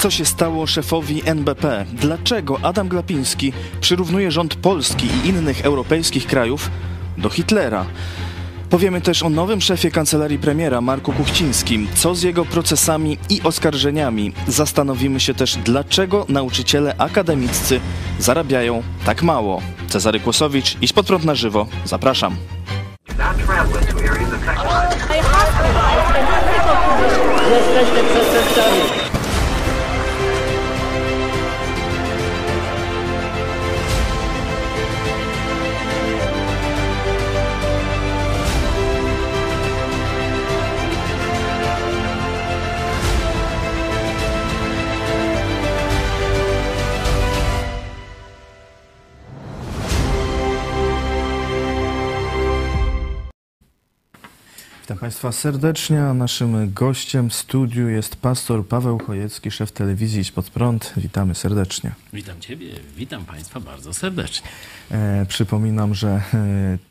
Co 0.00 0.10
się 0.10 0.24
stało 0.24 0.66
szefowi 0.66 1.22
NBP? 1.24 1.84
Dlaczego 1.92 2.58
Adam 2.62 2.88
Glapiński 2.88 3.52
przyrównuje 3.80 4.30
rząd 4.30 4.54
Polski 4.54 5.06
i 5.06 5.28
innych 5.28 5.64
europejskich 5.64 6.26
krajów 6.26 6.70
do 7.18 7.30
Hitlera? 7.30 7.86
Powiemy 8.70 9.00
też 9.00 9.22
o 9.22 9.30
nowym 9.30 9.60
szefie 9.60 9.90
kancelarii 9.90 10.38
premiera 10.38 10.80
Marku 10.80 11.12
Kuchcińskim, 11.12 11.88
co 11.94 12.14
z 12.14 12.22
jego 12.22 12.44
procesami 12.44 13.18
i 13.28 13.42
oskarżeniami. 13.42 14.32
Zastanowimy 14.48 15.20
się 15.20 15.34
też, 15.34 15.56
dlaczego 15.56 16.26
nauczyciele 16.28 16.94
akademiccy 16.98 17.80
zarabiają 18.18 18.82
tak 19.04 19.22
mało. 19.22 19.62
Cezary 19.88 20.20
Kłosowicz, 20.20 20.76
Idź 20.80 20.92
pod 20.92 21.06
prąd 21.06 21.24
na 21.24 21.34
żywo. 21.34 21.66
Zapraszam. 21.84 22.36
Przestępcami. 28.12 28.99
Państwa 55.10 55.32
serdecznie, 55.32 56.04
a 56.04 56.14
naszym 56.14 56.72
gościem 56.72 57.30
w 57.30 57.34
studiu 57.34 57.88
jest 57.88 58.16
pastor 58.16 58.66
Paweł 58.66 58.98
Chojecki, 58.98 59.50
szef 59.50 59.72
telewizji 59.72 60.20
Idź 60.20 60.32
Pod 60.32 60.50
Prąd. 60.50 60.92
Witamy 60.96 61.34
serdecznie. 61.34 61.92
Witam 62.12 62.40
Ciebie, 62.40 62.66
witam 62.96 63.24
Państwa 63.24 63.60
bardzo 63.60 63.94
serdecznie. 63.94 64.48
E, 64.90 65.26
przypominam, 65.28 65.94
że 65.94 66.08
e, 66.08 66.22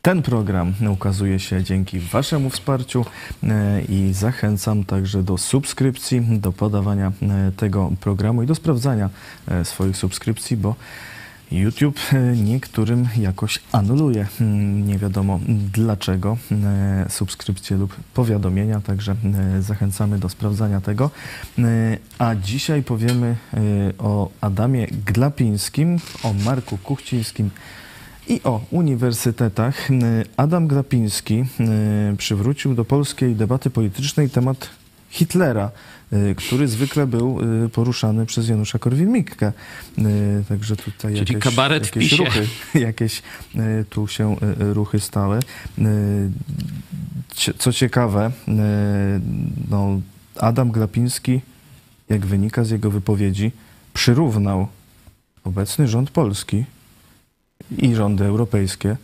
ten 0.01 0.21
program 0.21 0.73
ukazuje 0.89 1.39
się 1.39 1.63
dzięki 1.63 1.99
Waszemu 1.99 2.49
wsparciu 2.49 3.05
e, 3.43 3.81
i 3.81 4.13
zachęcam 4.13 4.83
także 4.83 5.23
do 5.23 5.37
subskrypcji, 5.37 6.21
do 6.21 6.51
podawania 6.51 7.11
e, 7.21 7.51
tego 7.57 7.91
programu 8.01 8.43
i 8.43 8.47
do 8.47 8.55
sprawdzania 8.55 9.09
e, 9.47 9.65
swoich 9.65 9.97
subskrypcji, 9.97 10.57
bo 10.57 10.75
YouTube 11.51 11.99
e, 12.13 12.35
niektórym 12.35 13.07
jakoś 13.17 13.59
anuluje. 13.71 14.27
Mm, 14.41 14.87
Nie 14.87 14.97
wiadomo 14.97 15.39
dlaczego 15.73 16.37
e, 16.51 17.05
subskrypcje 17.09 17.77
lub 17.77 17.95
powiadomienia, 18.13 18.81
także 18.81 19.15
e, 19.57 19.61
zachęcamy 19.61 20.19
do 20.19 20.29
sprawdzania 20.29 20.81
tego. 20.81 21.11
A 22.19 22.35
dzisiaj 22.35 22.83
powiemy 22.83 23.35
o 23.97 24.29
Adamie 24.41 24.87
Glapińskim, 25.05 25.97
o 26.23 26.33
Marku 26.33 26.77
Kuchcińskim 26.77 27.49
i 28.27 28.41
o 28.43 28.61
uniwersytetach. 28.71 29.87
Adam 30.37 30.67
Glapiński 30.67 31.45
przywrócił 32.17 32.75
do 32.75 32.85
polskiej 32.85 33.35
debaty 33.35 33.69
politycznej 33.69 34.29
temat 34.29 34.69
Hitlera, 35.09 35.71
który 36.37 36.67
zwykle 36.67 37.07
był 37.07 37.39
e, 37.65 37.69
poruszany 37.69 38.25
przez 38.25 38.47
Janusza 38.49 38.79
Korwin-Mikke. 38.79 39.51
E, 39.97 40.03
Także 40.49 40.75
tutaj 40.75 41.15
Czyli 41.15 41.33
jakieś, 41.33 41.43
kabaret 41.43 41.85
jakieś 41.85 42.09
PiSie. 42.09 42.25
ruchy, 42.25 42.47
jakieś 42.79 43.21
tu 43.89 44.07
się 44.07 44.35
ruchy 44.59 44.99
stały. 44.99 45.39
Co 47.57 47.73
ciekawe, 47.73 48.31
no, 49.69 50.01
Adam 50.35 50.71
Glapiński, 50.71 51.41
jak 52.09 52.25
wynika 52.25 52.63
z 52.63 52.69
jego 52.69 52.91
wypowiedzi, 52.91 53.51
przyrównał 53.93 54.67
obecny 55.43 55.87
rząd 55.87 56.11
polski 56.11 56.65
i 57.77 57.95
rządy 57.95 58.25
europejskie 58.25 58.97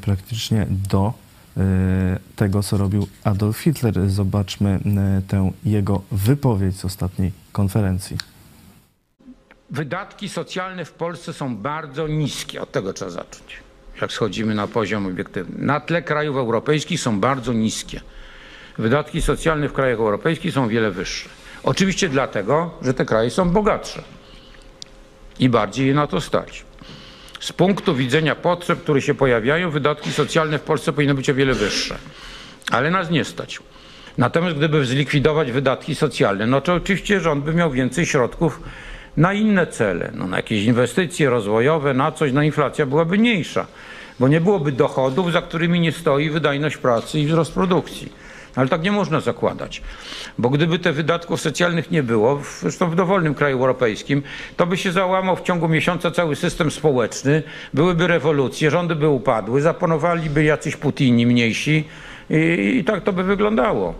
praktycznie 0.00 0.66
do 0.90 1.14
tego, 2.36 2.62
co 2.62 2.76
robił 2.76 3.08
Adolf 3.24 3.58
Hitler. 3.58 4.10
Zobaczmy 4.10 4.70
e, 4.70 5.22
tę 5.28 5.50
jego 5.64 6.02
wypowiedź 6.12 6.76
z 6.76 6.84
ostatniej 6.84 7.32
konferencji. 7.52 8.16
Wydatki 9.70 10.28
socjalne 10.28 10.84
w 10.84 10.92
Polsce 10.92 11.32
są 11.32 11.56
bardzo 11.56 12.08
niskie. 12.08 12.62
Od 12.62 12.72
tego 12.72 12.92
trzeba 12.92 13.10
zacząć. 13.10 13.56
Jak 14.00 14.12
schodzimy 14.12 14.54
na 14.54 14.66
poziom 14.66 15.06
obiektywny. 15.06 15.66
Na 15.66 15.80
tle 15.80 16.02
krajów 16.02 16.36
europejskich 16.36 17.00
są 17.00 17.20
bardzo 17.20 17.52
niskie. 17.52 18.00
Wydatki 18.78 19.22
socjalne 19.22 19.68
w 19.68 19.72
krajach 19.72 19.98
europejskich 19.98 20.54
są 20.54 20.68
wiele 20.68 20.90
wyższe. 20.90 21.28
Oczywiście 21.62 22.08
dlatego, 22.08 22.70
że 22.82 22.94
te 22.94 23.04
kraje 23.04 23.30
są 23.30 23.50
bogatsze 23.50 24.02
i 25.38 25.48
bardziej 25.48 25.86
je 25.86 25.94
na 25.94 26.06
to 26.06 26.20
stać. 26.20 26.64
Z 27.42 27.52
punktu 27.52 27.94
widzenia 27.94 28.34
potrzeb, 28.34 28.82
które 28.82 29.02
się 29.02 29.14
pojawiają, 29.14 29.70
wydatki 29.70 30.12
socjalne 30.12 30.58
w 30.58 30.62
Polsce 30.62 30.92
powinny 30.92 31.14
być 31.14 31.30
o 31.30 31.34
wiele 31.34 31.54
wyższe. 31.54 31.98
Ale 32.70 32.90
nas 32.90 33.10
nie 33.10 33.24
stać. 33.24 33.60
Natomiast 34.18 34.56
gdyby 34.56 34.86
zlikwidować 34.86 35.52
wydatki 35.52 35.94
socjalne, 35.94 36.46
no 36.46 36.60
to 36.60 36.74
oczywiście 36.74 37.20
rząd 37.20 37.44
by 37.44 37.54
miał 37.54 37.70
więcej 37.70 38.06
środków 38.06 38.60
na 39.16 39.32
inne 39.32 39.66
cele, 39.66 40.10
no 40.14 40.26
na 40.26 40.36
jakieś 40.36 40.64
inwestycje 40.64 41.30
rozwojowe, 41.30 41.94
na 41.94 42.12
coś, 42.12 42.32
no 42.32 42.42
inflacja 42.42 42.86
byłaby 42.86 43.18
mniejsza, 43.18 43.66
bo 44.20 44.28
nie 44.28 44.40
byłoby 44.40 44.72
dochodów, 44.72 45.32
za 45.32 45.42
którymi 45.42 45.80
nie 45.80 45.92
stoi 45.92 46.30
wydajność 46.30 46.76
pracy 46.76 47.20
i 47.20 47.26
wzrost 47.26 47.52
produkcji. 47.54 48.12
Ale 48.56 48.68
tak 48.68 48.82
nie 48.82 48.92
można 48.92 49.20
zakładać, 49.20 49.82
bo 50.38 50.50
gdyby 50.50 50.78
tych 50.78 50.94
wydatków 50.94 51.40
socjalnych 51.40 51.90
nie 51.90 52.02
było, 52.02 52.40
zresztą 52.60 52.90
w 52.90 52.94
dowolnym 52.94 53.34
kraju 53.34 53.56
europejskim, 53.56 54.22
to 54.56 54.66
by 54.66 54.76
się 54.76 54.92
załamał 54.92 55.36
w 55.36 55.42
ciągu 55.42 55.68
miesiąca 55.68 56.10
cały 56.10 56.36
system 56.36 56.70
społeczny, 56.70 57.42
byłyby 57.74 58.06
rewolucje, 58.06 58.70
rządy 58.70 58.94
by 58.94 59.08
upadły, 59.08 59.60
zapanowaliby 59.60 60.44
jacyś 60.44 60.76
Putini 60.76 61.26
mniejsi 61.26 61.84
i, 62.30 62.76
i 62.80 62.84
tak 62.84 63.04
to 63.04 63.12
by 63.12 63.24
wyglądało. 63.24 63.94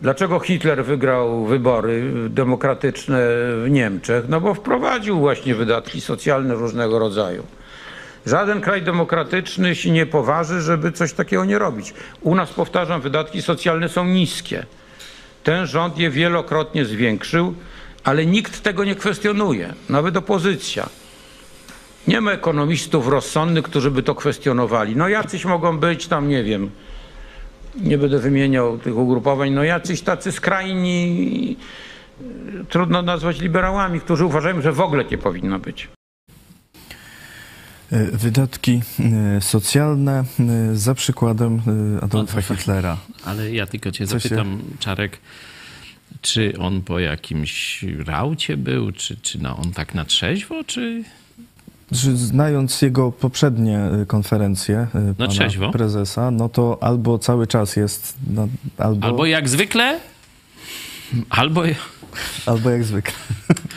Dlaczego 0.00 0.40
Hitler 0.40 0.84
wygrał 0.84 1.44
wybory 1.44 2.12
demokratyczne 2.28 3.20
w 3.64 3.66
Niemczech? 3.70 4.24
No 4.28 4.40
bo 4.40 4.54
wprowadził 4.54 5.18
właśnie 5.18 5.54
wydatki 5.54 6.00
socjalne 6.00 6.54
różnego 6.54 6.98
rodzaju. 6.98 7.42
Żaden 8.26 8.60
kraj 8.60 8.82
demokratyczny 8.82 9.74
się 9.74 9.90
nie 9.90 10.06
poważy, 10.06 10.60
żeby 10.60 10.92
coś 10.92 11.12
takiego 11.12 11.44
nie 11.44 11.58
robić. 11.58 11.94
U 12.20 12.34
nas, 12.34 12.52
powtarzam, 12.52 13.00
wydatki 13.00 13.42
socjalne 13.42 13.88
są 13.88 14.04
niskie. 14.04 14.66
Ten 15.44 15.66
rząd 15.66 15.98
je 15.98 16.10
wielokrotnie 16.10 16.84
zwiększył, 16.84 17.54
ale 18.04 18.26
nikt 18.26 18.62
tego 18.62 18.84
nie 18.84 18.94
kwestionuje, 18.94 19.74
nawet 19.88 20.16
opozycja. 20.16 20.88
Nie 22.08 22.20
ma 22.20 22.32
ekonomistów 22.32 23.08
rozsądnych, 23.08 23.64
którzy 23.64 23.90
by 23.90 24.02
to 24.02 24.14
kwestionowali. 24.14 24.96
No 24.96 25.08
jacyś 25.08 25.44
mogą 25.44 25.78
być 25.78 26.06
tam, 26.06 26.28
nie 26.28 26.44
wiem, 26.44 26.70
nie 27.74 27.98
będę 27.98 28.18
wymieniał 28.18 28.78
tych 28.78 28.96
ugrupowań, 28.96 29.50
no 29.50 29.64
jacyś 29.64 30.02
tacy 30.02 30.32
skrajni, 30.32 31.56
trudno 32.68 33.02
nazwać 33.02 33.40
liberałami, 33.40 34.00
którzy 34.00 34.24
uważają, 34.24 34.60
że 34.60 34.72
w 34.72 34.80
ogóle 34.80 35.04
nie 35.04 35.18
powinno 35.18 35.58
być. 35.58 35.88
E, 37.92 38.16
Wydatki 38.16 38.80
e, 39.36 39.40
socjalne 39.40 40.24
e, 40.40 40.76
za 40.76 40.94
przykładem 40.94 41.62
Adolfa 42.02 42.32
Adolfa. 42.32 42.54
Hitlera. 42.54 42.96
Ale 43.24 43.52
ja 43.52 43.66
tylko 43.66 43.90
Cię 43.90 44.06
Co 44.06 44.18
się- 44.18 44.28
zapytam, 44.28 44.62
Czarek, 44.78 45.18
czy 46.22 46.58
on 46.58 46.82
po 46.82 46.98
jakimś 46.98 47.84
raucie 48.06 48.56
był, 48.56 48.92
czy, 48.92 49.16
czy 49.16 49.42
no 49.42 49.56
on 49.56 49.72
tak 49.72 49.94
na 49.94 50.04
trzeźwo, 50.04 50.64
czy... 50.64 51.04
Znając 52.14 52.82
jego 52.82 53.12
poprzednie 53.12 53.80
konferencje 54.06 54.86
e, 54.94 55.14
pana 55.14 55.72
prezesa, 55.72 56.30
no 56.30 56.48
to 56.48 56.78
albo 56.80 57.18
cały 57.18 57.46
czas 57.46 57.76
jest, 57.76 58.16
no, 58.30 58.48
albo, 58.78 59.06
Albo 59.06 59.26
jak 59.26 59.48
zwykle, 59.48 60.00
albo, 61.30 61.62
albo 62.46 62.70
jak 62.70 62.84
zwykle. 62.84 63.14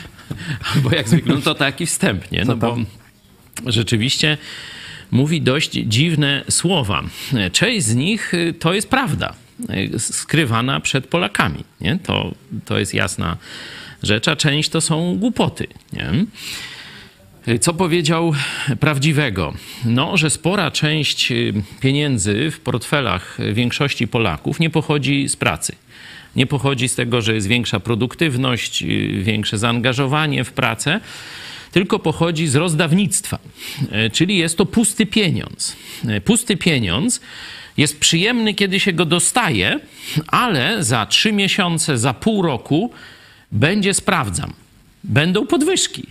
albo 0.74 0.90
jak 0.90 1.08
zwykle, 1.08 1.34
no 1.34 1.40
to 1.40 1.54
taki 1.54 1.86
wstęp, 1.86 2.30
nie? 2.32 2.44
No 2.44 2.56
bo 2.56 2.70
tam? 2.70 2.86
Rzeczywiście 3.66 4.38
mówi 5.10 5.40
dość 5.42 5.70
dziwne 5.70 6.44
słowa. 6.50 7.02
Część 7.52 7.86
z 7.86 7.94
nich 7.94 8.34
y, 8.34 8.54
to 8.58 8.74
jest 8.74 8.88
prawda, 8.88 9.34
y, 9.94 9.98
skrywana 9.98 10.80
przed 10.80 11.06
Polakami, 11.06 11.64
nie? 11.80 11.98
To, 12.02 12.34
to 12.64 12.78
jest 12.78 12.94
jasna 12.94 13.36
rzecz, 14.02 14.28
a 14.28 14.36
część 14.36 14.70
to 14.70 14.80
są 14.80 15.16
głupoty, 15.18 15.66
nie? 15.92 16.26
Co 17.60 17.74
powiedział 17.74 18.32
prawdziwego? 18.80 19.54
No, 19.84 20.16
że 20.16 20.30
spora 20.30 20.70
część 20.70 21.32
y, 21.32 21.52
pieniędzy 21.80 22.50
w 22.50 22.60
portfelach 22.60 23.38
większości 23.52 24.08
Polaków 24.08 24.60
nie 24.60 24.70
pochodzi 24.70 25.28
z 25.28 25.36
pracy. 25.36 25.76
Nie 26.36 26.46
pochodzi 26.46 26.88
z 26.88 26.94
tego, 26.94 27.22
że 27.22 27.34
jest 27.34 27.46
większa 27.46 27.80
produktywność, 27.80 28.82
y, 28.82 28.86
większe 29.22 29.58
zaangażowanie 29.58 30.44
w 30.44 30.52
pracę, 30.52 31.00
tylko 31.76 31.98
pochodzi 31.98 32.46
z 32.46 32.54
rozdawnictwa. 32.56 33.38
E, 33.90 34.10
Czyli 34.10 34.36
jest 34.36 34.56
to 34.58 34.66
pusty 34.66 35.06
pieniądz. 35.06 35.76
E, 36.08 36.20
Pusty 36.20 36.56
pieniądz 36.56 37.20
jest 37.76 38.00
przyjemny, 38.00 38.54
kiedy 38.54 38.80
się 38.80 38.92
go 38.92 39.04
dostaje, 39.04 39.80
ale 40.26 40.84
za 40.84 41.06
trzy 41.06 41.32
miesiące, 41.32 41.98
za 41.98 42.14
pół 42.14 42.42
roku 42.42 42.90
będzie 43.52 43.94
sprawdzam. 43.94 44.52
Będą 45.04 45.46
podwyżki 45.46 46.06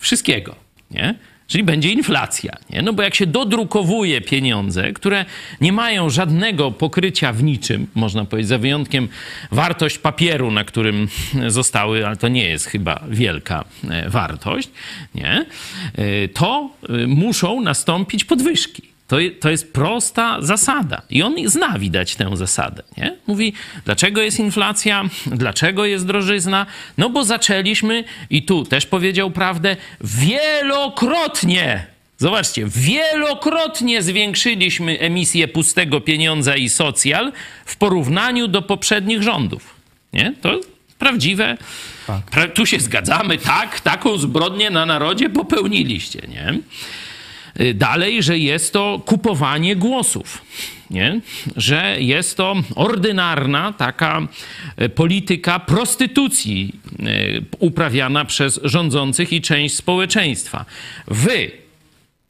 wszystkiego, 0.00 0.54
nie? 0.90 1.14
Czyli 1.46 1.64
będzie 1.64 1.88
inflacja, 1.88 2.56
nie? 2.70 2.82
No 2.82 2.92
bo 2.92 3.02
jak 3.02 3.14
się 3.14 3.26
dodrukowuje 3.26 4.20
pieniądze, 4.20 4.92
które 4.92 5.24
nie 5.60 5.72
mają 5.72 6.10
żadnego 6.10 6.70
pokrycia 6.70 7.32
w 7.32 7.42
niczym, 7.42 7.86
można 7.94 8.24
powiedzieć, 8.24 8.48
za 8.48 8.58
wyjątkiem 8.58 9.08
wartość 9.50 9.98
papieru, 9.98 10.50
na 10.50 10.64
którym 10.64 11.08
zostały, 11.48 12.06
ale 12.06 12.16
to 12.16 12.28
nie 12.28 12.44
jest 12.44 12.66
chyba 12.66 13.04
wielka 13.08 13.64
e, 13.90 14.10
wartość, 14.10 14.70
nie? 15.14 15.46
E, 15.94 16.28
to 16.28 16.70
e, 16.88 17.06
muszą 17.06 17.60
nastąpić 17.60 18.24
podwyżki. 18.24 18.91
To, 19.08 19.16
to 19.40 19.50
jest 19.50 19.72
prosta 19.72 20.36
zasada. 20.40 21.02
I 21.10 21.22
on 21.22 21.34
zna, 21.46 21.78
widać, 21.78 22.16
tę 22.16 22.36
zasadę. 22.36 22.82
Nie? 22.96 23.16
Mówi, 23.26 23.52
dlaczego 23.84 24.22
jest 24.22 24.38
inflacja, 24.38 25.04
dlaczego 25.26 25.84
jest 25.84 26.06
drożyzna? 26.06 26.66
No 26.98 27.10
bo 27.10 27.24
zaczęliśmy, 27.24 28.04
i 28.30 28.42
tu 28.42 28.64
też 28.64 28.86
powiedział 28.86 29.30
prawdę, 29.30 29.76
wielokrotnie. 30.00 31.86
Zobaczcie, 32.18 32.66
wielokrotnie 32.66 34.02
zwiększyliśmy 34.02 34.98
emisję 34.98 35.48
pustego 35.48 36.00
pieniądza 36.00 36.56
i 36.56 36.68
socjal 36.68 37.32
w 37.64 37.76
porównaniu 37.76 38.48
do 38.48 38.62
poprzednich 38.62 39.22
rządów. 39.22 39.74
Nie? 40.12 40.34
To 40.40 40.60
prawdziwe. 40.98 41.58
Tak. 42.06 42.30
Pra 42.30 42.48
tu 42.48 42.66
się 42.66 42.80
zgadzamy, 42.80 43.38
tak, 43.38 43.80
taką 43.80 44.18
zbrodnię 44.18 44.70
na 44.70 44.86
narodzie 44.86 45.30
popełniliście. 45.30 46.20
Nie? 46.28 46.58
Y, 47.60 47.74
dalej, 47.74 48.22
że 48.22 48.38
jest 48.38 48.72
to 48.72 49.02
kupowanie 49.06 49.76
głosów, 49.76 50.42
nie? 50.90 51.20
że 51.56 51.96
jest 52.00 52.36
to 52.36 52.56
ordynarna 52.74 53.72
taka 53.72 54.20
y, 54.82 54.88
polityka 54.88 55.58
prostytucji 55.58 56.72
y, 57.00 57.44
uprawiana 57.58 58.24
przez 58.24 58.60
rządzących 58.64 59.32
i 59.32 59.40
część 59.40 59.74
społeczeństwa. 59.74 60.64
Wy 61.08 61.50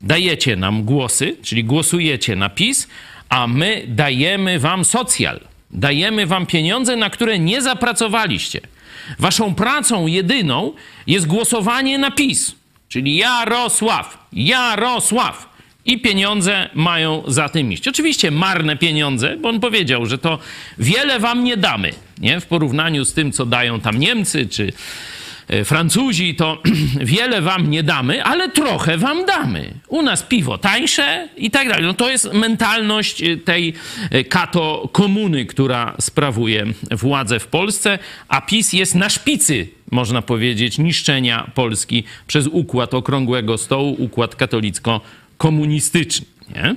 dajecie 0.00 0.56
nam 0.56 0.84
głosy, 0.84 1.36
czyli 1.42 1.64
głosujecie 1.64 2.36
na 2.36 2.48
PiS, 2.48 2.88
a 3.28 3.46
my 3.46 3.84
dajemy 3.88 4.58
wam 4.58 4.84
socjal. 4.84 5.40
Dajemy 5.70 6.26
wam 6.26 6.46
pieniądze, 6.46 6.96
na 6.96 7.10
które 7.10 7.38
nie 7.38 7.62
zapracowaliście. 7.62 8.60
Waszą 9.18 9.54
pracą 9.54 10.06
jedyną 10.06 10.72
jest 11.06 11.26
głosowanie 11.26 11.98
na 11.98 12.10
PiS. 12.10 12.54
Czyli 12.92 13.16
Jarosław, 13.16 14.28
Jarosław. 14.32 15.52
I 15.84 16.00
pieniądze 16.00 16.70
mają 16.74 17.22
za 17.26 17.48
tym 17.48 17.72
iść. 17.72 17.88
Oczywiście 17.88 18.30
marne 18.30 18.76
pieniądze, 18.76 19.36
bo 19.36 19.48
on 19.48 19.60
powiedział, 19.60 20.06
że 20.06 20.18
to 20.18 20.38
wiele 20.78 21.20
wam 21.20 21.44
nie 21.44 21.56
damy, 21.56 21.92
nie? 22.18 22.40
W 22.40 22.46
porównaniu 22.46 23.04
z 23.04 23.12
tym, 23.12 23.32
co 23.32 23.46
dają 23.46 23.80
tam 23.80 23.98
Niemcy 23.98 24.46
czy 24.46 24.72
Francuzi, 25.64 26.34
to 26.34 26.62
wiele 27.00 27.42
wam 27.42 27.70
nie 27.70 27.82
damy, 27.82 28.24
ale 28.24 28.48
trochę 28.48 28.98
wam 28.98 29.24
damy. 29.26 29.74
U 29.88 30.02
nas 30.02 30.22
piwo 30.22 30.58
tańsze 30.58 31.28
i 31.36 31.50
tak 31.50 31.68
dalej. 31.68 31.84
No 31.84 31.94
to 31.94 32.10
jest 32.10 32.32
mentalność 32.32 33.22
e, 33.22 33.36
tej 33.36 33.72
e, 34.10 34.24
kato 34.24 34.88
komuny, 34.92 35.46
która 35.46 35.94
sprawuje 36.00 36.66
władzę 36.90 37.40
w 37.40 37.46
Polsce, 37.46 37.98
a 38.28 38.40
PiS 38.40 38.72
jest 38.72 38.94
na 38.94 39.08
szpicy 39.08 39.68
można 39.92 40.22
powiedzieć, 40.22 40.78
niszczenia 40.78 41.50
Polski 41.54 42.04
przez 42.26 42.46
układ 42.46 42.94
okrągłego 42.94 43.58
stołu, 43.58 43.96
układ 43.98 44.36
katolicko-komunistyczny. 44.36 46.26
Nie? 46.54 46.76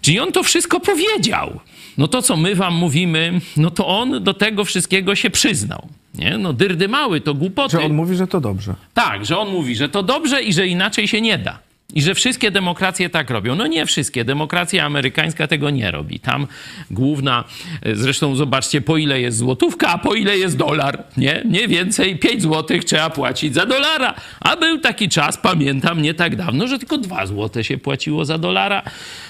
Czyli 0.00 0.20
on 0.20 0.32
to 0.32 0.42
wszystko 0.42 0.80
powiedział. 0.80 1.60
No 1.98 2.08
to, 2.08 2.22
co 2.22 2.36
my 2.36 2.54
wam 2.54 2.74
mówimy, 2.74 3.40
no 3.56 3.70
to 3.70 3.86
on 3.86 4.24
do 4.24 4.34
tego 4.34 4.64
wszystkiego 4.64 5.14
się 5.14 5.30
przyznał. 5.30 5.88
Nie? 6.14 6.38
No 6.38 6.52
dyrdy 6.52 6.88
mały, 6.88 7.20
to 7.20 7.34
głupoty. 7.34 7.76
Że 7.76 7.84
on 7.84 7.92
mówi, 7.94 8.16
że 8.16 8.26
to 8.26 8.40
dobrze. 8.40 8.74
Tak, 8.94 9.26
że 9.26 9.38
on 9.38 9.48
mówi, 9.48 9.76
że 9.76 9.88
to 9.88 10.02
dobrze 10.02 10.42
i 10.42 10.52
że 10.52 10.66
inaczej 10.66 11.08
się 11.08 11.20
nie 11.20 11.38
da. 11.38 11.58
I 11.92 12.02
że 12.02 12.14
wszystkie 12.14 12.50
demokracje 12.50 13.08
tak 13.10 13.30
robią. 13.30 13.54
No 13.54 13.66
nie 13.66 13.86
wszystkie. 13.86 14.24
Demokracja 14.24 14.84
amerykańska 14.84 15.46
tego 15.46 15.70
nie 15.70 15.90
robi. 15.90 16.20
Tam 16.20 16.46
główna, 16.90 17.44
e, 17.82 17.96
zresztą 17.96 18.36
zobaczcie, 18.36 18.80
po 18.80 18.96
ile 18.96 19.20
jest 19.20 19.38
złotówka, 19.38 19.88
a 19.88 19.98
po 19.98 20.14
ile 20.14 20.38
jest 20.38 20.56
dolar. 20.56 21.04
Nie, 21.16 21.42
nie 21.44 21.68
więcej 21.68 22.18
5 22.18 22.42
złotych 22.42 22.84
trzeba 22.84 23.10
płacić 23.10 23.54
za 23.54 23.66
dolara. 23.66 24.14
A 24.40 24.56
był 24.56 24.78
taki 24.78 25.08
czas, 25.08 25.36
pamiętam, 25.36 26.02
nie 26.02 26.14
tak 26.14 26.36
dawno, 26.36 26.68
że 26.68 26.78
tylko 26.78 26.98
2 26.98 27.26
złote 27.26 27.64
się 27.64 27.78
płaciło 27.78 28.24
za 28.24 28.38
dolara. 28.38 28.82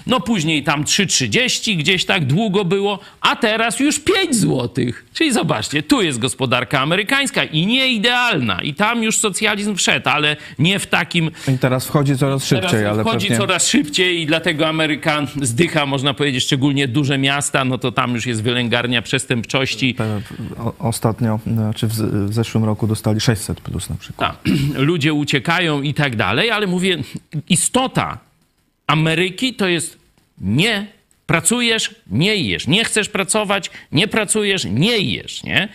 No 0.07 0.21
później 0.21 0.65
tam 0.65 0.85
3,30 0.85 1.77
gdzieś 1.77 2.05
tak 2.05 2.25
długo 2.25 2.65
było, 2.65 2.99
a 3.21 3.37
teraz 3.37 3.81
już 3.81 4.01
5 4.01 4.37
złotych. 4.37 5.05
Czyli 5.15 5.33
zobaczcie, 5.33 5.83
tu 5.83 6.03
jest 6.03 6.19
gospodarka 6.19 6.81
amerykańska 6.81 7.45
i 7.45 7.67
nie 7.67 7.89
idealna. 7.89 8.63
I 8.63 8.75
tam 8.75 9.03
już 9.03 9.19
socjalizm 9.19 9.77
wszedł, 9.77 10.09
ale 10.09 10.37
nie 10.59 10.79
w 10.79 10.87
takim... 10.87 11.31
I 11.55 11.59
teraz 11.59 11.87
wchodzi 11.87 12.17
coraz 12.17 12.45
szybciej, 12.57 12.81
teraz 12.81 12.95
ale 12.95 13.05
wchodzi 13.05 13.29
pewnie... 13.29 13.41
coraz 13.41 13.69
szybciej 13.69 14.21
i 14.21 14.27
dlatego 14.27 14.69
Ameryka 14.69 15.27
zdycha, 15.43 15.87
można 15.87 16.15
powiedzieć, 16.15 16.45
szczególnie 16.45 16.89
duże 16.89 17.19
miasta, 17.19 17.65
no 17.65 17.79
to 17.79 17.93
tam 17.93 18.15
już 18.15 18.27
jest 18.27 18.43
wylęgarnia 18.43 19.03
przestępczości. 19.03 19.97
Ostatnio, 20.79 21.41
znaczy 21.47 21.87
w 21.87 22.35
zeszłym 22.35 22.65
roku 22.65 22.87
dostali 22.87 23.21
600 23.21 23.61
plus 23.61 23.91
na 23.91 23.97
przykład. 23.97 24.43
Tak. 24.43 24.53
Ludzie 24.75 25.13
uciekają 25.13 25.83
i 25.83 25.95
tak 25.95 26.17
dalej, 26.17 26.51
ale 26.51 26.67
mówię, 26.67 26.99
istota 27.49 28.19
Ameryki 28.87 29.55
to 29.55 29.69
jest 29.69 29.99
nie 30.41 30.87
pracujesz, 31.27 31.95
nie 32.11 32.37
jesz. 32.37 32.67
Nie 32.67 32.85
chcesz 32.85 33.09
pracować, 33.09 33.71
nie 33.93 34.09
pracujesz, 34.09 34.65
nie 34.65 34.99
jesz, 34.99 35.43
nie? 35.43 35.69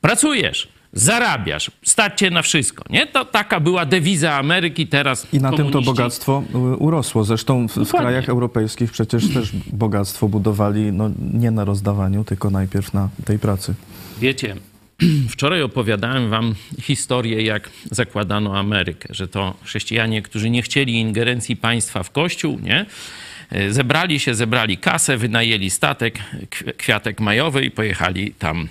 Pracujesz, 0.00 0.68
zarabiasz, 0.94 1.70
stać 1.82 2.18
cię 2.18 2.30
na 2.30 2.42
wszystko, 2.42 2.84
nie? 2.90 3.06
To 3.06 3.24
taka 3.24 3.60
była 3.60 3.86
dewiza 3.86 4.34
Ameryki 4.34 4.86
teraz. 4.86 5.26
I 5.32 5.38
na 5.38 5.52
tym 5.52 5.70
to 5.70 5.82
bogactwo 5.82 6.42
y, 6.54 6.58
urosło. 6.76 7.24
Zresztą 7.24 7.68
w, 7.68 7.74
w 7.74 7.90
krajach 7.90 8.28
europejskich 8.28 8.92
przecież 8.92 9.34
też 9.34 9.52
bogactwo 9.72 10.28
budowali 10.28 10.92
no, 10.92 11.10
nie 11.34 11.50
na 11.50 11.64
rozdawaniu, 11.64 12.24
tylko 12.24 12.50
najpierw 12.50 12.94
na 12.94 13.08
tej 13.24 13.38
pracy. 13.38 13.74
Wiecie, 14.20 14.56
Wczoraj 15.30 15.62
opowiadałem 15.62 16.30
wam 16.30 16.54
historię, 16.80 17.42
jak 17.42 17.70
zakładano 17.90 18.58
Amerykę, 18.58 19.08
że 19.14 19.28
to 19.28 19.54
chrześcijanie, 19.62 20.22
którzy 20.22 20.50
nie 20.50 20.62
chcieli 20.62 21.00
ingerencji 21.00 21.56
państwa 21.56 22.02
w 22.02 22.10
kościół, 22.10 22.58
nie? 22.62 22.86
Zebrali 23.68 24.20
się, 24.20 24.34
zebrali 24.34 24.78
kasę, 24.78 25.16
wynajęli 25.16 25.70
statek, 25.70 26.18
kwiatek 26.76 27.20
majowy 27.20 27.64
i 27.64 27.70
pojechali 27.70 28.32
tam 28.32 28.68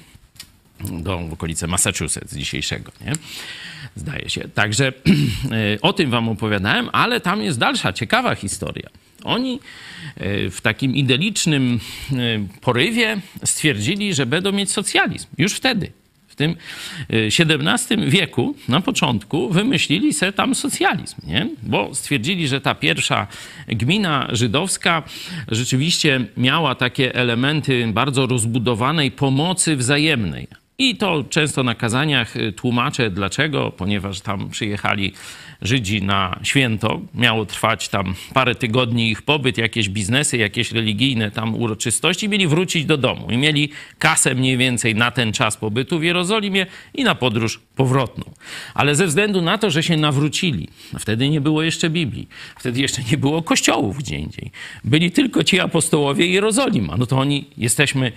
do 0.92 1.20
okolice 1.34 1.68
Massachusetts 1.68 2.36
dzisiejszego, 2.36 2.92
nie? 3.06 3.14
Zdaje 3.96 4.30
się. 4.30 4.42
Także 4.54 4.94
o 5.82 5.94
tym 5.94 6.10
wam 6.10 6.30
opowiadałem, 6.30 6.90
ale 6.92 7.22
tam 7.22 7.42
jest 7.42 7.60
dalsza, 7.60 7.94
ciekawa 7.94 8.36
historia. 8.36 8.90
Oni 9.24 9.60
e, 10.18 10.50
w 10.50 10.62
takim 10.62 10.96
idyllicznym 10.96 11.80
e, 12.12 12.16
porywie 12.62 13.18
stwierdzili, 13.44 14.14
że 14.14 14.26
będą 14.26 14.52
mieć 14.52 14.72
socjalizm. 14.72 15.28
Już 15.38 15.54
wtedy. 15.54 15.92
W 16.28 16.36
tym 16.36 16.56
XVII 17.10 18.10
wieku, 18.10 18.56
na 18.68 18.82
początku, 18.82 19.50
wymyślili 19.50 20.14
sobie 20.14 20.32
tam 20.34 20.56
socjalizm, 20.56 21.16
nie? 21.28 21.48
bo 21.64 21.96
stwierdzili, 21.96 22.48
że 22.48 22.62
ta 22.62 22.76
pierwsza 22.76 23.28
gmina 23.68 24.28
żydowska 24.32 25.04
rzeczywiście 25.48 26.26
miała 26.38 26.76
takie 26.76 27.16
elementy 27.16 27.88
bardzo 27.94 28.26
rozbudowanej 28.26 29.12
pomocy 29.12 29.76
wzajemnej. 29.76 30.48
I 30.78 30.96
to 30.96 31.24
często 31.30 31.64
na 31.64 31.76
kazaniach 31.76 32.38
y, 32.38 32.52
tłumaczę 32.52 33.10
dlaczego, 33.10 33.72
ponieważ 33.72 34.22
tam 34.22 34.50
przyjechali 34.50 35.14
Żydzi 35.62 36.02
na 36.02 36.40
święto. 36.44 37.02
Miało 37.16 37.46
trwać 37.46 37.90
tam 37.90 38.16
parę 38.34 38.56
tygodni 38.56 39.12
ich 39.12 39.22
pobyt, 39.22 39.58
jakieś 39.58 39.90
biznesy, 39.90 40.38
jakieś 40.38 40.72
religijne 40.72 41.32
tam 41.32 41.56
uroczystości. 41.56 42.30
Mieli 42.30 42.48
wrócić 42.48 42.86
do 42.86 42.98
domu 42.98 43.32
i 43.32 43.38
mieli 43.38 43.70
kasę 44.00 44.36
mniej 44.36 44.58
więcej 44.58 44.96
na 44.96 45.12
ten 45.12 45.34
czas 45.34 45.58
pobytu 45.58 46.00
w 46.00 46.04
Jerozolimie 46.04 46.66
i 46.94 47.04
na 47.04 47.16
podróż 47.16 47.60
powrotną. 47.76 48.24
Ale 48.74 48.96
ze 48.96 49.08
względu 49.08 49.42
na 49.42 49.58
to, 49.58 49.72
że 49.72 49.84
się 49.84 49.98
nawrócili, 49.98 50.68
wtedy 51.00 51.30
nie 51.30 51.42
było 51.42 51.64
jeszcze 51.64 51.90
Biblii, 51.90 52.28
wtedy 52.60 52.82
jeszcze 52.82 53.02
nie 53.12 53.18
było 53.18 53.42
kościołów 53.42 53.98
gdzie 53.98 54.16
indziej. 54.16 54.52
Byli 54.84 55.12
tylko 55.12 55.44
ci 55.44 55.60
apostołowie 55.60 56.28
Jerozolima. 56.28 56.98
No 56.98 57.06
to 57.06 57.18
oni 57.18 57.46
jesteśmy 57.58 58.12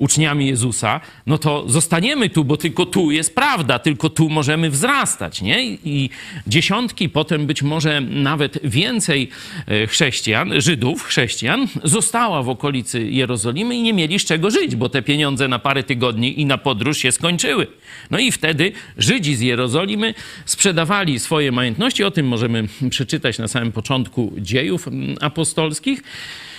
uczniami 0.00 0.46
Jezusa, 0.46 1.00
no 1.26 1.38
to 1.38 1.64
zostaniemy 1.68 2.30
tu, 2.30 2.44
bo 2.44 2.56
tylko 2.56 2.86
tu 2.86 3.10
jest 3.10 3.34
prawda, 3.34 3.78
tylko 3.78 4.10
tu 4.10 4.28
możemy 4.28 4.70
wzrastać, 4.70 5.42
nie? 5.42 5.64
I 5.64 6.10
dziesiątki, 6.46 7.08
potem 7.08 7.46
być 7.46 7.62
może 7.62 8.00
nawet 8.00 8.58
więcej 8.64 9.28
e, 9.66 9.86
chrześcijan, 9.86 10.60
Żydów, 10.60 11.02
chrześcijan, 11.02 11.68
została 11.84 12.42
w 12.42 12.48
okolicy 12.48 13.10
Jerozolimy 13.10 13.76
i 13.76 13.82
nie 13.82 13.92
mieli 13.92 14.18
z 14.18 14.24
czego 14.24 14.50
żyć, 14.50 14.76
bo 14.76 14.88
te 14.88 15.02
pieniądze 15.02 15.48
na 15.48 15.58
parę 15.58 15.82
tygodni 15.82 16.40
i 16.40 16.46
na 16.46 16.58
podróż 16.58 16.98
się 16.98 17.12
skończyły. 17.12 17.66
No 18.10 18.18
i 18.18 18.32
wtedy 18.32 18.72
Żydzi 18.98 19.36
z 19.36 19.40
Jerozolimy 19.40 20.14
sprzedawali 20.44 21.18
swoje 21.18 21.52
majątności, 21.52 22.04
o 22.04 22.10
tym 22.10 22.28
możemy 22.28 22.68
przeczytać 22.90 23.38
na 23.38 23.48
samym 23.48 23.72
początku 23.72 24.32
dziejów 24.38 24.88
apostolskich, 25.20 25.98
e, 25.98 26.49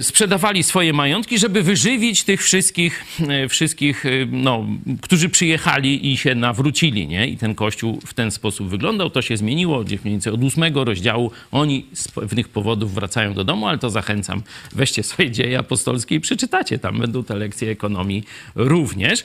sprzedawali 0.00 0.62
swoje 0.62 0.92
majątki, 0.92 1.38
żeby 1.38 1.62
wyżywić 1.62 2.24
tych 2.24 2.42
wszystkich, 2.42 3.04
e, 3.28 3.48
wszystkich 3.48 4.06
e, 4.06 4.10
no, 4.30 4.66
którzy 5.00 5.28
przyjechali 5.28 6.12
i 6.12 6.16
się 6.16 6.34
nawrócili. 6.34 7.06
Nie? 7.06 7.28
I 7.28 7.36
ten 7.36 7.54
kościół 7.54 8.00
w 8.06 8.14
ten 8.14 8.30
sposób 8.30 8.68
wyglądał. 8.68 9.10
To 9.10 9.22
się 9.22 9.36
zmieniło 9.36 9.82
mniej 9.82 9.98
więcej 10.04 10.32
od 10.32 10.44
ósmego 10.44 10.84
rozdziału. 10.84 11.30
Oni 11.50 11.86
z 11.92 12.08
pewnych 12.08 12.48
powodów 12.48 12.94
wracają 12.94 13.34
do 13.34 13.44
domu, 13.44 13.66
ale 13.66 13.78
to 13.78 13.90
zachęcam, 13.90 14.42
weźcie 14.74 15.02
swoje 15.02 15.30
dzieje 15.30 15.58
apostolskie 15.58 16.14
i 16.14 16.20
przeczytacie. 16.20 16.78
Tam 16.78 16.98
będą 16.98 17.24
te 17.24 17.36
lekcje 17.36 17.70
ekonomii 17.70 18.24
również. 18.54 19.24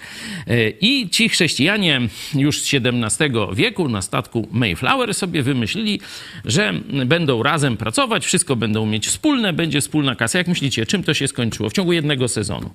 I 0.81 1.09
ci 1.09 1.29
chrześcijanie 1.29 2.01
już 2.35 2.61
z 2.61 2.73
XVII 2.73 3.29
wieku 3.53 3.89
na 3.89 4.01
statku 4.01 4.47
Mayflower 4.51 5.13
sobie 5.13 5.43
wymyślili, 5.43 5.99
że 6.45 6.73
będą 7.05 7.43
razem 7.43 7.77
pracować, 7.77 8.25
wszystko 8.25 8.55
będą 8.55 8.85
mieć 8.85 9.07
wspólne, 9.07 9.53
będzie 9.53 9.81
wspólna 9.81 10.15
kasa. 10.15 10.32
Jak 10.37 10.47
myślicie, 10.47 10.85
czym 10.85 11.03
to 11.03 11.13
się 11.13 11.27
skończyło 11.27 11.69
w 11.69 11.73
ciągu 11.73 11.93
jednego 11.93 12.27
sezonu? 12.27 12.73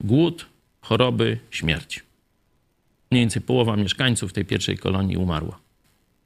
Głód, 0.00 0.46
choroby, 0.80 1.38
śmierć. 1.50 2.02
Mniej 3.10 3.22
więcej 3.22 3.42
połowa 3.42 3.76
mieszkańców 3.76 4.32
tej 4.32 4.44
pierwszej 4.44 4.78
kolonii 4.78 5.16
umarła 5.16 5.58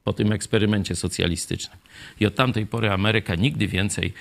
po 0.05 0.13
tym 0.13 0.33
eksperymencie 0.33 0.97
socjalistycznym. 0.97 1.79
I 2.21 2.27
od 2.27 2.35
tamtej 2.35 2.67
pory 2.67 2.91
Ameryka 2.91 3.35
nigdy 3.35 3.67
więcej 3.67 4.13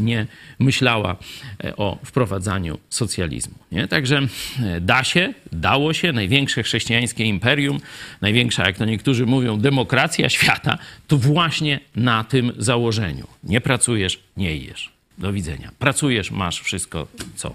nie 0.00 0.26
myślała 0.58 1.16
e, 1.64 1.76
o 1.76 1.98
wprowadzaniu 2.04 2.78
socjalizmu. 2.88 3.54
Nie? 3.72 3.88
Także 3.88 4.20
e, 4.62 4.80
da 4.80 5.04
się, 5.04 5.34
dało 5.52 5.92
się, 5.92 6.12
największe 6.12 6.62
chrześcijańskie 6.62 7.24
imperium, 7.24 7.80
największa, 8.20 8.66
jak 8.66 8.76
to 8.76 8.84
niektórzy 8.84 9.26
mówią, 9.26 9.60
demokracja 9.60 10.28
świata, 10.28 10.78
to 11.08 11.18
właśnie 11.18 11.80
na 11.96 12.24
tym 12.24 12.52
założeniu. 12.58 13.26
Nie 13.44 13.60
pracujesz, 13.60 14.20
nie 14.36 14.56
jesz. 14.56 14.90
Do 15.18 15.32
widzenia. 15.32 15.72
Pracujesz, 15.78 16.30
masz 16.30 16.60
wszystko, 16.60 17.06
co 17.36 17.54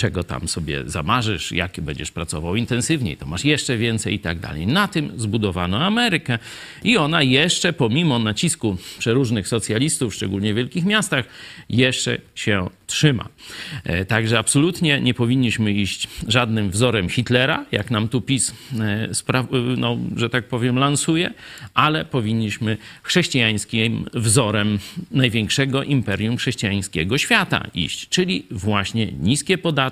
czego 0.00 0.24
tam 0.24 0.48
sobie 0.48 0.82
zamarzysz, 0.86 1.52
jaki 1.52 1.82
będziesz 1.82 2.10
pracował 2.10 2.56
intensywniej, 2.56 3.16
to 3.16 3.26
masz 3.26 3.44
jeszcze 3.44 3.76
więcej 3.76 4.14
i 4.14 4.18
tak 4.18 4.38
dalej. 4.38 4.66
Na 4.66 4.88
tym 4.88 5.12
zbudowano 5.16 5.84
Amerykę 5.84 6.38
i 6.84 6.96
ona 6.96 7.22
jeszcze 7.22 7.72
pomimo 7.72 8.18
nacisku 8.18 8.76
przeróżnych 8.98 9.48
socjalistów, 9.48 10.14
szczególnie 10.14 10.52
w 10.52 10.56
wielkich 10.56 10.84
miastach, 10.84 11.24
jeszcze 11.68 12.18
się 12.34 12.68
trzyma. 12.86 13.28
E, 13.84 14.04
także 14.04 14.38
absolutnie 14.38 15.00
nie 15.00 15.14
powinniśmy 15.14 15.72
iść 15.72 16.08
żadnym 16.28 16.70
wzorem 16.70 17.08
Hitlera, 17.08 17.64
jak 17.72 17.90
nam 17.90 18.08
tu 18.08 18.20
PiS, 18.20 18.54
e, 18.80 19.08
no, 19.76 19.98
że 20.16 20.30
tak 20.30 20.48
powiem, 20.48 20.78
lansuje, 20.78 21.30
ale 21.74 22.04
powinniśmy 22.04 22.76
chrześcijańskim 23.02 24.06
wzorem 24.14 24.78
największego 25.10 25.82
imperium 25.82 26.36
chrześcijańskiego 26.36 27.18
świata 27.18 27.66
iść, 27.74 28.08
czyli 28.08 28.46
właśnie 28.50 29.06
niskie 29.06 29.58
podatki, 29.58 29.89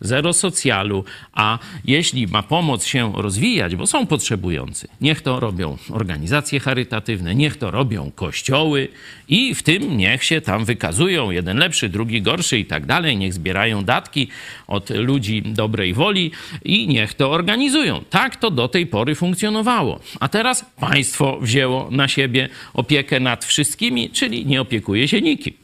zero 0.00 0.32
socjalu, 0.32 1.04
a 1.32 1.58
jeśli 1.84 2.26
ma 2.26 2.42
pomoc 2.42 2.84
się 2.84 3.12
rozwijać, 3.16 3.76
bo 3.76 3.86
są 3.86 4.06
potrzebujący, 4.06 4.88
niech 5.00 5.20
to 5.20 5.40
robią 5.40 5.78
organizacje 5.90 6.60
charytatywne, 6.60 7.34
niech 7.34 7.56
to 7.56 7.70
robią 7.70 8.10
kościoły 8.14 8.88
i 9.28 9.54
w 9.54 9.62
tym 9.62 9.96
niech 9.96 10.24
się 10.24 10.40
tam 10.40 10.64
wykazują 10.64 11.30
jeden 11.30 11.56
lepszy, 11.58 11.88
drugi 11.88 12.22
gorszy 12.22 12.58
i 12.58 12.64
tak 12.64 12.86
dalej. 12.86 13.16
Niech 13.16 13.34
zbierają 13.34 13.84
datki 13.84 14.28
od 14.66 14.90
ludzi 14.90 15.42
dobrej 15.42 15.94
woli 15.94 16.30
i 16.64 16.88
niech 16.88 17.14
to 17.14 17.30
organizują. 17.30 18.04
Tak 18.10 18.36
to 18.36 18.50
do 18.50 18.68
tej 18.68 18.86
pory 18.86 19.14
funkcjonowało. 19.14 20.00
A 20.20 20.28
teraz 20.28 20.64
państwo 20.80 21.38
wzięło 21.40 21.88
na 21.90 22.08
siebie 22.08 22.48
opiekę 22.74 23.20
nad 23.20 23.44
wszystkimi, 23.44 24.10
czyli 24.10 24.46
nie 24.46 24.60
opiekuje 24.60 25.08
się 25.08 25.20
nikim. 25.20 25.54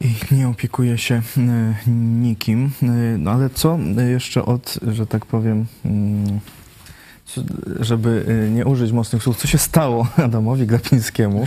I 0.00 0.34
nie 0.34 0.48
opiekuje 0.48 0.98
się 0.98 1.14
e, 1.14 1.74
nikim. 2.20 2.70
E, 2.82 2.86
no 3.18 3.30
ale 3.30 3.50
co 3.50 3.78
jeszcze 4.10 4.44
od, 4.44 4.78
że 4.92 5.06
tak 5.06 5.26
powiem, 5.26 5.66
mm, 5.84 6.40
żeby 7.80 8.24
y, 8.48 8.50
nie 8.50 8.64
użyć 8.64 8.92
mocnych 8.92 9.22
słów, 9.22 9.36
co 9.36 9.46
się 9.46 9.58
stało 9.58 10.08
Adamowi 10.24 10.66
Glapińskiemu, 10.66 11.46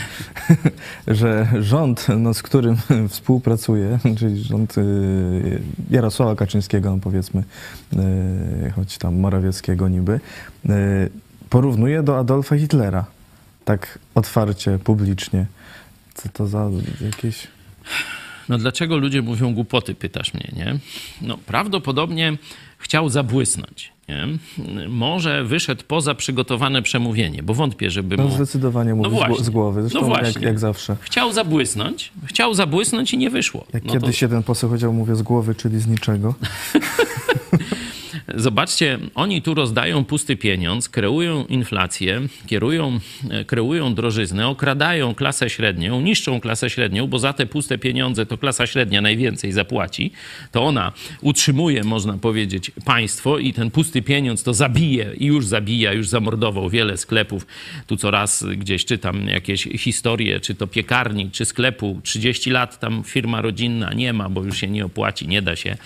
że 1.07 1.47
rząd, 1.59 2.07
no, 2.17 2.33
z 2.33 2.43
którym 2.43 2.77
współpracuje, 3.09 3.99
czyli 4.17 4.43
rząd 4.43 4.75
Jarosława 5.89 6.35
Kaczyńskiego, 6.35 6.91
no 6.91 6.97
powiedzmy, 7.01 7.43
choć 8.75 8.97
tam 8.97 9.19
Morawieckiego 9.19 9.87
niby, 9.89 10.19
porównuje 11.49 12.03
do 12.03 12.19
Adolfa 12.19 12.57
Hitlera. 12.57 13.05
Tak 13.65 13.99
otwarcie, 14.15 14.79
publicznie. 14.79 15.45
Co 16.13 16.29
to 16.29 16.47
za 16.47 16.69
jakieś... 17.01 17.47
No 18.49 18.57
dlaczego 18.57 18.97
ludzie 18.97 19.21
mówią 19.21 19.53
głupoty, 19.53 19.95
pytasz 19.95 20.33
mnie, 20.33 20.51
nie? 20.55 20.79
No 21.21 21.37
prawdopodobnie 21.37 22.37
chciał 22.77 23.09
zabłysnąć. 23.09 23.91
Nie? 24.09 24.27
Może 24.87 25.43
wyszedł 25.43 25.83
poza 25.87 26.15
przygotowane 26.15 26.81
przemówienie, 26.81 27.43
bo 27.43 27.53
wątpię, 27.53 27.89
żeby 27.89 28.17
no, 28.17 28.23
mu... 28.23 28.29
No 28.29 28.35
zdecydowanie 28.35 28.95
mówił 28.95 29.19
no 29.29 29.35
z 29.35 29.49
głowy, 29.49 29.81
zresztą 29.81 30.01
no 30.01 30.07
właśnie. 30.07 30.27
Jak, 30.27 30.41
jak, 30.41 30.59
zawsze. 30.59 30.95
Chciał 30.99 31.33
zabłysnąć, 31.33 32.11
chciał 32.25 32.53
zabłysnąć 32.53 33.13
i 33.13 33.17
nie 33.17 33.29
wyszło. 33.29 33.65
Jak 33.73 33.83
no 33.83 33.93
kiedyś 33.93 34.19
to... 34.19 34.25
jeden 34.25 34.43
poseł 34.43 34.69
powiedział, 34.69 34.93
mówię 34.93 35.15
z 35.15 35.21
głowy, 35.21 35.55
czyli 35.55 35.79
z 35.79 35.87
niczego. 35.87 36.33
Zobaczcie, 38.35 38.99
oni 39.15 39.41
tu 39.41 39.53
rozdają 39.53 40.05
pusty 40.05 40.35
pieniądz, 40.35 40.89
kreują 40.89 41.45
inflację, 41.45 42.21
kierują, 42.47 42.99
e, 43.29 43.45
kreują 43.45 43.93
drożyznę, 43.93 44.47
okradają 44.47 45.15
klasę 45.15 45.49
średnią, 45.49 46.01
niszczą 46.01 46.39
klasę 46.39 46.69
średnią, 46.69 47.07
bo 47.07 47.19
za 47.19 47.33
te 47.33 47.45
puste 47.45 47.77
pieniądze 47.77 48.25
to 48.25 48.37
klasa 48.37 48.67
średnia 48.67 49.01
najwięcej 49.01 49.51
zapłaci. 49.51 50.11
To 50.51 50.63
ona 50.63 50.91
utrzymuje, 51.21 51.83
można 51.83 52.17
powiedzieć, 52.17 52.71
państwo 52.85 53.37
i 53.37 53.53
ten 53.53 53.71
pusty 53.71 54.01
pieniądz 54.01 54.43
to 54.43 54.53
zabije 54.53 55.13
i 55.17 55.25
już 55.25 55.45
zabija, 55.45 55.93
już 55.93 56.07
zamordował 56.07 56.69
wiele 56.69 56.97
sklepów. 56.97 57.47
Tu 57.87 57.97
coraz 57.97 58.45
gdzieś 58.57 58.85
czytam 58.85 59.27
jakieś 59.27 59.63
historie, 59.63 60.39
czy 60.39 60.55
to 60.55 60.67
piekarni, 60.67 61.31
czy 61.31 61.45
sklepu. 61.45 61.99
30 62.03 62.49
lat 62.49 62.79
tam 62.79 63.03
firma 63.03 63.41
rodzinna 63.41 63.93
nie 63.93 64.13
ma, 64.13 64.29
bo 64.29 64.43
już 64.43 64.57
się 64.57 64.67
nie 64.67 64.85
opłaci, 64.85 65.27
nie 65.27 65.41
da 65.41 65.55
się 65.55 65.77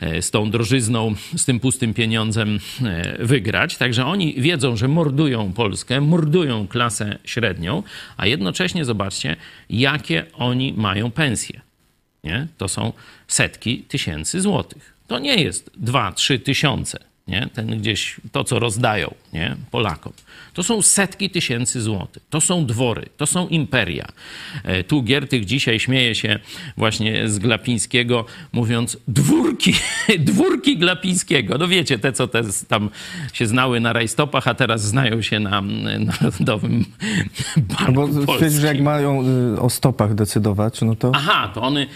e, 0.00 0.22
z 0.22 0.30
tą 0.30 0.50
drożyzną, 0.50 1.14
z 1.36 1.44
tym 1.44 1.60
pustym 1.60 1.77
tym 1.78 1.94
pieniądzem 1.94 2.58
e, 2.84 3.26
wygrać. 3.26 3.76
Także 3.76 4.06
oni 4.06 4.34
wiedzą, 4.34 4.76
że 4.76 4.88
mordują 4.88 5.52
Polskę, 5.52 6.00
mordują 6.00 6.68
klasę 6.68 7.18
średnią, 7.24 7.82
a 8.16 8.26
jednocześnie 8.26 8.84
zobaczcie, 8.84 9.36
jakie 9.70 10.24
oni 10.34 10.72
mają 10.72 11.10
pensje. 11.10 11.60
Nie? 12.24 12.46
To 12.58 12.68
są 12.68 12.92
setki 13.28 13.78
tysięcy 13.78 14.40
złotych. 14.40 14.94
To 15.06 15.18
nie 15.18 15.42
jest 15.42 15.70
2-3 15.82 16.40
tysiące 16.40 16.98
nie? 17.28 17.48
Ten 17.54 17.78
gdzieś, 17.78 18.20
to 18.32 18.44
co 18.44 18.58
rozdają 18.58 19.14
nie? 19.32 19.56
Polakom. 19.70 20.12
To 20.54 20.62
są 20.62 20.82
setki 20.82 21.30
tysięcy 21.30 21.80
złotych. 21.80 22.22
To 22.30 22.40
są 22.40 22.66
dwory, 22.66 23.06
to 23.16 23.26
są 23.26 23.48
imperia. 23.48 24.06
E, 24.64 24.84
tu 24.84 25.02
Giertych 25.02 25.44
dzisiaj 25.44 25.80
śmieje 25.80 26.14
się 26.14 26.38
właśnie 26.76 27.28
z 27.28 27.38
Glapińskiego, 27.38 28.24
mówiąc 28.52 28.96
dwórki, 29.08 29.74
dwórki 30.18 30.78
Glapińskiego. 30.78 31.58
No 31.58 31.68
wiecie, 31.68 31.98
te 31.98 32.12
co 32.12 32.28
te 32.28 32.42
tam 32.68 32.90
się 33.32 33.46
znały 33.46 33.80
na 33.80 33.92
rajstopach, 33.92 34.48
a 34.48 34.54
teraz 34.54 34.82
znają 34.82 35.22
się 35.22 35.40
na 35.40 35.62
Narodowym 36.20 36.84
Banku 37.56 37.92
no 37.92 38.08
bo 38.08 38.26
Polskim. 38.26 38.60
że 38.60 38.66
jak 38.66 38.80
mają 38.80 39.24
y, 39.56 39.60
o 39.60 39.70
stopach 39.70 40.14
decydować, 40.14 40.80
no 40.80 40.96
to... 40.96 41.12
Aha, 41.14 41.50
to 41.54 41.62
one 41.62 41.86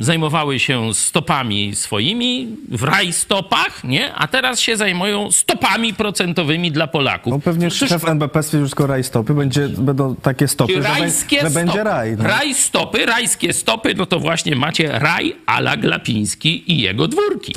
zajmowały 0.00 0.58
się 0.58 0.94
stopami 0.94 1.74
swoimi 1.74 2.56
w 2.68 2.82
rajstopach, 2.82 3.84
nie? 3.84 4.14
A 4.14 4.28
teraz 4.28 4.60
się 4.60 4.76
zajmują 4.76 5.30
stopami 5.30 5.94
procentowymi 5.94 6.72
dla 6.72 6.86
Polaków. 6.86 7.30
No 7.32 7.40
pewnie 7.40 7.68
Przecież... 7.68 7.88
szef 7.88 8.08
NBP 8.08 8.42
stwierdził, 8.42 8.76
że 8.78 8.86
rajstopy, 8.86 9.34
będzie, 9.34 9.68
będą 9.68 10.16
takie 10.16 10.48
stopy, 10.48 10.80
Rajskie 10.80 11.40
że, 11.40 11.48
że 11.48 11.54
będzie 11.54 11.84
raj. 11.84 12.16
No. 12.16 12.24
Rajstopy, 12.24 13.06
rajskie 13.06 13.52
stopy, 13.52 13.94
no 13.94 14.06
to 14.06 14.20
właśnie 14.20 14.56
macie 14.56 14.98
raj 14.98 15.36
ala 15.46 15.76
Glapiński 15.76 16.72
i 16.72 16.80
jego 16.80 17.08
dwórki. 17.08 17.54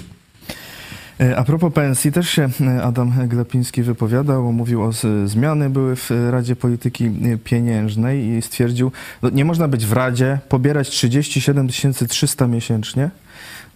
E, 1.19 1.37
a 1.37 1.43
propos 1.43 1.73
pensji, 1.73 2.11
też 2.11 2.29
się 2.29 2.49
e, 2.61 2.83
Adam 2.83 3.27
Glapiński 3.27 3.83
wypowiadał, 3.83 4.53
mówił 4.53 4.83
o 4.83 4.91
zmiany 5.25 5.69
były 5.69 5.95
w 5.95 6.11
Radzie 6.29 6.55
Polityki 6.55 7.11
Pieniężnej 7.43 8.25
i 8.25 8.41
stwierdził, 8.41 8.91
no, 9.21 9.29
nie 9.29 9.45
można 9.45 9.67
być 9.67 9.85
w 9.85 9.93
Radzie, 9.93 10.39
pobierać 10.49 10.89
37 10.89 11.67
300 12.09 12.47
miesięcznie 12.47 13.09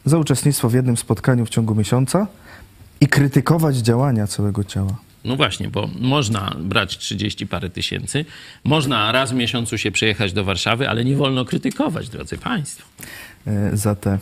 za 0.05 0.17
uczestnictwo 0.17 0.69
w 0.69 0.73
jednym 0.73 0.97
spotkaniu 0.97 1.45
w 1.45 1.49
ciągu 1.49 1.75
miesiąca 1.75 2.27
i 3.01 3.07
krytykować 3.07 3.77
działania 3.77 4.27
całego 4.27 4.63
ciała. 4.63 4.95
No 5.25 5.35
właśnie, 5.35 5.69
bo 5.69 5.89
można 5.99 6.55
brać 6.59 6.97
30 6.97 7.47
parę 7.47 7.69
tysięcy, 7.69 8.25
można 8.63 9.11
raz 9.11 9.31
w 9.31 9.35
miesiącu 9.35 9.77
się 9.77 9.91
przejechać 9.91 10.33
do 10.33 10.43
Warszawy, 10.43 10.89
ale 10.89 11.05
nie 11.05 11.15
wolno 11.15 11.45
krytykować, 11.45 12.09
drodzy 12.09 12.37
Państwo. 12.37 12.83
E, 13.47 13.77
za, 13.77 13.95
te, 13.95 14.17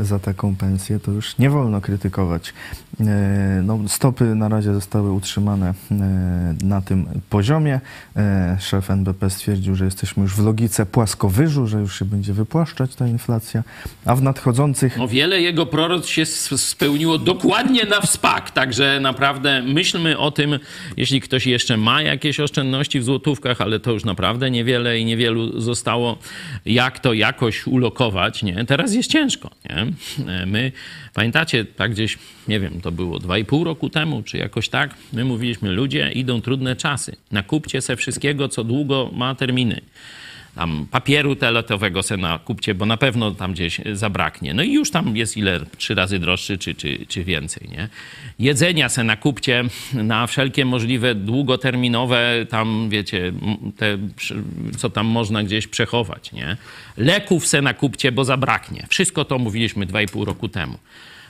e, 0.00 0.04
za 0.04 0.18
taką 0.18 0.56
pensję, 0.56 1.00
to 1.00 1.10
już 1.10 1.38
nie 1.38 1.50
wolno 1.50 1.80
krytykować. 1.80 2.52
E, 3.00 3.44
No, 3.62 3.78
stopy 3.86 4.24
na 4.24 4.48
razie 4.48 4.74
zostały 4.74 5.12
utrzymane 5.12 5.74
na 6.62 6.80
tym 6.82 7.06
poziomie. 7.30 7.80
Szef 8.60 8.90
NBP 8.90 9.30
stwierdził, 9.30 9.74
że 9.74 9.84
jesteśmy 9.84 10.22
już 10.22 10.34
w 10.34 10.44
logice 10.44 10.86
płaskowyżu, 10.86 11.66
że 11.66 11.80
już 11.80 11.98
się 11.98 12.04
będzie 12.04 12.32
wypłaszczać 12.32 12.94
ta 12.94 13.06
inflacja, 13.06 13.62
a 14.04 14.16
w 14.16 14.22
nadchodzących 14.22 14.96
No 14.96 15.08
wiele 15.08 15.40
jego 15.40 15.66
proroc 15.66 16.06
się 16.06 16.26
spełniło 16.26 17.18
dokładnie 17.18 17.84
na 17.84 18.00
wspak, 18.00 18.50
także 18.50 19.00
naprawdę 19.00 19.62
myślmy 19.62 20.18
o 20.18 20.30
tym, 20.30 20.58
jeśli 20.96 21.20
ktoś 21.20 21.46
jeszcze 21.46 21.76
ma 21.76 22.02
jakieś 22.02 22.40
oszczędności 22.40 23.00
w 23.00 23.04
złotówkach, 23.04 23.60
ale 23.60 23.80
to 23.80 23.92
już 23.92 24.04
naprawdę 24.04 24.50
niewiele 24.50 24.98
i 24.98 25.04
niewielu 25.04 25.60
zostało, 25.60 26.18
jak 26.66 26.98
to 26.98 27.12
jakoś 27.12 27.66
ulokować, 27.66 28.42
nie? 28.42 28.63
Teraz 28.66 28.94
jest 28.94 29.10
ciężko, 29.10 29.50
nie? 29.70 29.86
My, 30.46 30.72
pamiętacie, 31.14 31.64
tak 31.64 31.90
gdzieś, 31.90 32.18
nie 32.48 32.60
wiem, 32.60 32.80
to 32.80 32.92
było 32.92 33.18
2,5 33.18 33.64
roku 33.64 33.90
temu, 33.90 34.22
czy 34.22 34.38
jakoś 34.38 34.68
tak, 34.68 34.94
my 35.12 35.24
mówiliśmy, 35.24 35.70
ludzie, 35.70 36.12
idą 36.12 36.40
trudne 36.40 36.76
czasy, 36.76 37.16
nakupcie 37.32 37.80
se 37.80 37.96
wszystkiego, 37.96 38.48
co 38.48 38.64
długo 38.64 39.10
ma 39.12 39.34
terminy 39.34 39.80
tam 40.54 40.86
papieru 40.90 41.36
toaletowego 41.36 42.02
se 42.02 42.16
nakupcie, 42.16 42.74
bo 42.74 42.86
na 42.86 42.96
pewno 42.96 43.30
tam 43.30 43.52
gdzieś 43.52 43.80
zabraknie. 43.92 44.54
No 44.54 44.62
i 44.62 44.72
już 44.72 44.90
tam 44.90 45.16
jest 45.16 45.36
ile, 45.36 45.60
trzy 45.76 45.94
razy 45.94 46.18
droższy 46.18 46.58
czy, 46.58 46.74
czy, 46.74 47.06
czy 47.08 47.24
więcej, 47.24 47.68
nie? 47.68 47.88
Jedzenia 48.38 48.88
se 48.88 49.04
nakupcie 49.04 49.64
na 49.92 50.26
wszelkie 50.26 50.64
możliwe 50.64 51.14
długoterminowe 51.14 52.46
tam, 52.48 52.88
wiecie, 52.90 53.32
te, 53.76 53.98
co 54.76 54.90
tam 54.90 55.06
można 55.06 55.42
gdzieś 55.42 55.66
przechować, 55.66 56.32
nie? 56.32 56.56
Leków 56.96 57.46
se 57.46 57.62
nakupcie, 57.62 58.12
bo 58.12 58.24
zabraknie. 58.24 58.86
Wszystko 58.88 59.24
to 59.24 59.38
mówiliśmy 59.38 59.86
2,5 59.86 60.24
roku 60.24 60.48
temu. 60.48 60.78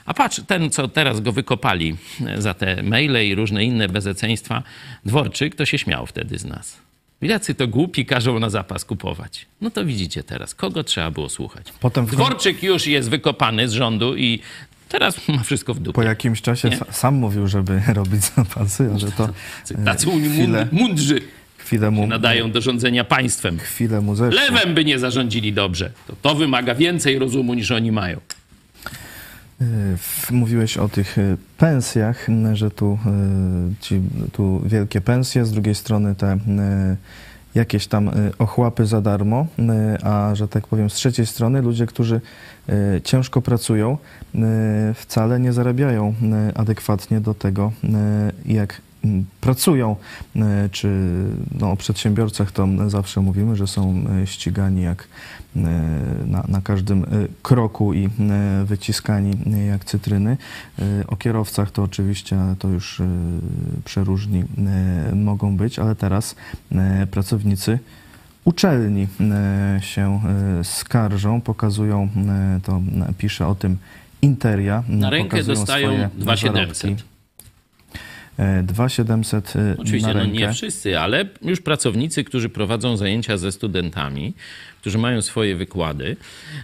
A 0.05 0.13
patrz, 0.13 0.41
ten, 0.47 0.69
co 0.69 0.87
teraz 0.87 1.21
go 1.21 1.31
wykopali 1.31 1.95
e, 2.25 2.41
za 2.41 2.53
te 2.53 2.83
maile 2.83 3.27
i 3.27 3.35
różne 3.35 3.63
inne 3.63 3.87
bezeceństwa, 3.89 4.63
Dworczyk, 5.05 5.55
to 5.55 5.65
się 5.65 5.77
śmiał 5.77 6.05
wtedy 6.05 6.37
z 6.37 6.45
nas. 6.45 6.85
Jacy 7.21 7.55
to 7.55 7.67
głupi 7.67 8.05
każą 8.05 8.39
na 8.39 8.49
zapas 8.49 8.85
kupować. 8.85 9.45
No 9.61 9.69
to 9.71 9.85
widzicie 9.85 10.23
teraz, 10.23 10.55
kogo 10.55 10.83
trzeba 10.83 11.11
było 11.11 11.29
słuchać. 11.29 11.67
Potem 11.79 12.05
w- 12.05 12.11
Dworczyk 12.11 12.63
już 12.63 12.87
jest 12.87 13.09
wykopany 13.09 13.69
z 13.69 13.71
rządu 13.71 14.15
i 14.15 14.39
teraz 14.89 15.27
ma 15.27 15.43
wszystko 15.43 15.73
w 15.73 15.77
po 15.77 15.83
dupie. 15.83 16.01
jakimś 16.03 16.41
czasie 16.41 16.69
sa- 16.69 16.91
sam 16.91 17.15
mówił, 17.15 17.47
żeby 17.47 17.81
robić 17.93 18.21
zapasy, 18.35 18.89
ale 19.01 19.11
to 19.11 19.29
e, 19.81 19.85
Tacy 19.85 20.05
chwilę, 20.07 20.65
mund- 20.71 20.73
mundrzy 20.73 21.21
chwilę, 21.57 21.91
mu, 21.91 22.07
nadają 22.07 22.51
do 22.51 22.61
rządzenia 22.61 23.03
państwem. 23.03 23.57
chwilę 23.59 24.01
mu 24.01 24.15
zeszło. 24.15 24.41
Lewem 24.41 24.73
by 24.73 24.85
nie 24.85 24.99
zarządzili 24.99 25.53
dobrze. 25.53 25.91
To, 26.07 26.15
to 26.21 26.35
wymaga 26.35 26.75
więcej 26.75 27.19
rozumu 27.19 27.53
niż 27.53 27.71
oni 27.71 27.91
mają. 27.91 28.19
W- 29.97 30.31
Mówiłeś 30.31 30.77
o 30.77 30.89
tych 30.89 31.17
y, 31.17 31.37
pensjach, 31.57 32.29
m, 32.29 32.55
że 32.55 32.71
tu, 32.71 32.97
y, 33.71 33.75
ci, 33.81 34.01
tu 34.31 34.61
wielkie 34.65 35.01
pensje, 35.01 35.45
z 35.45 35.51
drugiej 35.51 35.75
strony 35.75 36.15
te 36.15 36.37
jakieś 37.55 37.87
tam 37.87 38.11
ochłapy 38.39 38.85
za 38.85 39.01
darmo, 39.01 39.47
a 40.03 40.31
że 40.35 40.47
tak 40.47 40.67
powiem 40.67 40.89
z 40.89 40.93
trzeciej 40.93 41.25
strony 41.25 41.61
ludzie, 41.61 41.85
którzy 41.85 42.21
ciężko 43.03 43.41
pracują, 43.41 43.97
wcale 44.95 45.39
nie 45.39 45.53
zarabiają 45.53 46.13
adekwatnie 46.55 47.21
do 47.21 47.33
tego, 47.33 47.71
jak 48.45 48.71
mm, 48.71 48.84
pracują, 49.41 49.95
y, 50.35 50.39
czy 50.71 50.89
no, 51.59 51.71
o 51.71 51.75
przedsiębiorcach 51.75 52.51
to 52.51 52.67
zawsze 52.87 53.21
mówimy, 53.21 53.55
że 53.55 53.67
są 53.67 54.05
y, 54.23 54.27
ścigani 54.27 54.81
jak 54.81 55.03
y, 55.03 55.59
na, 56.25 56.45
na 56.47 56.61
każdym 56.61 57.05
kroku 57.43 57.93
i 57.93 58.09
wyciskani 58.65 59.31
jak 59.67 59.85
cytryny. 59.85 60.37
O 61.07 61.15
kierowcach 61.15 61.71
to 61.71 61.83
oczywiście 61.83 62.37
to 62.59 62.67
już 62.67 63.01
przeróżni 63.85 64.43
mogą 65.13 65.57
być, 65.57 65.79
ale 65.79 65.95
teraz 65.95 66.35
pracownicy 67.11 67.79
uczelni 68.45 69.07
się 69.81 70.21
skarżą, 70.63 71.41
pokazują, 71.41 72.09
to 72.63 72.81
pisze 73.17 73.47
o 73.47 73.55
tym 73.55 73.77
Interia. 74.21 74.83
Na 74.89 75.09
rękę 75.09 75.43
dostają 75.43 75.87
swoje 75.87 76.09
2700. 76.15 77.14
zarobki. 78.37 78.59
E, 78.59 78.63
2700 78.63 79.55
y, 79.55 79.75
Oczywiście, 79.77 80.07
na 80.07 80.13
no 80.13 80.19
rękę. 80.19 80.37
nie 80.37 80.53
wszyscy, 80.53 80.99
ale 80.99 81.25
już 81.41 81.61
pracownicy, 81.61 82.23
którzy 82.23 82.49
prowadzą 82.49 82.97
zajęcia 82.97 83.37
ze 83.37 83.51
studentami, 83.51 84.33
którzy 84.81 84.97
mają 84.97 85.21
swoje 85.21 85.55
wykłady, 85.55 86.17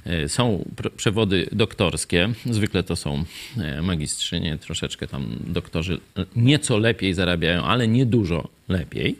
e, 0.05 0.29
są 0.29 0.65
pr- 0.75 0.91
przewody 0.91 1.47
doktorskie, 1.51 2.29
zwykle 2.45 2.83
to 2.83 2.95
są 2.95 3.23
e, 3.57 3.81
magistrzynie, 3.81 4.57
troszeczkę 4.57 5.07
tam 5.07 5.25
doktorzy 5.47 5.99
nieco 6.35 6.77
lepiej 6.77 7.13
zarabiają, 7.13 7.63
ale 7.63 7.87
nie 7.87 8.05
dużo 8.05 8.47
lepiej. 8.69 9.15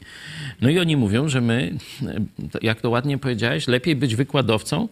No 0.62 0.70
i 0.70 0.80
oni 0.80 0.98
mówią, 0.98 1.30
że 1.30 1.42
my, 1.42 1.78
jak 2.62 2.82
to 2.82 2.90
ładnie 2.90 3.18
powiedziałeś, 3.18 3.68
lepiej 3.68 3.96
być 3.96 4.16
wykładowcą 4.16 4.88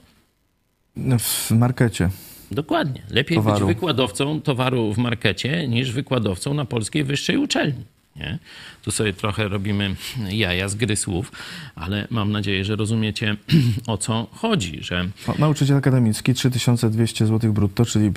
W 1.20 1.52
markecie. 1.52 2.10
Dokładnie. 2.52 3.02
Lepiej 3.10 3.38
Towaru. 3.38 3.68
być 3.68 3.76
wykładowcą 3.76 4.42
towaru 4.42 4.94
w 4.94 4.98
markecie 4.98 5.68
niż 5.68 5.92
wykładowcą 5.92 6.54
na 6.54 6.66
polskiej 6.66 7.04
wyższej 7.04 7.38
uczelni. 7.38 7.84
Nie? 8.16 8.40
Tu 8.82 8.92
sobie 8.92 9.14
trochę 9.14 9.48
robimy 9.48 9.96
jaja 10.30 10.70
z 10.70 10.76
gry 10.76 10.96
słów, 10.96 11.32
ale 11.76 12.08
mam 12.10 12.32
nadzieję, 12.32 12.66
że 12.66 12.76
rozumiecie 12.76 13.36
o 13.88 13.98
co 13.98 14.28
chodzi, 14.32 14.84
że 14.84 15.10
nauczyciel 15.40 15.78
akademicki 15.78 16.34
3200 16.34 17.28
zł 17.28 17.54
brutto, 17.54 17.86
czyli 17.86 18.12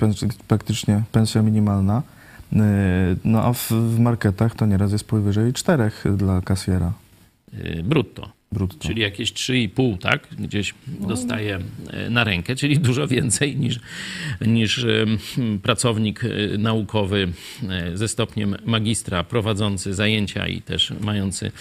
praktycznie 0.47 1.03
pensja 1.11 1.41
minimalna. 1.41 2.01
Y, 2.53 2.55
No 3.23 3.43
a 3.43 3.53
w, 3.53 3.71
w 3.71 3.99
marketach 3.99 4.55
to 4.55 4.65
nieraz 4.65 4.91
jest 4.91 5.07
powyżej 5.07 5.53
4 5.53 5.91
dla 6.17 6.41
kasjera 6.41 6.93
y, 7.53 7.83
brutto. 7.83 8.29
Brutto. 8.53 8.87
Czyli 8.87 9.01
jakieś 9.01 9.33
3,5, 9.33 9.97
tak? 9.97 10.27
Gdzieś 10.39 10.73
dostaje 10.87 11.59
e, 11.89 12.09
na 12.09 12.23
rękę, 12.23 12.55
czyli 12.55 12.79
dużo 12.89 13.07
więcej 13.07 13.55
niż, 13.57 13.79
niż 14.41 14.83
em, 14.83 15.59
pracownik 15.59 16.23
e, 16.23 16.57
naukowy 16.57 17.27
e, 17.69 17.97
ze 17.97 18.07
stopniem 18.07 18.55
magistra, 18.65 19.23
prowadzący 19.23 19.93
zajęcia 19.93 20.47
i 20.47 20.61
też 20.61 20.93
mający 21.01 21.51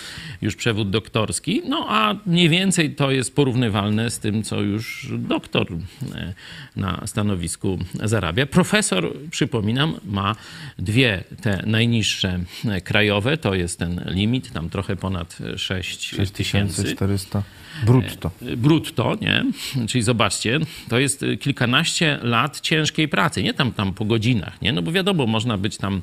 już 0.43 0.57
przewód 0.57 0.91
doktorski. 0.91 1.63
No 1.69 1.87
a 1.89 2.17
mniej 2.27 2.49
więcej 2.49 2.95
to 2.95 3.11
jest 3.11 3.35
porównywalne 3.35 4.11
z 4.11 4.19
tym, 4.19 4.43
co 4.43 4.61
już 4.61 5.09
doktor 5.19 5.67
e, 6.15 6.35
na 6.77 7.03
stanowisku 7.07 7.79
zarabia. 8.05 8.47
Profesor, 8.47 9.13
przypominam, 9.31 9.95
ma 10.05 10.37
dwie 10.79 11.25
te 11.43 11.63
najniższe 11.67 12.41
e, 12.65 12.81
krajowe, 12.81 13.37
to 13.37 13.55
jest 13.55 13.79
ten 13.79 14.05
limit, 14.07 14.53
tam 14.53 14.71
trochę 14.71 14.97
ponad 14.97 15.39
6 15.57 16.15
tysięcy 16.33 16.82
6400 16.83 17.43
brutto. 17.87 18.31
brutto, 18.57 19.17
nie? 19.21 19.45
Czyli 19.89 20.03
zobaczcie, 20.03 20.61
to 20.89 20.99
jest 20.99 21.25
kilkanaście 21.41 22.19
lat 22.23 22.61
ciężkiej 22.61 23.09
pracy, 23.09 23.43
nie 23.43 23.55
tam, 23.55 23.73
tam 23.73 23.95
po 23.95 24.05
godzinach, 24.05 24.63
nie? 24.63 24.73
No 24.73 24.83
bo 24.83 24.93
wiadomo, 24.93 25.27
można 25.27 25.59
być 25.59 25.77
tam 25.77 25.95
e, 25.95 26.01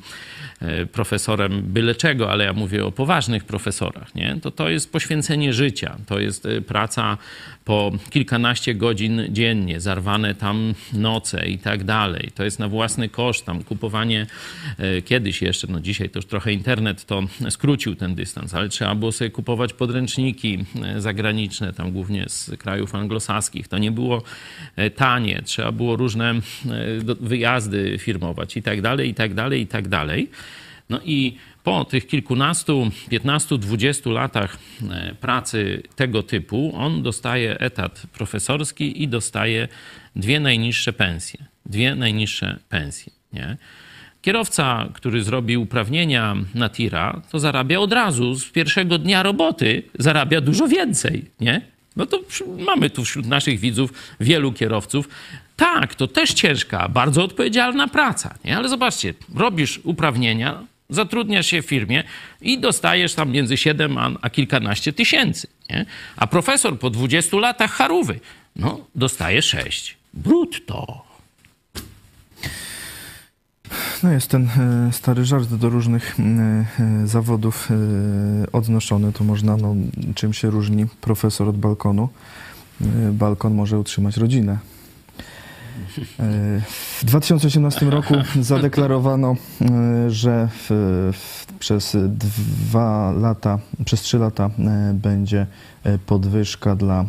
profesorem 0.92 1.62
byle 1.62 1.96
czego, 1.96 2.32
ale 2.32 2.44
ja 2.44 2.54
mówię 2.54 2.86
o 2.86 2.92
poważnych 2.92 3.44
profesorach, 3.44 4.16
nie? 4.16 4.40
To 4.42 4.52
to 4.52 4.70
jest 4.70 4.92
poświęcenie 4.92 5.54
życia, 5.54 5.98
to 6.06 6.20
jest 6.20 6.46
y, 6.46 6.62
praca 6.62 7.18
po 7.66 7.92
kilkanaście 8.10 8.76
godzin 8.76 9.22
dziennie, 9.30 9.80
zarwane 9.80 10.36
tam 10.36 10.74
noce 10.94 11.48
i 11.48 11.58
tak 11.58 11.84
dalej. 11.84 12.32
To 12.36 12.44
jest 12.44 12.60
na 12.60 12.68
własny 12.68 13.10
koszt, 13.10 13.46
tam 13.46 13.64
kupowanie 13.64 14.28
e, 14.78 15.02
kiedyś 15.02 15.42
jeszcze, 15.42 15.68
no 15.70 15.80
dzisiaj 15.80 16.10
to 16.10 16.20
już 16.20 16.26
trochę 16.26 16.54
internet 16.54 17.06
to 17.06 17.24
skrócił 17.50 17.96
ten 17.96 18.16
dystans, 18.16 18.54
ale 18.54 18.70
trzeba 18.70 18.96
było 18.96 19.12
sobie 19.12 19.30
kupować 19.32 19.74
podręczniki 19.74 20.66
e, 20.84 21.02
zagraniczne, 21.02 21.74
tam 21.74 21.92
głównie 21.92 22.26
z 22.28 22.52
krajów 22.58 22.96
anglosaskich. 22.96 23.68
To 23.68 23.78
nie 23.78 23.92
było 23.92 24.24
e, 24.76 24.90
tanie, 24.90 25.42
trzeba 25.46 25.72
było 25.72 25.96
różne 25.96 26.32
e, 26.32 26.40
wyjazdy 27.20 27.98
firmować 28.00 28.58
i 28.58 28.62
tak 28.62 28.82
dalej, 28.82 29.10
i 29.10 29.14
tak 29.14 29.34
dalej, 29.34 29.62
i 29.62 29.68
tak 29.68 29.88
dalej. 29.88 30.30
No 30.90 31.00
i 31.06 31.38
po 31.64 31.86
tych 31.86 32.08
kilkunastu, 32.08 32.92
piętnastu, 33.10 33.58
dwudziestu 33.58 34.12
latach 34.12 34.58
e, 34.90 35.16
pracy 35.16 35.84
tego 35.96 36.24
typu, 36.24 36.72
on 36.76 37.04
dostaje 37.04 37.60
etat 37.60 38.02
profesorski 38.14 39.04
i 39.04 39.08
dostaje 39.08 39.68
dwie 40.16 40.40
najniższe 40.40 40.94
pensje. 40.94 41.46
Dwie 41.66 41.96
najniższe 41.96 42.60
pensje, 42.70 43.14
nie? 43.34 43.58
Kierowca, 44.22 44.90
który 44.94 45.24
zrobi 45.24 45.58
uprawnienia 45.58 46.36
na 46.56 46.70
tira, 46.70 47.22
to 47.32 47.40
zarabia 47.40 47.80
od 47.80 47.94
razu, 47.94 48.36
z 48.36 48.46
pierwszego 48.46 48.98
dnia 48.98 49.24
roboty 49.24 49.84
zarabia 50.00 50.42
dużo 50.42 50.68
więcej, 50.68 51.26
nie? 51.40 51.62
No 51.96 52.06
to 52.06 52.20
mamy 52.66 52.90
tu 52.90 53.06
wśród 53.06 53.26
naszych 53.26 53.60
widzów 53.60 53.94
wielu 54.20 54.54
kierowców. 54.54 55.10
Tak, 55.56 55.96
to 55.96 56.08
też 56.08 56.34
ciężka, 56.34 56.90
bardzo 56.90 57.24
odpowiedzialna 57.24 57.88
praca, 57.88 58.36
nie? 58.46 58.58
Ale 58.58 58.70
zobaczcie, 58.70 59.14
robisz 59.36 59.80
uprawnienia, 59.84 60.64
zatrudniasz 60.90 61.48
się 61.48 61.62
w 61.62 61.66
firmie 61.66 62.04
i 62.42 62.60
dostajesz 62.60 63.14
tam 63.14 63.32
między 63.32 63.58
7 63.58 63.98
a, 63.98 64.12
a 64.22 64.30
kilkanaście 64.30 64.94
tysięcy, 64.94 65.48
nie? 65.70 65.86
A 66.18 66.28
profesor 66.28 66.80
po 66.80 66.90
20 66.90 67.38
latach 67.38 67.72
charówy, 67.72 68.20
no, 68.56 68.86
dostaje 68.96 69.42
6. 69.42 69.98
brutto. 70.14 71.10
No 74.04 74.12
jest 74.12 74.28
ten 74.28 74.48
e, 74.48 74.94
stary 74.94 75.26
żart 75.26 75.50
do 75.50 75.70
różnych 75.70 76.20
e, 76.20 76.24
e, 76.24 77.08
zawodów 77.08 77.70
odnoszony. 78.52 79.14
To 79.14 79.24
można, 79.24 79.58
no, 79.58 79.76
czym 80.16 80.34
się 80.34 80.50
różni 80.50 80.86
profesor 81.02 81.50
od 81.50 81.58
balkonu. 81.58 82.10
Balkon 83.12 83.54
może 83.54 83.80
utrzymać 83.80 84.18
rodzinę. 84.18 84.58
W 87.00 87.06
2018 87.06 87.86
roku 87.86 88.16
zadeklarowano, 88.42 89.36
e, 89.62 89.66
że 90.12 90.48
w, 90.54 90.70
w, 91.14 91.46
przez 91.60 91.98
dwa 92.08 93.12
lata, 93.12 93.60
przez 93.86 94.02
trzy 94.02 94.18
lata 94.18 94.50
e, 94.60 94.94
będzie 94.94 95.48
e, 95.84 95.98
podwyżka 95.98 96.76
dla 96.76 97.06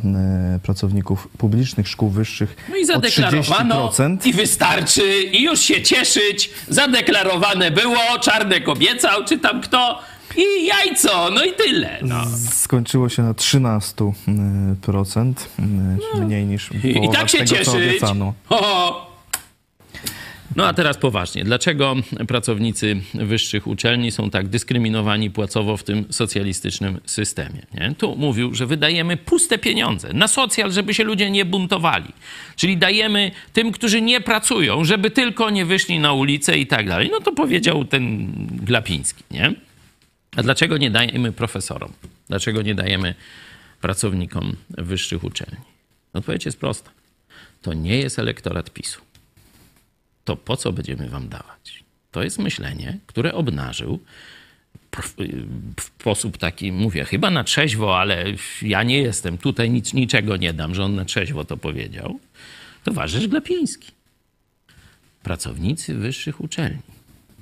pracowników 0.63 1.29
publicznych 1.39 1.89
szkół 1.89 2.11
wyższych 2.11 2.57
No 2.69 2.77
i 2.77 2.83
o 2.83 2.87
zadeklarowano 2.87 3.89
30%. 3.89 4.27
i 4.27 4.33
wystarczy 4.33 5.23
i 5.23 5.43
już 5.43 5.61
się 5.61 5.83
cieszyć. 5.83 6.51
Zadeklarowane 6.69 7.71
było, 7.71 8.19
Czarnek 8.21 8.69
obiecał, 8.69 9.25
czy 9.25 9.39
tam 9.39 9.61
kto 9.61 9.99
i 10.37 10.67
jajco, 10.67 11.31
no 11.35 11.45
i 11.45 11.53
tyle. 11.53 11.99
No. 12.03 12.25
Skończyło 12.53 13.09
się 13.09 13.23
na 13.23 13.35
13%, 13.35 15.33
y, 16.15 16.21
mniej 16.21 16.47
niż 16.47 16.71
I, 16.85 17.05
I 17.05 17.11
tak 17.13 17.29
się 17.29 17.39
tego, 17.39 17.51
cieszyć. 17.51 18.03
No 20.57 20.67
a 20.67 20.75
teraz 20.75 20.97
poważnie. 20.97 21.45
Dlaczego 21.45 21.97
pracownicy 22.29 23.01
wyższych 23.15 23.67
uczelni 23.67 24.11
są 24.11 24.31
tak 24.31 24.49
dyskryminowani 24.49 25.31
płacowo 25.31 25.77
w 25.77 25.83
tym 25.83 26.05
socjalistycznym 26.11 27.01
systemie? 27.07 27.67
Nie? 27.75 27.95
Tu 27.99 28.17
mówił, 28.17 28.55
że 28.55 28.67
wydajemy 28.67 29.17
puste 29.17 29.59
pieniądze 29.59 30.13
na 30.13 30.29
socjal, 30.29 30.73
żeby 30.73 30.95
się 30.95 31.05
ludzie 31.05 31.31
nie 31.31 31.45
buntowali. 31.45 32.13
Czyli 32.57 32.77
dajemy 32.77 33.31
tym, 33.53 33.73
którzy 33.73 34.01
nie 34.03 34.21
pracują, 34.21 34.85
żeby 34.85 35.11
tylko 35.11 35.51
nie 35.51 35.65
wyszli 35.65 35.99
na 35.99 36.13
ulicę 36.13 36.59
i 36.59 36.67
tak 36.67 36.89
dalej. 36.89 37.09
No 37.13 37.21
to 37.21 37.33
powiedział 37.33 37.85
ten 37.85 38.33
Glapiński, 38.63 39.25
nie? 39.31 39.55
A 40.37 40.43
dlaczego 40.43 40.77
nie 40.77 40.91
dajemy 40.91 41.33
profesorom? 41.33 41.93
Dlaczego 42.29 42.63
nie 42.63 42.75
dajemy 42.75 43.15
pracownikom 43.81 44.57
wyższych 44.71 45.25
uczelni? 45.25 45.65
Odpowiedź 46.13 46.47
jest 46.47 46.61
prosta. 46.61 46.91
To 47.63 47.73
nie 47.73 47.99
jest 47.99 48.19
elektorat 48.19 48.71
PiSu. 48.71 49.01
To 50.25 50.37
po 50.37 50.57
co 50.57 50.73
będziemy 50.73 51.09
wam 51.09 51.29
dawać? 51.29 51.85
To 52.11 52.23
jest 52.23 52.39
myślenie, 52.39 52.99
które 53.07 53.35
obnażył 53.35 54.01
w 55.77 55.83
sposób 55.83 56.39
taki, 56.39 56.73
mówię, 56.73 57.05
chyba 57.05 57.31
na 57.31 57.45
trzeźwo, 57.45 57.99
ale 57.99 58.25
ja 58.63 58.83
nie 58.83 58.99
jestem, 58.99 59.39
tutaj 59.39 59.71
nic, 59.71 59.95
niczego 59.95 60.37
nie 60.37 60.53
dam, 60.53 60.75
że 60.75 60.85
on 60.85 60.95
na 60.95 61.05
trzeźwo 61.05 61.45
to 61.45 61.57
powiedział, 61.57 62.21
towarzysz 62.85 63.29
Glapiński. 63.29 63.93
Pracownicy 65.23 65.95
wyższych 65.95 66.41
uczelni, 66.41 66.79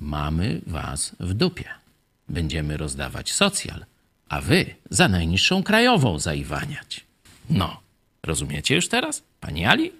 mamy 0.01 0.61
was 0.67 1.15
w 1.19 1.33
dupie. 1.33 1.78
Będziemy 2.29 2.77
rozdawać 2.77 3.31
socjal, 3.31 3.85
a 4.29 4.41
wy 4.41 4.65
za 4.89 5.07
najniższą 5.07 5.63
krajową 5.63 6.19
zaiwaniać. 6.19 7.05
No, 7.49 7.79
rozumiecie 8.23 8.75
już 8.75 8.87
teraz, 8.87 9.23
pani 9.41 9.65
Ali? 9.65 9.91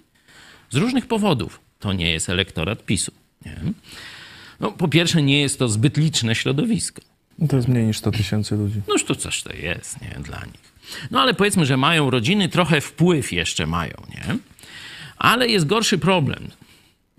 Z 0.70 0.76
różnych 0.76 1.06
powodów 1.06 1.60
to 1.78 1.92
nie 1.92 2.10
jest 2.10 2.28
elektorat 2.28 2.84
PiSu. 2.84 3.12
Nie? 3.46 3.56
No, 4.60 4.72
po 4.72 4.88
pierwsze, 4.88 5.22
nie 5.22 5.40
jest 5.40 5.58
to 5.58 5.68
zbyt 5.68 5.96
liczne 5.96 6.34
środowisko. 6.34 7.02
To 7.48 7.56
jest 7.56 7.68
mniej 7.68 7.86
niż 7.86 7.98
100 7.98 8.10
tysięcy 8.10 8.56
ludzi. 8.56 8.80
Noż 8.88 9.04
to 9.04 9.14
coś 9.14 9.42
to 9.42 9.52
jest, 9.52 10.00
nie, 10.00 10.20
dla 10.22 10.44
nich. 10.44 10.72
No 11.10 11.20
ale 11.20 11.34
powiedzmy, 11.34 11.66
że 11.66 11.76
mają 11.76 12.10
rodziny, 12.10 12.48
trochę 12.48 12.80
wpływ 12.80 13.32
jeszcze 13.32 13.66
mają, 13.66 13.94
nie? 14.10 14.36
Ale 15.16 15.48
jest 15.48 15.66
gorszy 15.66 15.98
problem, 15.98 16.50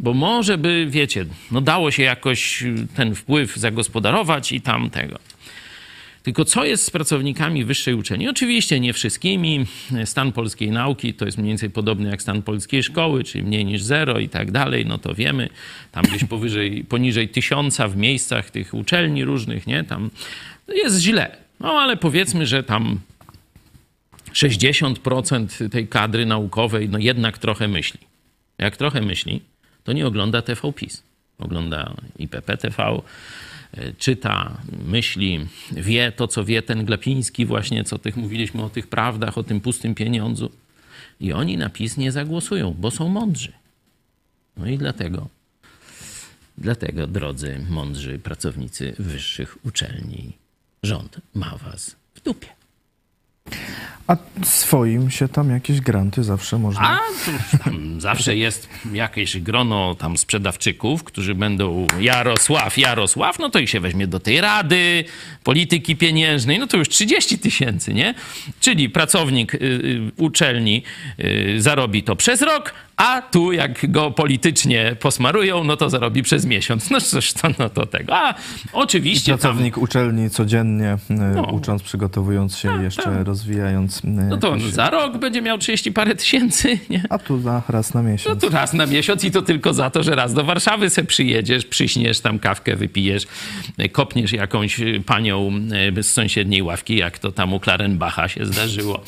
bo 0.02 0.14
może 0.14 0.58
by, 0.58 0.88
wiecie, 0.90 1.26
no 1.52 1.62
dało 1.62 1.92
się 1.92 2.04
jakoś 2.04 2.64
ten 2.96 3.16
wpływ 3.16 3.56
zagospodarować 3.56 4.52
i 4.52 4.62
tam 4.62 4.90
tego. 4.90 5.20
Tylko 6.24 6.46
co 6.46 6.66
jest 6.66 6.86
z 6.86 6.90
pracownikami 6.90 7.66
wyższej 7.66 7.94
uczelni? 7.94 8.30
Oczywiście 8.30 8.80
nie 8.80 8.94
wszystkimi. 8.94 9.66
Stan 10.06 10.32
polskiej 10.32 10.72
nauki 10.72 11.14
to 11.14 11.26
jest 11.26 11.38
mniej 11.38 11.50
więcej 11.50 11.70
podobny 11.70 12.10
jak 12.10 12.22
stan 12.22 12.42
polskiej 12.42 12.84
szkoły, 12.84 13.24
czyli 13.24 13.44
mniej 13.44 13.66
niż 13.66 13.84
zero 13.84 14.20
i 14.20 14.30
tak 14.30 14.52
dalej, 14.52 14.86
no 14.86 14.98
to 14.98 15.16
wiemy. 15.16 15.50
Tam 15.92 16.04
gdzieś 16.04 16.24
powyżej, 16.24 16.84
poniżej 16.84 17.30
tysiąca 17.30 17.88
w 17.88 17.98
miejscach 17.98 18.52
tych 18.52 18.74
uczelni 18.74 19.26
różnych, 19.26 19.68
nie? 19.68 19.84
Tam 19.84 20.10
jest 20.76 21.00
źle. 21.00 21.38
No 21.60 21.72
ale 21.72 21.98
powiedzmy, 21.98 22.46
że 22.46 22.64
tam 22.64 23.00
60% 24.34 25.70
tej 25.70 25.88
kadry 25.88 26.26
naukowej 26.26 26.90
no 26.90 26.98
jednak 26.98 27.38
trochę 27.38 27.68
myśli. 27.68 28.00
Jak 28.58 28.78
trochę 28.78 29.02
myśli, 29.02 29.42
to 29.84 29.94
nie 29.94 30.08
ogląda 30.08 30.42
TV 30.42 30.74
PiS. 30.74 31.04
Ogląda 31.40 31.96
IPP 32.20 32.58
TV, 32.58 33.02
czyta, 33.98 34.58
myśli, 34.86 35.48
wie 35.72 36.12
to, 36.12 36.28
co 36.28 36.46
wie 36.46 36.62
ten 36.62 36.86
Glapiński 36.86 37.46
właśnie, 37.46 37.84
co 37.84 38.00
tych 38.00 38.18
mówiliśmy 38.18 38.64
o 38.64 38.70
tych 38.70 38.88
prawdach, 38.88 39.38
o 39.38 39.44
tym 39.44 39.62
pustym 39.62 39.96
pieniądzu. 39.96 40.52
I 41.20 41.34
oni 41.34 41.58
na 41.58 41.70
PiS 41.70 41.98
nie 41.98 42.12
zagłosują, 42.12 42.76
bo 42.80 42.92
są 42.92 43.10
mądrzy. 43.10 43.52
No 44.58 44.68
i 44.68 44.78
dlatego, 44.78 45.28
dlatego, 46.58 47.08
drodzy 47.08 47.66
mądrzy 47.70 48.20
pracownicy 48.20 48.96
wyższych 49.00 49.66
uczelni, 49.66 50.34
rząd 50.84 51.18
ma 51.34 51.58
was 51.58 51.96
w 52.14 52.22
dupie. 52.22 52.61
A 54.12 54.18
swoim 54.46 55.12
się 55.12 55.28
tam 55.28 55.50
jakieś 55.50 55.82
granty 55.82 56.24
zawsze 56.24 56.58
można... 56.58 56.82
A 56.82 57.00
tam 57.58 58.02
zawsze 58.02 58.36
jest 58.36 58.70
jakieś 58.94 59.40
grono 59.40 59.96
tam 59.96 60.18
sprzedawczyków, 60.18 61.04
którzy 61.04 61.36
będą 61.36 61.88
Jarosław, 62.00 62.78
Jarosław, 62.78 63.40
no 63.40 63.50
to 63.50 63.60
ich 63.60 63.70
się 63.70 63.80
weźmie 63.80 64.08
do 64.08 64.20
tej 64.20 64.42
rady 64.42 65.04
polityki 65.44 65.96
pieniężnej, 65.96 66.60
no 66.60 66.68
to 66.68 66.78
już 66.78 66.90
30 66.90 67.40
tysięcy, 67.40 67.94
nie? 67.94 68.14
Czyli 68.60 68.90
pracownik 68.90 69.56
y, 69.56 69.58
y, 69.58 70.12
uczelni 70.18 70.84
y, 71.20 71.56
zarobi 71.62 72.04
to 72.04 72.16
przez 72.16 72.42
rok, 72.42 72.74
a 73.02 73.22
tu 73.22 73.52
jak 73.52 73.92
go 73.92 74.12
politycznie 74.12 74.96
posmarują, 75.00 75.64
no 75.64 75.78
to 75.78 75.90
zarobi 75.90 76.24
przez 76.24 76.46
miesiąc. 76.46 76.90
No 76.90 77.02
cóż, 77.02 77.34
to, 77.34 77.48
no 77.60 77.70
to 77.70 77.86
tego. 77.86 78.18
A 78.18 78.34
oczywiście 78.74 79.32
tam, 79.32 79.40
Pracownik 79.40 79.78
uczelni 79.78 80.30
codziennie, 80.30 80.98
y, 81.40 81.42
ucząc, 81.52 81.84
przygotowując 81.84 82.58
się, 82.58 82.84
jeszcze 82.84 83.04
tak. 83.04 83.26
rozwijając. 83.28 83.98
y, 83.98 84.08
no 84.08 84.38
to 84.38 84.50
on 84.52 84.60
jakiś- 84.60 84.74
za 84.74 84.90
rok 84.90 85.18
będzie 85.18 85.42
miał 85.42 85.58
30 85.58 85.92
parę 85.92 86.16
tysięcy, 86.16 86.80
nie? 86.90 87.04
A 87.10 87.18
tu 87.18 87.42
za 87.42 87.62
raz 87.70 87.94
na 87.94 88.02
No 88.02 88.10
miesiąc. 88.10 88.42
to 88.42 88.50
raz 88.50 88.74
na 88.74 88.86
miesiąc 88.86 89.24
i 89.24 89.32
to 89.32 89.42
tylko 89.42 89.74
za 89.74 89.90
to, 89.90 90.04
że 90.04 90.16
raz 90.16 90.34
do 90.34 90.44
Warszawy 90.44 90.90
se 90.90 91.04
przyjedziesz, 91.04 91.66
przyśniesz 91.66 92.20
tam 92.20 92.40
kawkę, 92.40 92.76
wypijesz, 92.76 93.24
e, 93.78 93.90
kopniesz 93.90 94.32
jakąś 94.34 94.80
e, 94.80 94.86
panią 95.06 95.52
e, 95.98 96.04
z 96.04 96.14
sąsiedniej 96.14 96.62
ławki, 96.64 96.96
jak 96.98 97.20
to 97.20 97.32
tam 97.32 97.54
u 97.54 97.60
Klarenbacha 97.60 98.28
się 98.28 98.46
zdarzyło. 98.46 99.04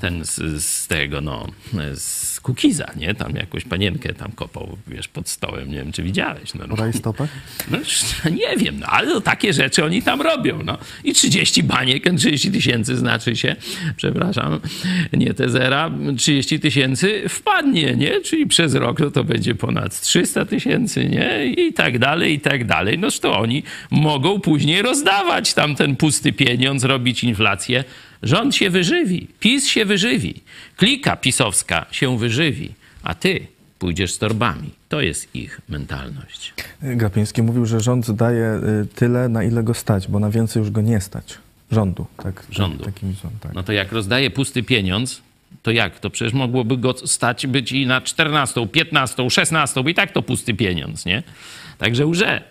Ten 0.00 0.24
z, 0.24 0.62
z 0.64 0.86
tego, 0.86 1.20
no, 1.20 1.46
e, 1.78 1.96
z 1.96 2.17
Kukiza, 2.48 2.86
nie? 2.96 3.14
Tam 3.14 3.36
jakąś 3.36 3.64
panienkę 3.64 4.14
tam 4.14 4.32
kopał, 4.32 4.76
wiesz, 4.86 5.08
pod 5.08 5.28
stołem. 5.28 5.70
Nie 5.70 5.76
wiem, 5.76 5.92
czy 5.92 6.02
widziałeś. 6.02 6.54
No, 6.54 6.66
no. 6.66 6.76
Rajstopek? 6.76 7.30
No, 7.70 7.78
nie 8.40 8.56
wiem, 8.56 8.80
no, 8.80 8.86
ale 8.86 9.08
no, 9.08 9.20
takie 9.20 9.52
rzeczy 9.52 9.84
oni 9.84 10.02
tam 10.02 10.22
robią. 10.22 10.62
No. 10.64 10.78
I 11.04 11.12
30 11.12 11.62
baniek, 11.62 12.04
30 12.16 12.50
tysięcy 12.50 12.96
znaczy 12.96 13.36
się, 13.36 13.56
przepraszam, 13.96 14.60
nie 15.12 15.34
te 15.34 15.48
zera, 15.48 15.90
30 16.16 16.60
tysięcy 16.60 17.28
wpadnie, 17.28 17.94
nie? 17.96 18.20
Czyli 18.20 18.46
przez 18.46 18.74
rok 18.74 19.00
no, 19.00 19.10
to 19.10 19.24
będzie 19.24 19.54
ponad 19.54 20.00
300 20.00 20.44
tysięcy, 20.44 21.04
nie? 21.04 21.46
I 21.46 21.72
tak 21.72 21.98
dalej, 21.98 22.34
i 22.34 22.40
tak 22.40 22.66
dalej. 22.66 22.98
Noż 22.98 23.18
to 23.18 23.38
oni 23.38 23.62
mogą 23.90 24.40
później 24.40 24.82
rozdawać 24.82 25.54
tam 25.54 25.74
ten 25.74 25.96
pusty 25.96 26.32
pieniądz, 26.32 26.84
robić 26.84 27.24
inflację. 27.24 27.84
Rząd 28.22 28.54
się 28.54 28.70
wyżywi, 28.70 29.28
PiS 29.40 29.66
się 29.66 29.84
wyżywi, 29.84 30.40
klika 30.76 31.16
pisowska 31.16 31.86
się 31.90 32.18
wyżywi, 32.18 32.74
a 33.02 33.14
ty 33.14 33.46
pójdziesz 33.78 34.12
z 34.12 34.18
torbami. 34.18 34.70
To 34.88 35.00
jest 35.00 35.36
ich 35.36 35.60
mentalność. 35.68 36.54
Grapiński 36.82 37.42
mówił, 37.42 37.66
że 37.66 37.80
rząd 37.80 38.10
daje 38.10 38.60
y, 38.82 38.86
tyle, 38.94 39.28
na 39.28 39.44
ile 39.44 39.62
go 39.62 39.74
stać, 39.74 40.08
bo 40.08 40.18
na 40.18 40.30
więcej 40.30 40.60
już 40.60 40.70
go 40.70 40.80
nie 40.80 41.00
stać. 41.00 41.38
Rządu, 41.70 42.06
tak. 42.22 42.46
Rządu. 42.50 42.84
Tak, 42.84 42.94
takim, 42.94 43.14
tak. 43.40 43.54
No 43.54 43.62
to 43.62 43.72
jak 43.72 43.92
rozdaje 43.92 44.30
pusty 44.30 44.62
pieniądz, 44.62 45.22
to 45.62 45.70
jak? 45.70 46.00
To 46.00 46.10
przecież 46.10 46.32
mogłoby 46.32 46.76
go 46.76 46.94
stać 47.06 47.46
być 47.46 47.72
i 47.72 47.86
na 47.86 48.00
14, 48.00 48.68
15, 48.68 49.30
16, 49.30 49.82
bo 49.82 49.88
i 49.88 49.94
tak 49.94 50.12
to 50.12 50.22
pusty 50.22 50.54
pieniądz, 50.54 51.06
nie? 51.06 51.22
Także 51.78 52.06
łże. 52.06 52.42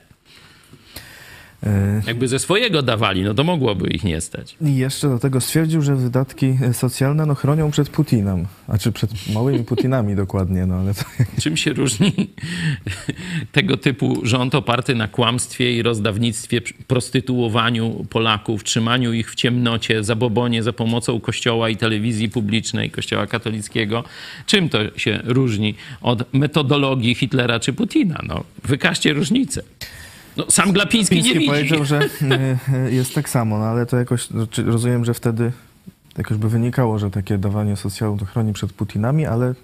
E, 1.64 2.02
Jakby 2.08 2.28
ze 2.28 2.40
swojego 2.40 2.82
dawali, 2.82 3.24
no 3.24 3.34
to 3.34 3.44
mogłoby 3.44 3.88
ich 3.88 4.04
nie 4.04 4.22
stać. 4.22 4.56
I 4.62 4.76
jeszcze 4.76 5.10
do 5.10 5.20
tego 5.20 5.42
stwierdził, 5.42 5.82
że 5.82 5.96
wydatki 5.96 6.58
socjalne 6.74 7.26
no, 7.26 7.36
chronią 7.36 7.72
przed 7.72 7.90
Putinem, 7.90 8.46
a 8.68 8.78
czy 8.78 8.92
przed 8.92 9.12
małymi 9.34 9.64
Putinami 9.64 10.16
dokładnie, 10.26 10.66
no 10.66 10.76
ale 10.76 10.94
to 10.94 11.04
Czym 11.42 11.58
się 11.58 11.74
różni 11.74 12.14
tego 13.52 13.78
typu 13.78 14.20
rząd 14.24 14.56
oparty 14.56 14.96
na 14.96 15.08
kłamstwie 15.08 15.78
i 15.78 15.84
rozdawnictwie, 15.84 16.62
prostytuowaniu 16.88 18.06
Polaków, 18.10 18.64
trzymaniu 18.64 19.14
ich 19.14 19.32
w 19.32 19.36
ciemnocie, 19.36 20.04
zabobonie 20.04 20.64
za 20.64 20.74
pomocą 20.74 21.20
kościoła 21.20 21.70
i 21.70 21.78
telewizji 21.78 22.30
publicznej, 22.30 22.92
kościoła 22.92 23.28
katolickiego? 23.28 24.04
Czym 24.46 24.70
to 24.70 25.00
się 25.00 25.20
różni 25.24 25.76
od 26.02 26.34
metodologii 26.34 27.16
Hitlera 27.16 27.60
czy 27.60 27.74
Putina? 27.74 28.20
No, 28.28 28.44
wykażcie 28.64 29.14
różnicę. 29.14 29.64
No, 30.38 30.52
sam 30.52 30.72
Glapiński 30.72 31.16
nie 31.16 31.22
Piński 31.22 31.40
widzi. 31.40 31.52
powiedział, 31.52 31.86
że 31.86 32.00
e, 32.22 32.58
e, 32.74 32.92
jest 32.92 33.16
tak 33.16 33.30
samo, 33.30 33.60
no 33.60 33.66
ale 33.66 33.86
to 33.86 33.98
jakoś, 33.98 34.30
no, 34.30 34.48
rozumiem, 34.66 35.06
że 35.06 35.14
wtedy 35.14 35.52
jakoś 36.18 36.38
by 36.38 36.50
wynikało, 36.50 37.00
że 37.00 37.12
takie 37.12 37.38
dawanie 37.38 37.76
socjalu 37.76 38.18
to 38.18 38.26
chroni 38.26 38.54
przed 38.54 38.74
Putinami, 38.74 39.26
ale 39.26 39.56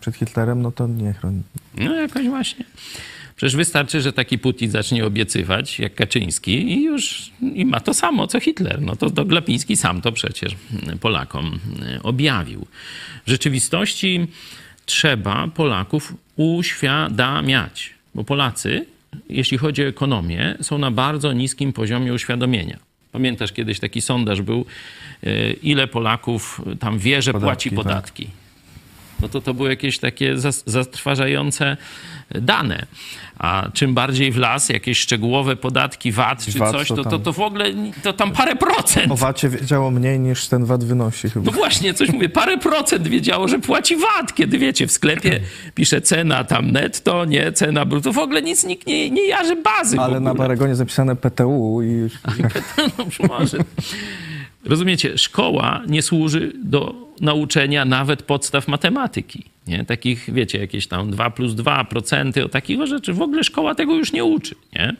przed 0.00 0.16
Hitlerem 0.16 0.62
no 0.62 0.72
to 0.72 0.86
nie 0.86 1.12
chroni. 1.12 1.42
No 1.74 1.94
jakoś 1.94 2.28
właśnie. 2.28 2.64
Przecież 3.36 3.56
wystarczy, 3.56 4.00
że 4.00 4.12
taki 4.12 4.38
Putin 4.38 4.70
zacznie 4.70 5.06
obiecywać, 5.06 5.78
jak 5.78 5.94
Kaczyński 5.94 6.72
i 6.72 6.84
już 6.84 7.30
i 7.54 7.64
ma 7.64 7.80
to 7.80 7.94
samo, 7.94 8.26
co 8.26 8.40
Hitler. 8.40 8.82
No 8.82 8.96
to, 8.96 9.10
to 9.10 9.24
Glapiński 9.24 9.76
sam 9.76 10.00
to 10.00 10.12
przecież 10.12 10.56
Polakom 11.00 11.58
e, 11.82 12.02
objawił. 12.02 12.66
W 13.26 13.30
rzeczywistości 13.30 14.26
trzeba 14.86 15.48
Polaków 15.48 16.14
uświadamiać, 16.36 17.94
bo 18.14 18.24
Polacy, 18.24 18.86
jeśli 19.28 19.58
chodzi 19.58 19.84
o 19.84 19.86
ekonomię, 19.86 20.54
są 20.60 20.78
na 20.78 20.90
bardzo 20.90 21.32
niskim 21.32 21.72
poziomie 21.72 22.12
uświadomienia. 22.12 22.78
Pamiętasz, 23.12 23.52
kiedyś 23.52 23.80
taki 23.80 24.00
sondaż 24.00 24.42
był, 24.42 24.64
e, 25.24 25.52
ile 25.52 25.86
Polaków 25.86 26.62
tam 26.80 26.98
wie, 26.98 27.22
że 27.22 27.32
Podatki, 27.32 27.46
płaci 27.46 27.70
tak. 27.70 27.76
podatki 27.76 28.26
no 29.20 29.28
to 29.28 29.40
to 29.40 29.54
były 29.54 29.68
jakieś 29.68 29.98
takie 29.98 30.36
zas- 30.36 30.62
zatrważające 30.66 31.76
dane. 32.30 32.86
A 33.38 33.68
czym 33.72 33.94
bardziej 33.94 34.32
w 34.32 34.36
las, 34.36 34.68
jakieś 34.68 34.98
szczegółowe 34.98 35.56
podatki, 35.56 36.12
VAT 36.12 36.44
czy 36.44 36.58
VAT 36.58 36.72
coś, 36.72 36.88
to 36.88 37.04
to, 37.04 37.18
to, 37.18 37.32
w 37.32 37.40
ogóle 37.40 37.64
to 38.02 38.12
tam 38.12 38.32
parę 38.32 38.56
procent. 38.56 39.12
O 39.12 39.16
wacie 39.16 39.48
wiedziało 39.48 39.90
mniej 39.90 40.20
niż 40.20 40.46
ten 40.46 40.64
VAT 40.64 40.84
wynosi 40.84 41.30
chyba. 41.30 41.46
No 41.46 41.52
właśnie, 41.52 41.94
coś 41.94 42.08
mówię, 42.12 42.28
parę 42.28 42.58
procent 42.58 43.08
wiedziało, 43.08 43.48
że 43.48 43.58
płaci 43.58 43.96
VAT, 43.96 44.34
kiedy 44.34 44.58
wiecie, 44.58 44.86
w 44.86 44.92
sklepie 44.92 45.40
pisze 45.74 46.00
cena 46.00 46.44
tam 46.44 46.70
netto, 46.70 47.24
nie, 47.24 47.52
cena 47.52 47.84
brutto. 47.84 48.12
W 48.12 48.18
ogóle 48.18 48.42
nic 48.42 48.64
nikt 48.64 48.86
nie, 48.86 49.10
nie 49.10 49.28
jarzy 49.28 49.56
bazy 49.56 50.00
Ale 50.00 50.20
na. 50.20 50.34
Paragonie 50.34 50.74
zapisane 50.74 51.16
PTU 51.16 51.82
i 51.82 52.08
No, 52.98 53.28
może. 53.28 53.58
Rozumiecie, 54.66 55.18
szkoła 55.18 55.82
nie 55.88 56.02
służy 56.02 56.52
do 56.64 56.94
nauczenia 57.20 57.84
nawet 57.84 58.22
podstaw 58.22 58.68
matematyki. 58.68 59.44
Nie? 59.66 59.84
Takich, 59.84 60.30
wiecie, 60.32 60.58
jakieś 60.58 60.86
tam 60.86 61.10
2 61.10 61.30
plus 61.30 61.54
2 61.54 61.84
procenty, 61.84 62.44
o 62.44 62.48
takich 62.48 62.86
rzeczy. 62.86 63.12
W 63.12 63.22
ogóle 63.22 63.44
szkoła 63.44 63.74
tego 63.74 63.94
już 63.96 64.12
nie 64.12 64.24
uczy. 64.24 64.54
Nie? 64.74 64.94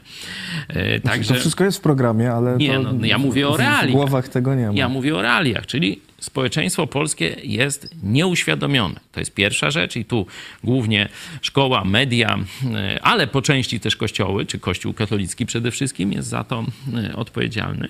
E, 0.68 1.00
Także 1.00 1.34
to 1.34 1.40
wszystko 1.40 1.64
jest 1.64 1.78
w 1.78 1.80
programie, 1.80 2.32
ale 2.32 2.56
Nie, 2.56 2.74
to 2.74 2.82
no, 2.92 3.06
ja 3.06 3.18
mówię 3.18 3.48
o 3.48 3.56
realiach. 3.56 3.88
W 3.88 3.92
głowach 3.92 4.28
tego 4.28 4.54
nie 4.54 4.66
ma. 4.66 4.72
ja 4.72 4.88
mówię 4.88 5.16
o 5.16 5.22
realiach, 5.22 5.66
czyli 5.66 6.00
społeczeństwo 6.20 6.86
polskie 6.86 7.36
jest 7.42 7.94
nieuświadomione. 8.02 9.00
To 9.12 9.20
jest 9.20 9.34
pierwsza 9.34 9.70
rzecz 9.70 9.96
i 9.96 10.04
tu 10.04 10.26
głównie 10.64 11.08
szkoła, 11.42 11.84
media, 11.84 12.38
e, 12.74 12.98
ale 13.02 13.26
po 13.26 13.42
części 13.42 13.80
też 13.80 13.96
kościoły, 13.96 14.46
czy 14.46 14.58
kościół 14.58 14.92
katolicki 14.92 15.46
przede 15.46 15.70
wszystkim 15.70 16.12
jest 16.12 16.28
za 16.28 16.44
to 16.44 16.64
e, 16.94 17.16
odpowiedzialny. 17.16 17.88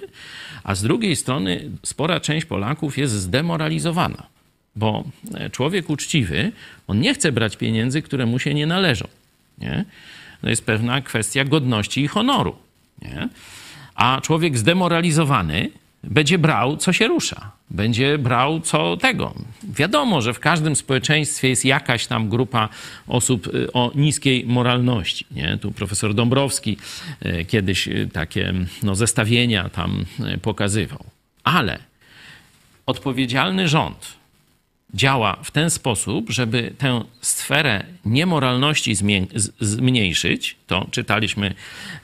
A 0.64 0.74
z 0.74 0.82
drugiej 0.82 1.16
strony 1.16 1.70
spora 1.82 2.20
część 2.20 2.46
Polaków 2.46 2.98
jest 2.98 3.14
zdemoralizowana, 3.14 4.26
bo 4.76 5.04
e, 5.34 5.50
człowiek 5.50 5.90
uczciwy, 5.90 6.52
on 6.86 7.00
nie 7.00 7.14
chce 7.14 7.32
brać 7.32 7.56
pieniędzy, 7.56 8.02
które 8.02 8.26
mu 8.26 8.38
się 8.38 8.54
nie 8.54 8.66
należą. 8.66 9.08
Nie? 9.58 9.84
To 10.40 10.48
jest 10.48 10.64
pewna 10.64 11.00
kwestia 11.00 11.44
godności 11.44 12.00
i 12.00 12.08
honoru. 12.08 12.56
Nie? 13.02 13.28
A 13.94 14.20
człowiek 14.20 14.58
zdemoralizowany 14.58 15.70
będzie 16.04 16.38
brał, 16.38 16.76
co 16.76 16.92
się 16.92 17.08
rusza. 17.08 17.50
Będzie 17.70 18.18
brał, 18.18 18.60
co 18.60 18.96
tego. 18.96 19.34
Wiadomo, 19.62 20.22
że 20.22 20.34
w 20.34 20.40
każdym 20.40 20.76
społeczeństwie 20.76 21.48
jest 21.48 21.64
jakaś 21.64 22.06
tam 22.06 22.28
grupa 22.28 22.68
osób 23.08 23.46
y, 23.46 23.72
o 23.72 23.92
niskiej 23.94 24.44
moralności. 24.46 25.26
Nie? 25.30 25.58
Tu 25.58 25.72
profesor 25.72 26.14
Dąbrowski 26.14 26.76
y, 27.26 27.44
kiedyś 27.44 27.88
y, 27.88 28.08
takie 28.12 28.54
no, 28.82 28.94
zestawienia 28.94 29.68
tam 29.68 30.04
pokazywał. 30.42 31.04
Ale 31.44 31.78
odpowiedzialny 32.86 33.68
rząd 33.68 34.16
działa 34.96 35.36
w 35.42 35.50
ten 35.50 35.70
sposób, 35.70 36.30
żeby 36.30 36.72
tę 36.78 37.04
sferę 37.20 37.84
niemoralności 38.04 38.94
zmniejszyć. 39.60 40.56
To 40.66 40.86
czytaliśmy 40.90 41.54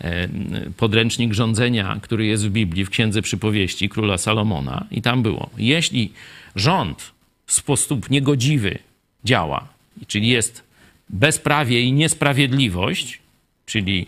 e, 0.01 0.29
podręcznik 0.77 1.33
rządzenia, 1.33 1.99
który 2.03 2.27
jest 2.27 2.47
w 2.47 2.51
Biblii, 2.51 2.85
w 2.85 2.91
Księdze 2.91 3.23
Przypowieści 3.23 3.89
Króla 3.89 4.19
Salomona 4.19 4.87
i 4.91 5.03
tam 5.03 5.23
było, 5.23 5.51
jeśli 5.59 6.13
rząd 6.57 7.13
w 7.47 7.53
sposób 7.53 8.11
niegodziwy 8.11 8.79
działa, 9.25 9.69
czyli 10.07 10.29
jest 10.29 10.63
bezprawie 11.09 11.81
i 11.81 11.93
niesprawiedliwość, 11.93 13.19
czyli 13.67 14.07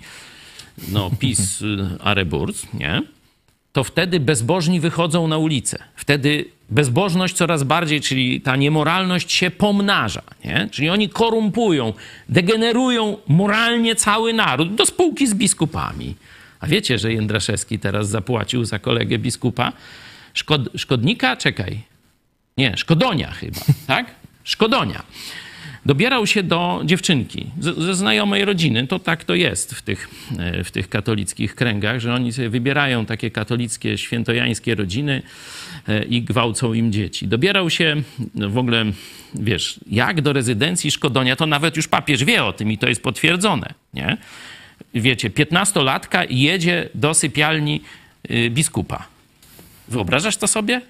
no, 0.88 1.10
PiS 1.18 1.62
y, 1.62 1.88
Areburs, 2.00 2.66
nie? 2.74 3.02
To 3.74 3.84
wtedy 3.84 4.20
bezbożni 4.20 4.80
wychodzą 4.80 5.28
na 5.28 5.38
ulicę. 5.38 5.78
Wtedy 5.96 6.44
bezbożność 6.70 7.34
coraz 7.34 7.62
bardziej, 7.62 8.00
czyli 8.00 8.40
ta 8.40 8.56
niemoralność 8.56 9.32
się 9.32 9.50
pomnaża. 9.50 10.22
Nie? 10.44 10.68
Czyli 10.70 10.90
oni 10.90 11.08
korumpują, 11.08 11.92
degenerują 12.28 13.18
moralnie 13.28 13.96
cały 13.96 14.32
naród 14.32 14.74
do 14.74 14.86
spółki 14.86 15.26
z 15.26 15.34
biskupami. 15.34 16.14
A 16.60 16.66
wiecie, 16.66 16.98
że 16.98 17.12
Jędraszewski 17.12 17.78
teraz 17.78 18.08
zapłacił 18.08 18.64
za 18.64 18.78
kolegę 18.78 19.18
biskupa? 19.18 19.72
Szkod, 20.34 20.60
szkodnika? 20.76 21.36
Czekaj. 21.36 21.80
Nie, 22.56 22.76
Szkodonia 22.76 23.30
chyba, 23.30 23.60
tak? 23.86 24.06
Szkodonia. 24.44 25.02
Dobierał 25.86 26.26
się 26.26 26.42
do 26.42 26.82
dziewczynki 26.84 27.46
ze 27.60 27.94
znajomej 27.94 28.44
rodziny. 28.44 28.86
To 28.86 28.98
tak 28.98 29.24
to 29.24 29.34
jest 29.34 29.74
w 29.74 29.82
tych, 29.82 30.08
e, 30.38 30.64
w 30.64 30.70
tych 30.70 30.88
katolickich 30.88 31.54
kręgach, 31.54 32.00
że 32.00 32.14
oni 32.14 32.32
sobie 32.32 32.48
wybierają 32.48 33.06
takie 33.06 33.30
katolickie, 33.30 33.98
świętojańskie 33.98 34.74
rodziny 34.74 35.22
e, 35.88 36.04
i 36.04 36.22
gwałcą 36.22 36.72
im 36.72 36.92
dzieci. 36.92 37.28
Dobierał 37.28 37.70
się 37.70 38.02
no 38.34 38.50
w 38.50 38.58
ogóle, 38.58 38.84
wiesz, 39.34 39.80
jak 39.90 40.20
do 40.20 40.32
rezydencji 40.32 40.90
Szkodonia, 40.90 41.36
to 41.36 41.46
nawet 41.46 41.76
już 41.76 41.88
papież 41.88 42.24
wie 42.24 42.44
o 42.44 42.52
tym 42.52 42.72
i 42.72 42.78
to 42.78 42.88
jest 42.88 43.02
potwierdzone, 43.02 43.74
nie? 43.94 44.16
Wiecie, 44.94 45.30
piętnastolatka 45.30 46.24
jedzie 46.30 46.88
do 46.94 47.14
sypialni 47.14 47.80
y, 48.30 48.50
biskupa. 48.50 49.06
Wyobrażasz 49.88 50.36
to 50.36 50.46
sobie? 50.46 50.80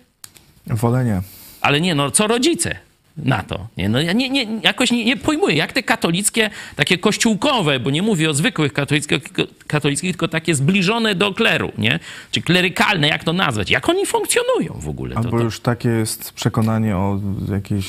Wolę 0.67 1.05
nie. 1.05 1.23
Ale 1.61 1.81
nie, 1.81 1.95
no 1.95 2.11
co 2.11 2.27
rodzice 2.27 2.77
na 3.16 3.42
to? 3.42 3.68
Nie, 3.77 3.88
no 3.88 4.00
ja 4.00 4.12
nie, 4.12 4.31
nie, 4.31 4.46
jakoś 4.62 4.90
nie, 4.90 5.05
nie 5.05 5.16
pojmuję, 5.16 5.57
jak 5.57 5.72
te 5.72 5.83
katolickie, 5.83 6.50
takie 6.77 6.98
kościółkowe, 6.98 7.81
bo 7.81 7.90
nie 7.90 8.03
mówię 8.03 8.31
o 8.31 8.35
zwykłych 8.35 8.72
katolickich, 8.72 9.18
katolickich, 9.66 10.11
tylko 10.11 10.29
takie 10.29 10.55
zbliżone 10.55 11.14
do 11.14 11.35
kleru, 11.35 11.72
nie? 11.79 12.00
Czy 12.31 12.42
klerykalne, 12.42 13.09
jak 13.09 13.24
to 13.24 13.33
nazwać? 13.33 13.70
Jak 13.70 13.88
oni 13.88 14.07
funkcjonują 14.07 14.74
w 14.81 14.88
ogóle? 14.88 15.14
To, 15.14 15.20
Albo 15.20 15.38
to, 15.38 15.44
już 15.44 15.61
takie 15.61 15.88
jest 15.88 16.33
przekonanie 16.33 16.96
o 16.96 17.20
jakiejś 17.53 17.87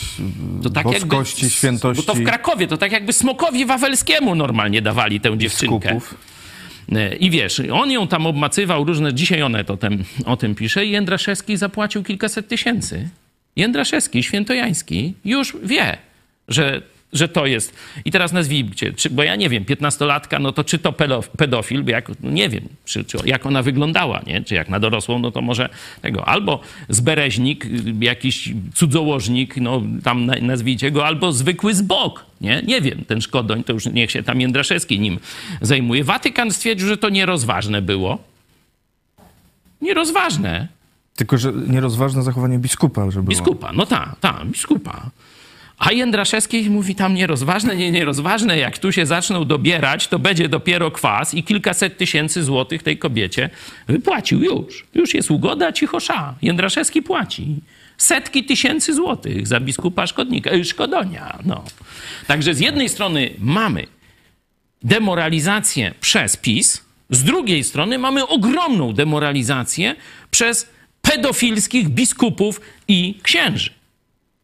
to 0.63 0.69
tak 0.69 0.83
boskości, 0.83 1.45
jakby, 1.45 1.55
świętości 1.55 2.05
Bo 2.05 2.13
to 2.13 2.19
w 2.19 2.23
Krakowie, 2.23 2.67
to 2.67 2.77
tak 2.77 2.91
jakby 2.91 3.13
Smokowi 3.13 3.65
Wawelskiemu 3.65 4.35
normalnie 4.35 4.81
dawali 4.81 5.19
tę 5.19 5.37
dziewczynkę. 5.37 5.93
biskupów. 5.93 6.17
E, 6.91 7.15
I 7.15 7.29
wiesz, 7.29 7.61
on 7.73 7.91
ją 7.91 8.07
tam 8.07 8.27
obmacywał 8.27 8.83
różne, 8.83 9.13
dzisiaj 9.13 9.41
one 9.41 9.63
to 9.63 9.77
tem, 9.77 10.03
o 10.25 10.37
tym 10.37 10.55
pisze 10.55 10.85
i 10.85 10.91
Jędraszewski 10.91 11.57
zapłacił 11.57 12.03
kilkaset 12.03 12.47
tysięcy. 12.47 13.09
Jędraszewski, 13.55 14.23
świętojański, 14.23 15.13
już 15.25 15.57
wie, 15.63 15.97
że, 16.47 16.81
że 17.13 17.27
to 17.27 17.45
jest. 17.45 17.73
I 18.05 18.11
teraz 18.11 18.31
nazwijcie, 18.33 18.93
czy, 18.93 19.09
bo 19.09 19.23
ja 19.23 19.35
nie 19.35 19.49
wiem, 19.49 19.65
piętnastolatka, 19.65 20.39
no 20.39 20.51
to 20.51 20.63
czy 20.63 20.79
to 20.79 20.91
pedof- 20.91 21.29
pedofil, 21.37 21.83
bo 21.83 21.91
jak, 21.91 22.11
nie 22.23 22.49
wiem, 22.49 22.63
czy, 22.85 23.03
czy 23.03 23.17
jak 23.25 23.45
ona 23.45 23.63
wyglądała, 23.63 24.21
nie? 24.27 24.43
Czy 24.43 24.55
jak 24.55 24.69
na 24.69 24.79
dorosłą, 24.79 25.19
no 25.19 25.31
to 25.31 25.41
może 25.41 25.69
tego. 26.01 26.27
Albo 26.27 26.59
zbereźnik, 26.89 27.65
jakiś 27.99 28.49
cudzołożnik, 28.73 29.57
no 29.57 29.81
tam 30.03 30.25
na- 30.25 30.35
nazwijcie 30.41 30.91
go, 30.91 31.05
albo 31.05 31.31
zwykły 31.31 31.73
zbok, 31.73 32.25
nie? 32.41 32.61
Nie 32.67 32.81
wiem, 32.81 33.05
ten 33.07 33.21
Szkodoń, 33.21 33.63
to 33.63 33.73
już 33.73 33.85
niech 33.85 34.11
się 34.11 34.23
tam 34.23 34.41
Jędraszewski 34.41 34.99
nim 34.99 35.19
zajmuje. 35.61 36.03
Watykan 36.03 36.51
stwierdził, 36.51 36.87
że 36.87 36.97
to 36.97 37.09
nierozważne 37.09 37.81
było. 37.81 38.23
Nierozważne. 39.81 40.67
Tylko, 41.15 41.37
że 41.37 41.53
nierozważne 41.67 42.23
zachowanie 42.23 42.59
biskupa, 42.59 43.11
że 43.11 43.21
było. 43.21 43.29
Biskupa, 43.29 43.71
no 43.73 43.85
tak, 43.85 44.19
tak, 44.19 44.45
biskupa. 44.45 45.09
A 45.77 45.91
Jędraszewski 45.91 46.69
mówi 46.69 46.95
tam 46.95 47.13
nierozważne, 47.13 47.75
nie 47.75 47.91
nierozważne, 47.91 48.57
jak 48.57 48.77
tu 48.77 48.91
się 48.91 49.05
zaczną 49.05 49.45
dobierać, 49.45 50.07
to 50.07 50.19
będzie 50.19 50.49
dopiero 50.49 50.91
kwas 50.91 51.33
i 51.33 51.43
kilkaset 51.43 51.97
tysięcy 51.97 52.43
złotych 52.43 52.83
tej 52.83 52.97
kobiecie 52.97 53.49
wypłacił 53.87 54.43
już. 54.43 54.85
Już 54.93 55.13
jest 55.13 55.31
ugoda, 55.31 55.71
cichosza. 55.71 56.35
Jędraszewski 56.41 57.01
płaci 57.01 57.55
setki 57.97 58.43
tysięcy 58.43 58.93
złotych 58.93 59.47
za 59.47 59.59
biskupa 59.59 60.07
Szkodnika, 60.07 60.49
e, 60.49 60.65
Szkodonia. 60.65 61.39
No. 61.45 61.63
Także 62.27 62.53
z 62.53 62.59
jednej 62.59 62.89
strony 62.89 63.29
mamy 63.39 63.87
demoralizację 64.83 65.93
przez 66.01 66.37
PiS, 66.37 66.83
z 67.09 67.23
drugiej 67.23 67.63
strony 67.63 67.97
mamy 67.99 68.27
ogromną 68.27 68.93
demoralizację 68.93 69.95
przez 70.31 70.74
pedofilskich 71.09 71.89
biskupów 71.89 72.61
i 72.87 73.19
księży. 73.23 73.69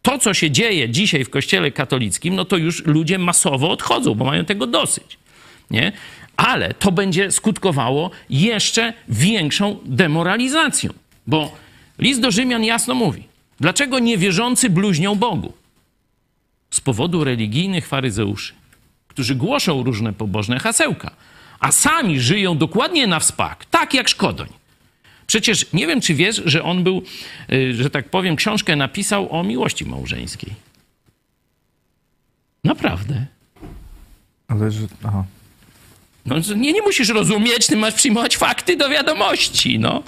To, 0.02 0.18
co 0.18 0.34
się 0.34 0.52
dzieje 0.52 0.90
dzisiaj 0.90 1.26
w 1.26 1.30
kościele 1.30 1.72
katolickim, 1.72 2.36
no 2.36 2.46
to 2.46 2.58
już 2.58 2.86
ludzie 2.86 3.18
masowo 3.18 3.72
odchodzą, 3.72 4.16
bo 4.16 4.26
mają 4.26 4.46
tego 4.46 4.68
dosyć. 4.68 5.18
Nie? 5.72 5.92
Ale 6.38 6.74
to 6.74 6.92
będzie 6.92 7.32
skutkowało 7.32 8.12
jeszcze 8.30 8.94
większą 9.10 9.80
demoralizacją, 9.86 10.94
bo 11.28 11.56
list 12.00 12.22
do 12.22 12.32
Rzymian 12.32 12.64
jasno 12.64 12.96
mówi, 12.96 13.24
dlaczego 13.60 14.00
niewierzący 14.00 14.70
bluźnią 14.70 15.16
Bogu? 15.16 15.54
Z 16.72 16.82
powodu 16.82 17.24
religijnych 17.24 17.88
faryzeuszy 17.88 18.54
którzy 19.12 19.36
głoszą 19.36 19.84
różne 19.84 20.14
pobożne 20.14 20.60
hasełka, 20.60 21.12
a 21.60 21.72
sami 21.72 22.20
żyją 22.20 22.58
dokładnie 22.58 23.08
na 23.08 23.20
wspak, 23.20 23.66
tak 23.66 23.94
jak 23.94 24.10
Szkodoń. 24.10 24.48
Przecież 25.32 25.66
nie 25.74 25.88
wiem, 25.88 26.02
czy 26.02 26.14
wiesz, 26.14 26.42
że 26.46 26.64
on 26.64 26.84
był, 26.84 27.04
y, 27.54 27.74
że 27.74 27.90
tak 27.90 28.10
powiem, 28.10 28.36
książkę 28.36 28.76
napisał 28.76 29.36
o 29.36 29.44
miłości 29.44 29.86
małżeńskiej. 29.86 30.54
Naprawdę. 32.64 33.26
Ale 34.48 34.72
że... 34.72 34.88
Aha. 35.04 35.24
No, 36.26 36.36
nie, 36.56 36.74
nie 36.74 36.82
musisz 36.82 37.10
rozumieć, 37.10 37.68
ty 37.68 37.78
masz 37.78 37.94
przyjmować 37.94 38.38
fakty 38.38 38.78
do 38.78 38.90
wiadomości, 38.90 39.80
no 39.80 40.04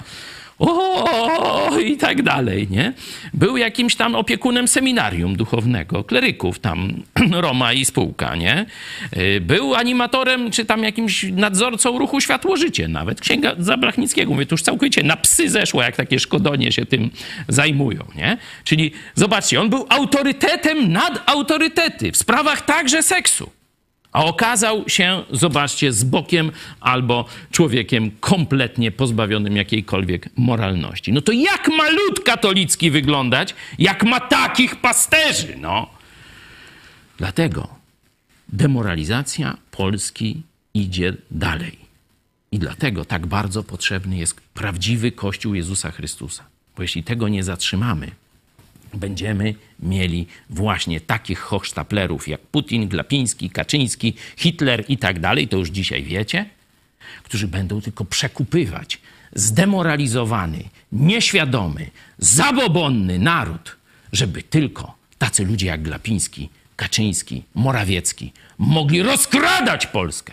o 0.58 1.78
i 1.78 1.96
tak 1.96 2.22
dalej, 2.22 2.68
nie? 2.70 2.92
Był 3.34 3.56
jakimś 3.56 3.96
tam 3.96 4.14
opiekunem 4.14 4.68
seminarium 4.68 5.36
duchownego, 5.36 6.04
kleryków 6.04 6.58
tam, 6.58 7.02
Roma 7.44 7.72
i 7.72 7.84
spółka, 7.84 8.36
nie? 8.36 8.66
Y, 9.16 9.40
był 9.40 9.74
animatorem, 9.74 10.50
czy 10.50 10.64
tam 10.64 10.82
jakimś 10.82 11.22
nadzorcą 11.22 11.98
ruchu 11.98 12.20
Światło-Życie 12.20 12.88
nawet. 12.88 13.20
Księga 13.20 13.54
Zabrachnickiego, 13.58 14.32
mówię, 14.32 14.46
to 14.46 14.54
już 14.54 14.62
całkowicie 14.62 15.02
na 15.02 15.16
psy 15.16 15.50
zeszło, 15.50 15.82
jak 15.82 15.96
takie 15.96 16.18
szkodonie 16.18 16.72
się 16.72 16.86
tym 16.86 17.10
zajmują, 17.48 18.04
nie? 18.14 18.36
Czyli 18.64 18.92
zobaczcie, 19.14 19.60
on 19.60 19.70
był 19.70 19.86
autorytetem 19.88 20.92
nad 20.92 21.22
autorytety 21.26 22.12
w 22.12 22.16
sprawach 22.16 22.64
także 22.64 23.02
seksu 23.02 23.50
a 24.14 24.24
okazał 24.24 24.88
się, 24.88 25.24
zobaczcie, 25.30 25.92
z 25.92 26.04
bokiem 26.04 26.52
albo 26.80 27.24
człowiekiem 27.50 28.10
kompletnie 28.20 28.92
pozbawionym 28.92 29.56
jakiejkolwiek 29.56 30.28
moralności. 30.36 31.12
No 31.12 31.20
to 31.20 31.32
jak 31.32 31.68
ma 31.68 31.90
lud 31.90 32.20
katolicki 32.24 32.90
wyglądać, 32.90 33.54
jak 33.78 34.04
ma 34.04 34.20
takich 34.20 34.76
pasterzy, 34.76 35.56
no? 35.60 35.90
Dlatego 37.18 37.68
demoralizacja 38.48 39.56
Polski 39.70 40.42
idzie 40.74 41.14
dalej. 41.30 41.78
I 42.52 42.58
dlatego 42.58 43.04
tak 43.04 43.26
bardzo 43.26 43.62
potrzebny 43.62 44.16
jest 44.16 44.40
prawdziwy 44.40 45.12
Kościół 45.12 45.54
Jezusa 45.54 45.90
Chrystusa. 45.90 46.44
Bo 46.76 46.82
jeśli 46.82 47.04
tego 47.04 47.28
nie 47.28 47.44
zatrzymamy, 47.44 48.10
będziemy 48.98 49.54
mieli 49.80 50.26
właśnie 50.50 51.00
takich 51.00 51.38
hochsztaplerów 51.38 52.28
jak 52.28 52.40
Putin, 52.40 52.88
Glapiński, 52.88 53.50
Kaczyński, 53.50 54.14
Hitler 54.36 54.84
i 54.88 54.98
tak 54.98 55.20
dalej, 55.20 55.48
to 55.48 55.56
już 55.56 55.68
dzisiaj 55.68 56.02
wiecie, 56.02 56.46
którzy 57.22 57.48
będą 57.48 57.80
tylko 57.80 58.04
przekupywać 58.04 58.98
zdemoralizowany, 59.34 60.64
nieświadomy, 60.92 61.90
zabobonny 62.18 63.18
naród, 63.18 63.76
żeby 64.12 64.42
tylko 64.42 64.94
tacy 65.18 65.44
ludzie 65.44 65.66
jak 65.66 65.82
Glapiński, 65.82 66.48
Kaczyński, 66.76 67.42
Morawiecki 67.54 68.32
mogli 68.58 69.02
rozkradać 69.02 69.86
Polskę 69.86 70.32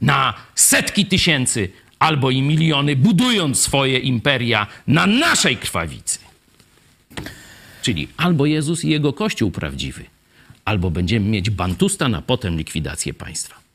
na 0.00 0.34
setki 0.54 1.06
tysięcy 1.06 1.68
albo 1.98 2.30
i 2.30 2.42
miliony, 2.42 2.96
budując 2.96 3.60
swoje 3.60 3.98
imperia 3.98 4.66
na 4.86 5.06
naszej 5.06 5.56
krwawicy. 5.56 6.25
Czyli 7.86 8.08
albo 8.16 8.46
Jezus 8.46 8.84
i 8.84 8.88
jego 8.88 9.12
Kościół 9.12 9.50
prawdziwy, 9.50 10.04
albo 10.64 10.90
będziemy 10.90 11.26
mieć 11.26 11.50
Bantustan, 11.50 12.14
a 12.14 12.22
potem 12.22 12.56
likwidację 12.56 13.14
państwa. 13.14 13.65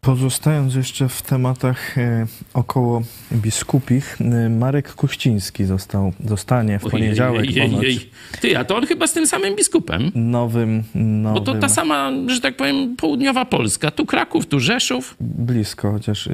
Pozostając 0.00 0.74
jeszcze 0.74 1.08
w 1.08 1.22
tematach 1.22 1.98
e, 1.98 2.26
około 2.54 3.02
biskupich, 3.32 4.16
e, 4.20 4.48
Marek 4.48 4.94
Kuściński 4.94 5.64
został, 5.64 6.12
zostanie 6.24 6.78
w 6.78 6.82
poniedziałek 6.82 7.40
ojej, 7.40 7.60
ojej, 7.60 7.76
ojej. 7.76 8.10
Ty, 8.40 8.58
a 8.58 8.64
to 8.64 8.76
on 8.76 8.86
chyba 8.86 9.06
z 9.06 9.12
tym 9.12 9.26
samym 9.26 9.56
biskupem. 9.56 10.12
Nowym, 10.14 10.84
nowym... 10.94 11.34
Bo 11.34 11.40
to 11.40 11.54
ta 11.54 11.68
sama, 11.68 12.12
że 12.26 12.40
tak 12.40 12.56
powiem, 12.56 12.96
południowa 12.96 13.44
Polska. 13.44 13.90
Tu 13.90 14.06
Kraków, 14.06 14.46
tu 14.46 14.60
Rzeszów. 14.60 15.16
Blisko, 15.20 15.92
chociaż 15.92 16.26
e, 16.26 16.32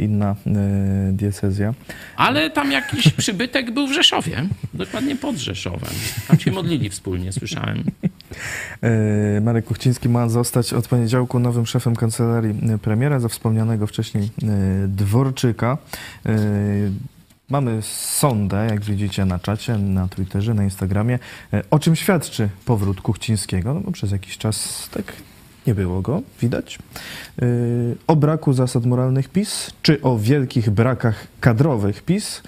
inna 0.00 0.36
diecezja. 1.12 1.74
Ale 2.16 2.50
tam 2.50 2.72
jakiś 2.72 3.08
przybytek 3.22 3.70
był 3.70 3.86
w 3.86 3.92
Rzeszowie. 3.92 4.48
Dokładnie 4.74 5.16
pod 5.16 5.36
Rzeszowem. 5.36 5.90
Tam 6.28 6.38
się 6.38 6.52
modlili 6.52 6.90
wspólnie, 6.90 7.32
słyszałem. 7.32 7.84
Marek 9.42 9.64
Kuchciński 9.64 10.08
ma 10.08 10.28
zostać 10.28 10.72
od 10.72 10.88
poniedziałku 10.88 11.38
nowym 11.38 11.66
szefem 11.66 11.96
kancelarii 11.96 12.54
premiera 12.82 13.20
za 13.20 13.28
wspomnianego 13.28 13.86
wcześniej 13.86 14.30
Dworczyka. 14.88 15.78
Mamy 17.50 17.82
sondę, 17.82 18.66
jak 18.70 18.84
widzicie 18.84 19.24
na 19.24 19.38
czacie, 19.38 19.78
na 19.78 20.08
Twitterze, 20.08 20.54
na 20.54 20.64
Instagramie. 20.64 21.18
O 21.70 21.78
czym 21.78 21.96
świadczy 21.96 22.48
powrót 22.64 23.00
Kuchcińskiego? 23.00 23.74
No 23.74 23.80
bo 23.80 23.92
przez 23.92 24.10
jakiś 24.10 24.38
czas 24.38 24.88
tak 24.94 25.12
nie 25.66 25.74
było 25.74 26.02
go, 26.02 26.22
widać. 26.40 26.78
O 28.06 28.16
braku 28.16 28.52
zasad 28.52 28.86
moralnych 28.86 29.28
PiS, 29.28 29.70
czy 29.82 30.02
o 30.02 30.18
wielkich 30.18 30.70
brakach 30.70 31.26
kadrowych 31.40 32.02
PiS, 32.02 32.42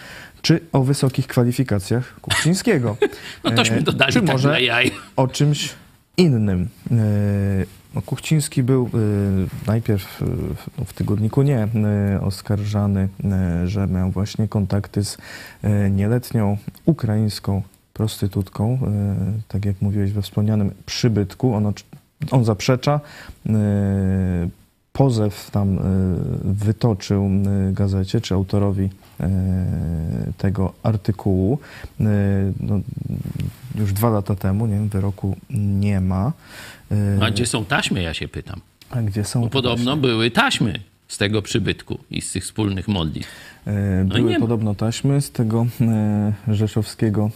czy 0.47 0.61
o 0.73 0.83
wysokich 0.83 1.27
kwalifikacjach 1.27 2.21
Kuchcińskiego. 2.21 2.97
No 3.45 3.51
tośmy 3.51 3.83
dodali 3.83 4.13
czy 4.13 4.21
tak 4.21 4.29
może 4.29 4.63
jaj. 4.63 4.91
o 5.17 5.29
czymś 5.29 5.75
innym. 6.17 6.69
No, 7.95 8.03
Kuchciński 8.03 8.63
był 8.63 8.91
najpierw 9.67 10.23
w 10.87 10.93
tygodniku 10.93 11.43
nie 11.43 11.69
oskarżany, 12.21 13.09
że 13.65 13.87
miał 13.87 14.11
właśnie 14.11 14.49
kontakty 14.49 15.05
z 15.05 15.19
nieletnią 15.91 16.59
ukraińską 16.85 17.63
prostytutką, 17.93 18.79
tak 19.49 19.65
jak 19.65 19.83
mówiłeś 19.83 20.13
we 20.13 20.23
wspomnianym 20.23 20.71
przybytku. 20.87 21.55
On, 21.55 21.73
on 22.31 22.45
zaprzecza 22.45 23.01
pozew 24.97 25.51
tam 25.51 25.79
wytoczył 26.45 27.31
gazecie 27.73 28.21
czy 28.21 28.35
autorowi 28.35 28.89
tego 30.39 30.73
artykułu 30.83 31.59
no, 32.01 32.81
już 33.79 33.93
dwa 33.93 34.11
lata 34.11 34.35
temu, 34.35 34.67
nie 34.67 34.75
wiem, 34.75 34.89
wyroku 34.89 35.37
nie 35.51 36.01
ma. 36.01 36.33
A 37.21 37.31
gdzie 37.31 37.47
są 37.47 37.65
taśmy, 37.65 38.03
ja 38.03 38.15
się 38.15 38.29
pytam. 38.29 38.61
A 38.91 39.03
gdzie 39.03 39.25
są 39.25 39.41
Bo 39.41 39.49
podobno 39.49 39.91
taśmy? 39.91 40.09
były 40.09 40.31
taśmy 40.31 40.81
z 41.09 41.19
tego 41.19 41.43
przybytku 41.43 41.99
i 42.11 42.21
z 42.21 42.33
tych 42.33 42.45
wspólnych 42.45 42.89
modlitw. 42.89 43.29
No 44.05 44.15
były 44.15 44.41
podobno 44.41 44.75
taśmy 44.75 45.21
z 45.21 45.31
tego 45.31 45.67
rzeszowskiego 46.49 47.31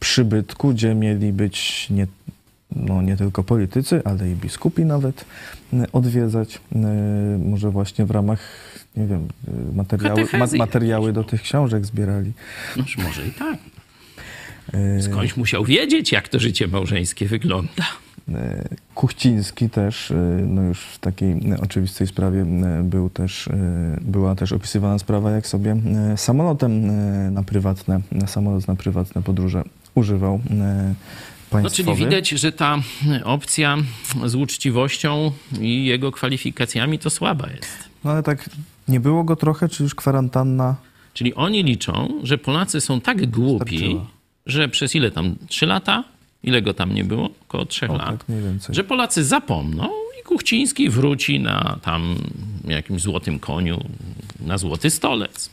przybytku, 0.00 0.72
gdzie 0.72 0.94
mieli 0.94 1.32
być 1.32 1.86
nie 1.90 2.06
no, 2.76 3.02
nie 3.02 3.16
tylko 3.16 3.44
politycy, 3.44 4.00
ale 4.04 4.30
i 4.30 4.34
biskupi 4.34 4.84
nawet 4.84 5.24
odwiedzać. 5.92 6.60
Może 7.38 7.70
właśnie 7.70 8.06
w 8.06 8.10
ramach, 8.10 8.40
nie 8.96 9.06
wiem, 9.06 9.28
materiały, 9.74 10.26
ma, 10.32 10.46
materiały 10.58 11.12
do 11.12 11.24
tych 11.24 11.42
książek 11.42 11.86
zbierali. 11.86 12.32
Noż 12.76 12.98
może 12.98 13.26
i 13.26 13.30
tak. 13.30 13.56
Skądś 15.00 15.36
musiał 15.36 15.64
wiedzieć, 15.64 16.12
jak 16.12 16.28
to 16.28 16.38
życie 16.38 16.68
małżeńskie 16.68 17.26
wygląda. 17.26 17.84
Kuchciński 18.94 19.70
też, 19.70 20.12
no 20.46 20.62
już 20.62 20.80
w 20.80 20.98
takiej 20.98 21.40
oczywistej 21.62 22.06
sprawie 22.06 22.46
był 22.82 23.10
też, 23.10 23.48
była 24.00 24.34
też 24.34 24.52
opisywana 24.52 24.98
sprawa, 24.98 25.30
jak 25.30 25.46
sobie 25.46 25.76
samolotem 26.16 26.86
na 27.32 27.42
prywatne, 27.42 28.00
na 28.12 28.26
samolot 28.26 28.68
na 28.68 28.76
prywatne 28.76 29.22
podróże 29.22 29.62
używał 29.94 30.40
no, 31.52 31.70
czyli 31.70 31.94
widać, 31.94 32.28
że 32.28 32.52
ta 32.52 32.78
opcja 33.24 33.76
z 34.24 34.34
uczciwością 34.34 35.32
i 35.60 35.84
jego 35.84 36.12
kwalifikacjami 36.12 36.98
to 36.98 37.10
słaba 37.10 37.48
jest. 37.50 37.76
No 38.04 38.10
ale 38.10 38.22
tak 38.22 38.50
nie 38.88 39.00
było 39.00 39.24
go 39.24 39.36
trochę, 39.36 39.68
czy 39.68 39.82
już 39.82 39.94
kwarantanna? 39.94 40.76
Czyli 41.14 41.34
oni 41.34 41.64
liczą, 41.64 42.20
że 42.22 42.38
Polacy 42.38 42.80
są 42.80 43.00
tak 43.00 43.30
głupi, 43.30 43.76
Starczyła. 43.78 44.06
że 44.46 44.68
przez 44.68 44.94
ile 44.94 45.10
tam? 45.10 45.36
Trzy 45.48 45.66
lata? 45.66 46.04
ile 46.42 46.62
go 46.62 46.74
tam 46.74 46.94
nie 46.94 47.04
było? 47.04 47.30
Około 47.48 47.64
trzech 47.66 47.90
O, 47.90 47.96
lat. 47.96 48.06
tak 48.06 48.28
mniej 48.28 48.42
więcej. 48.42 48.74
Że 48.74 48.84
Polacy 48.84 49.24
zapomną 49.24 49.88
i 50.20 50.24
Kuchciński 50.24 50.90
wróci 50.90 51.40
na 51.40 51.78
tam 51.82 52.14
jakimś 52.64 53.02
złotym 53.02 53.38
koniu, 53.38 53.84
na 54.40 54.58
złoty 54.58 54.90
stolec. 54.90 55.50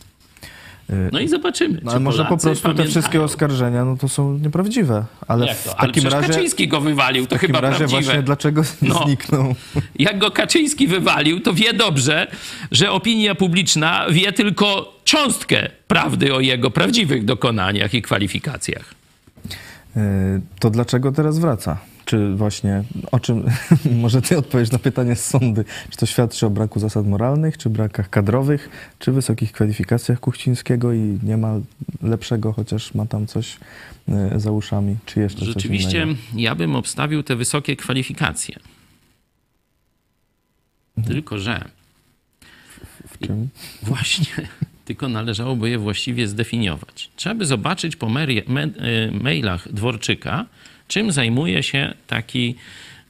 Y, 0.90 1.10
No 1.14 1.20
i 1.20 1.28
zobaczymy. 1.28 1.74
No, 1.74 1.82
czy 1.82 1.90
ale 1.90 2.00
może 2.00 2.24
po 2.26 2.38
prostu 2.38 2.56
te 2.56 2.62
pamiętają. 2.62 2.90
wszystkie 2.90 3.22
oskarżenia 3.22 3.86
no 3.86 3.98
to 3.98 4.10
są 4.10 4.38
nieprawdziwe. 4.38 5.06
Ale 5.28 5.46
Jak 5.46 5.58
w 5.58 5.64
to? 5.64 5.70
Ale 5.80 5.88
takim 5.88 6.04
przecież 6.04 6.14
razie, 6.14 6.28
Kaczyński 6.34 6.68
go 6.68 6.82
wywalił, 6.82 7.28
to 7.28 7.36
w 7.36 7.40
chyba 7.40 7.62
razie 7.62 7.78
prawdziwe. 7.78 8.02
właśnie 8.02 8.24
dlaczego 8.24 8.62
No. 8.82 9.04
zniknął? 9.06 9.56
Jak 10.00 10.20
go 10.20 10.32
Kaczyński 10.32 10.88
wywalił, 10.88 11.40
to 11.40 11.54
wie 11.54 11.74
dobrze, 11.74 12.28
że 12.72 12.92
opinia 12.92 13.36
publiczna 13.36 14.06
wie 14.12 14.32
tylko 14.34 14.94
cząstkę 15.04 15.70
prawdy 15.88 16.36
o 16.36 16.40
jego 16.40 16.72
prawdziwych 16.72 17.26
dokonaniach 17.26 17.94
i 17.94 18.02
kwalifikacjach. 18.02 18.94
Y, 19.98 20.42
To 20.60 20.70
dlaczego 20.70 21.12
teraz 21.12 21.40
wraca? 21.40 21.78
Czy 22.06 22.36
właśnie 22.36 22.84
o 23.12 23.20
czym, 23.20 23.44
może 24.02 24.22
ty 24.22 24.38
odpowiesz 24.38 24.72
na 24.72 24.80
pytanie 24.80 25.16
z 25.16 25.26
sądy, 25.26 25.66
czy 25.90 25.98
to 25.98 26.06
świadczy 26.06 26.46
o 26.46 26.50
braku 26.50 26.80
zasad 26.80 27.08
moralnych, 27.08 27.58
czy 27.58 27.70
brakach 27.70 28.10
kadrowych, 28.10 28.70
czy 29.00 29.12
wysokich 29.12 29.52
kwalifikacjach 29.52 30.20
Kuchcińskiego 30.20 30.94
i 30.94 31.20
nie 31.24 31.38
ma 31.38 31.60
lepszego, 32.02 32.54
chociaż 32.54 32.94
ma 32.94 33.06
tam 33.06 33.28
coś 33.28 33.58
y, 34.36 34.40
za 34.40 34.52
uszami, 34.52 34.96
czy 35.06 35.20
jeszcze 35.20 35.46
Rzeczywiście 35.46 36.08
ja 36.36 36.56
bym 36.56 36.76
obstawił 36.76 37.24
te 37.24 37.36
wysokie 37.36 37.76
kwalifikacje. 37.76 38.56
Tylko, 41.08 41.40
że 41.40 41.66
W 43.08 43.28
czym? 43.28 43.50
Właśnie, 43.84 44.48
tylko 44.86 45.10
należałoby 45.10 45.70
je 45.70 45.78
właściwie 45.78 46.28
zdefiniować. 46.28 47.10
Trzeba 47.16 47.36
by 47.36 47.46
zobaczyć 47.46 47.96
po 47.96 48.08
e, 48.08 48.10
mailach 49.12 49.74
Dworczyka, 49.74 50.46
czym 50.94 51.12
zajmuje 51.12 51.64
się 51.64 51.94
taki 52.08 52.56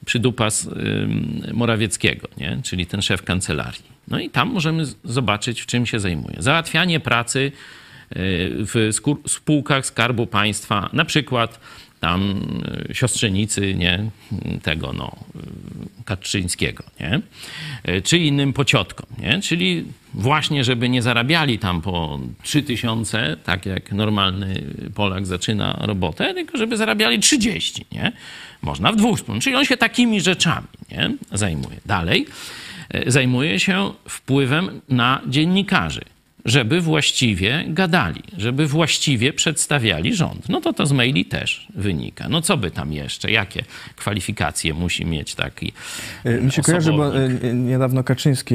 przydupas 0.06 0.68
Morawieckiego, 1.52 2.28
nie? 2.36 2.58
czyli 2.62 2.86
ten 2.86 3.02
szef 3.02 3.22
kancelarii. 3.22 3.82
No 4.08 4.18
i 4.18 4.30
tam 4.30 4.48
możemy 4.48 4.84
zobaczyć, 5.04 5.60
w 5.60 5.66
czym 5.66 5.86
się 5.86 6.00
zajmuje. 6.00 6.36
Załatwianie 6.38 7.00
pracy 7.00 7.38
y, 7.40 7.52
w 8.60 8.90
spółkach 9.26 9.86
Skarbu 9.86 10.26
Państwa, 10.26 10.90
na 10.92 11.04
przykład 11.04 11.60
tam 12.04 12.40
y, 12.90 12.94
siostrzenicy, 12.94 13.74
nie, 13.74 14.10
tego 14.62 14.92
no, 14.92 15.16
Kaczyńskiego, 16.04 16.84
nie, 17.00 17.20
Y, 17.88 18.02
czy 18.02 18.18
innym 18.18 18.52
pociotkom, 18.52 19.06
nie, 19.18 19.40
czyli 19.40 19.84
właśnie, 20.14 20.64
żeby 20.64 20.88
nie 20.88 21.02
zarabiali 21.02 21.58
tam 21.58 21.80
po 21.80 22.20
3000, 22.42 23.36
tak 23.44 23.66
jak 23.66 23.92
normalny 23.92 24.64
Polak 24.94 25.26
zaczyna 25.26 25.78
robotę, 25.80 26.34
tylko 26.34 26.58
żeby 26.58 26.76
zarabiali 26.76 27.18
30, 27.18 27.86
nie, 27.92 28.12
można 28.62 28.92
w 28.92 28.96
dwóch 28.96 29.18
czyli 29.40 29.56
on 29.56 29.64
się 29.64 29.76
takimi 29.76 30.20
rzeczami, 30.20 30.66
nie, 30.90 31.10
zajmuje. 31.32 31.80
Dalej, 31.86 32.26
y, 32.94 33.10
zajmuje 33.10 33.60
się 33.60 33.92
wpływem 34.08 34.80
na 34.88 35.20
dziennikarzy 35.26 36.13
żeby 36.44 36.80
właściwie 36.80 37.64
gadali, 37.68 38.22
żeby 38.38 38.66
właściwie 38.66 39.32
przedstawiali 39.32 40.14
rząd. 40.14 40.48
No 40.48 40.60
to 40.60 40.72
to 40.72 40.86
z 40.86 40.92
maili 40.92 41.24
też 41.24 41.68
wynika. 41.74 42.28
No 42.28 42.42
co 42.42 42.56
by 42.56 42.70
tam 42.70 42.92
jeszcze? 42.92 43.30
Jakie 43.30 43.64
kwalifikacje 43.96 44.74
musi 44.74 45.06
mieć 45.06 45.34
taki 45.34 45.72
Y, 46.26 46.40
Mi 46.40 46.52
się 46.52 46.62
kojarzy, 46.62 46.92
bo 46.92 47.20
y, 47.20 47.54
niedawno 47.54 48.04
Kaczyński 48.04 48.54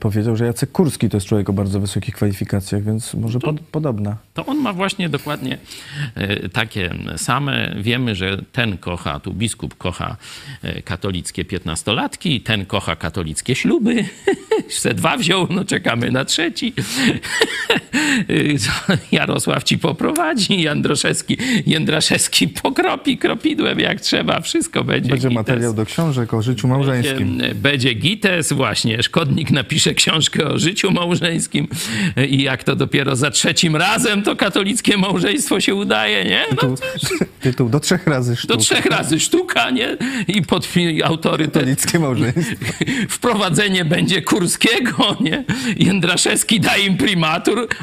powiedział, 0.00 0.36
że 0.36 0.46
Jacek 0.46 0.72
Kurski 0.72 1.08
to 1.08 1.16
jest 1.16 1.26
człowiek 1.26 1.50
o 1.50 1.52
bardzo 1.52 1.80
wysokich 1.80 2.14
kwalifikacjach, 2.14 2.82
więc 2.82 3.14
może 3.14 3.38
pod, 3.40 3.60
podobna. 3.60 4.16
To 4.34 4.46
on 4.46 4.58
ma 4.58 4.72
właśnie 4.72 5.08
dokładnie 5.08 5.58
e, 6.14 6.48
takie 6.48 6.94
same. 7.16 7.74
Wiemy, 7.80 8.14
że 8.14 8.42
ten 8.52 8.78
kocha, 8.78 9.20
tu 9.20 9.34
biskup 9.34 9.74
kocha 9.74 10.16
e, 10.62 10.82
katolickie 10.82 11.44
piętnastolatki, 11.44 12.40
ten 12.40 12.66
kocha 12.66 12.96
katolickie 12.96 13.54
śluby. 13.54 14.04
Se 14.68 14.94
dwa 14.94 15.16
wziął, 15.16 15.46
no 15.50 15.64
czekamy 15.64 16.10
na 16.10 16.24
trzeci. 16.24 16.72
Jarosław 19.12 19.64
ci 19.64 19.78
poprowadzi, 19.78 20.62
Jędraszewski, 20.62 21.36
Jędraszewski 21.66 22.48
pokropi 22.48 23.18
kropidłem 23.18 23.80
jak 23.80 24.00
trzeba, 24.00 24.40
wszystko 24.40 24.84
będzie. 24.84 25.10
Będzie 25.10 25.28
gites. 25.28 25.46
materiał 25.46 25.74
do 25.74 25.86
książek 25.86 26.34
o 26.34 26.42
życiu 26.42 26.68
małżeńskim. 26.68 27.28
Będzie, 27.38 27.54
będzie 27.54 27.94
gites, 27.94 28.52
właśnie. 28.52 29.02
Szkodnik 29.02 29.50
napisze 29.50 29.94
książkę 29.94 30.44
o 30.44 30.58
życiu 30.58 30.90
małżeńskim 30.90 31.68
i 32.28 32.42
jak 32.42 32.64
to 32.64 32.76
dopiero 32.76 33.16
za 33.16 33.30
trzecim 33.30 33.76
razem 33.76 34.22
to 34.22 34.36
katolickie 34.36 34.96
małżeństwo 34.96 35.60
się 35.60 35.74
udaje, 35.74 36.24
nie? 36.24 36.44
No, 36.50 36.56
Tytuł, 36.56 36.76
tytuł 37.40 37.68
do 37.68 37.80
trzech 37.80 38.06
razy 38.06 38.30
do 38.32 38.36
sztuk. 38.36 38.60
trzech 38.60 38.86
razy 38.86 39.20
sztuka, 39.20 39.70
nie? 39.70 39.96
I 40.28 40.42
pod 40.42 40.68
autorytet 41.04 41.54
Katolickie 41.54 41.98
małżeństwo. 41.98 42.56
wprowadzenie 43.08 43.84
będzie 43.84 44.22
Kurskiego, 44.22 45.16
nie? 45.20 45.44
Jędraszewski 45.76 46.60
da 46.60 46.76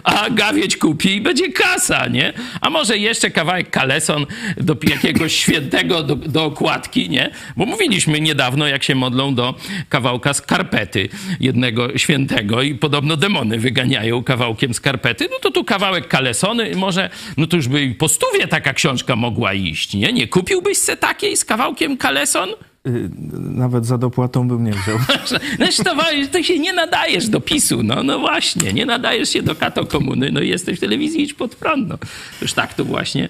a 0.04 0.30
Gawieć 0.30 0.78
kupi 0.78 1.16
i 1.16 1.22
będzie 1.22 1.52
kasa, 1.52 2.08
nie? 2.08 2.34
A 2.62 2.70
może 2.70 2.98
jeszcze 2.98 3.32
kawałek 3.32 3.70
kaleson 3.70 4.26
do 4.58 4.76
jakiegoś 4.90 5.36
świętego 5.44 6.04
do, 6.04 6.16
do 6.16 6.46
okładki, 6.46 7.10
nie? 7.10 7.30
Bo 7.58 7.66
mówiliśmy 7.66 8.22
niedawno, 8.22 8.68
jak 8.68 8.84
się 8.84 8.96
modlą 8.96 9.36
do 9.36 9.56
kawałka 9.90 10.34
skarpety 10.34 11.10
jednego 11.40 11.98
świętego 11.98 12.62
i 12.62 12.76
podobno 12.76 13.18
demony 13.18 13.60
wyganiają 13.60 14.24
kawałkiem 14.24 14.74
skarpety, 14.74 15.28
no 15.32 15.40
to 15.42 15.52
tu 15.52 15.64
kawałek 15.64 16.08
kalesony, 16.08 16.76
może, 16.76 17.10
no 17.38 17.48
to 17.48 17.58
już 17.58 17.68
by 17.68 17.96
po 18.00 18.08
stówie 18.08 18.48
taka 18.48 18.74
książka 18.74 19.16
mogła 19.16 19.54
iść, 19.54 19.94
nie? 19.94 20.14
Nie 20.14 20.28
kupiłbyś 20.28 20.78
se 20.78 20.98
takiej 20.98 21.38
z 21.38 21.46
kawałkiem 21.46 21.98
kaleson? 21.98 22.50
Y, 22.88 23.10
Nawet 23.34 23.86
za 23.86 23.98
dopłatą 23.98 24.48
bym 24.48 24.64
nie 24.64 24.72
wziął. 24.72 24.98
Znaczy, 25.58 25.84
to, 25.84 25.96
ty 26.32 26.44
się 26.44 26.60
nie 26.60 26.74
nadajesz 26.74 27.30
do 27.30 27.42
PiSu, 27.42 27.84
no, 27.84 28.04
no 28.04 28.20
właśnie, 28.20 28.74
nie 28.74 28.86
nadajesz 28.86 29.30
się 29.30 29.42
do 29.42 29.56
kato 29.56 29.86
komuny, 29.86 30.32
no 30.32 30.40
jesteś 30.40 30.78
w 30.78 30.80
telewizji, 30.80 31.24
idź 31.24 31.34
pod 31.34 31.56
prąd, 31.56 31.90
no. 31.90 31.98
Już 32.42 32.54
tak 32.54 32.74
to 32.74 32.86
właśnie 32.86 33.30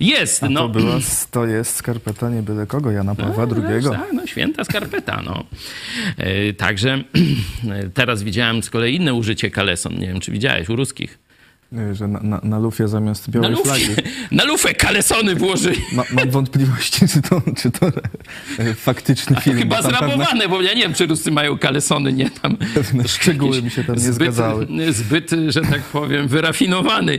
jest, 0.00 0.42
A 0.44 0.48
no. 0.48 0.60
to, 0.60 0.68
była, 0.68 0.98
to 1.30 1.46
jest 1.46 1.76
skarpeta 1.76 2.30
nie 2.30 2.42
byle 2.42 2.66
kogo, 2.66 2.90
Jana 2.90 3.14
Pawła 3.14 3.46
No, 3.46 3.68
II. 3.68 3.84
Tak, 3.84 4.12
no 4.12 4.26
święta 4.26 4.64
skarpeta, 4.64 5.22
no. 5.24 5.44
E, 6.16 6.52
Także 6.52 7.04
teraz 7.94 8.22
widziałem 8.22 8.62
z 8.62 8.70
kolei 8.70 8.94
inne 8.94 9.14
użycie 9.14 9.50
kaleson, 9.50 9.94
nie 9.98 10.06
wiem, 10.06 10.20
czy 10.20 10.32
widziałeś, 10.32 10.68
u 10.68 10.76
ruskich. 10.76 11.25
Y, 11.72 11.94
Że 11.94 12.08
na, 12.08 12.20
na, 12.20 12.40
na 12.42 12.58
lufie 12.58 12.88
zamiast 12.88 13.28
Na 13.28 13.32
białej 13.32 13.50
lufę, 13.50 13.64
flagi. 13.64 13.86
na 14.30 14.44
lufę 14.44 14.74
kalesony 14.74 15.34
włożyli. 15.34 15.80
Ma, 15.92 16.02
mam 16.12 16.30
wątpliwości, 16.30 17.08
czy 17.08 17.22
to, 17.22 17.42
czy 17.62 17.70
to 17.70 17.86
e, 18.58 18.74
faktyczny 18.74 19.36
film. 19.40 19.58
Chyba 19.58 19.76
bo 19.76 19.82
tam 19.82 19.92
pewne- 19.92 20.06
zrabowane, 20.08 20.48
bo 20.48 20.62
ja 20.62 20.74
nie 20.74 20.82
wiem, 20.82 20.94
czy 20.94 21.06
Ruscy 21.06 21.30
mają 21.30 21.58
kalesony, 21.58 22.12
nie 22.12 22.30
tam. 22.30 22.56
Pewne 22.74 23.08
szczegóły 23.08 23.62
mi 23.62 23.70
się 23.70 23.84
tam 23.84 23.96
nie 23.96 24.00
zbyt, 24.02 24.14
zgadzały. 24.14 24.66
Zbyt, 24.90 25.30
że 25.48 25.60
tak 25.62 25.82
powiem, 25.82 26.28
wyrafinowany 26.28 27.12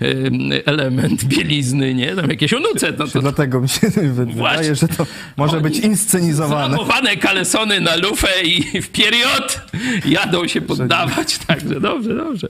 em, 0.00 0.38
element 0.66 1.24
bielizny, 1.24 1.94
nie? 1.94 2.16
Tam 2.16 2.30
jakieś 2.30 2.52
onuce. 2.52 2.92
No 2.98 3.06
to 3.08 3.20
Dlatego 3.20 3.60
mi 3.60 3.68
się 3.68 3.88
wydaje, 3.88 4.36
Właśnie. 4.36 4.74
że 4.74 4.88
to 4.88 5.06
może 5.36 5.60
być 5.60 5.78
inscenizowane. 5.78 6.74
zrabowane 6.74 7.16
kalesony 7.16 7.80
na 7.80 7.96
lufę 7.96 8.28
i 8.44 8.82
w 8.82 8.88
period 8.88 9.60
jadą 10.06 10.46
się 10.48 10.60
poddawać. 10.60 11.38
Także 11.38 11.80
dobrze, 11.80 12.14
dobrze. 12.16 12.48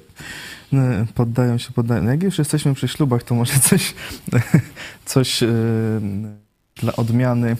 Poddają 1.15 1.59
się, 1.59 1.73
poddają. 1.73 2.03
No 2.03 2.11
Jak 2.11 2.23
już 2.23 2.39
jesteśmy 2.39 2.75
przy 2.75 2.89
ślubach, 2.89 3.23
to 3.23 3.35
może 3.35 3.53
coś, 3.53 3.95
coś 5.05 5.43
e, 5.43 5.47
dla 6.77 6.93
odmiany. 6.97 7.51
e, 7.51 7.57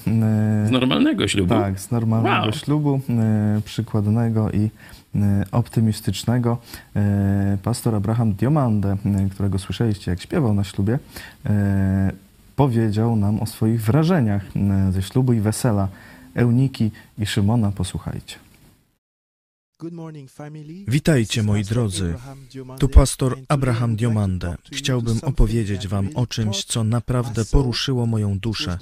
Z 0.67 0.71
normalnego 0.71 1.29
ślubu. 1.29 1.49
Tak, 1.55 1.81
z 1.81 1.91
normalnego 1.91 2.43
Wow. 2.43 2.53
ślubu, 2.53 3.01
e, 3.09 3.61
przykładnego 3.65 4.51
i 4.51 4.71
optymistycznego. 5.53 6.59
Pastor 7.63 7.95
Abraham 7.95 8.33
Diomande, 8.33 8.97
którego 9.31 9.59
słyszeliście, 9.59 10.11
jak 10.11 10.21
śpiewał 10.21 10.55
na 10.55 10.65
ślubie, 10.65 10.99
powiedział 12.57 13.17
nam 13.17 13.41
o 13.41 13.47
swoich 13.47 13.83
wrażeniach 13.83 14.43
ze 14.91 15.03
ślubu 15.03 15.33
i 15.33 15.41
wesela 15.41 15.89
Euniki 16.35 16.91
i 17.19 17.27
Szymona. 17.27 17.73
Posłuchajcie. 17.73 18.37
Witajcie 20.89 21.43
moi 21.43 21.65
drodzy. 21.65 22.15
Tu 22.79 22.89
pastor 22.89 23.39
Abraham 23.49 23.97
Diomande. 23.97 24.57
Chciałbym 24.73 25.19
opowiedzieć 25.23 25.89
wam 25.89 26.09
o 26.15 26.27
czymś, 26.27 26.65
co 26.65 26.85
naprawdę 26.85 27.45
poruszyło 27.45 28.07
moją 28.07 28.39
duszę. 28.39 28.79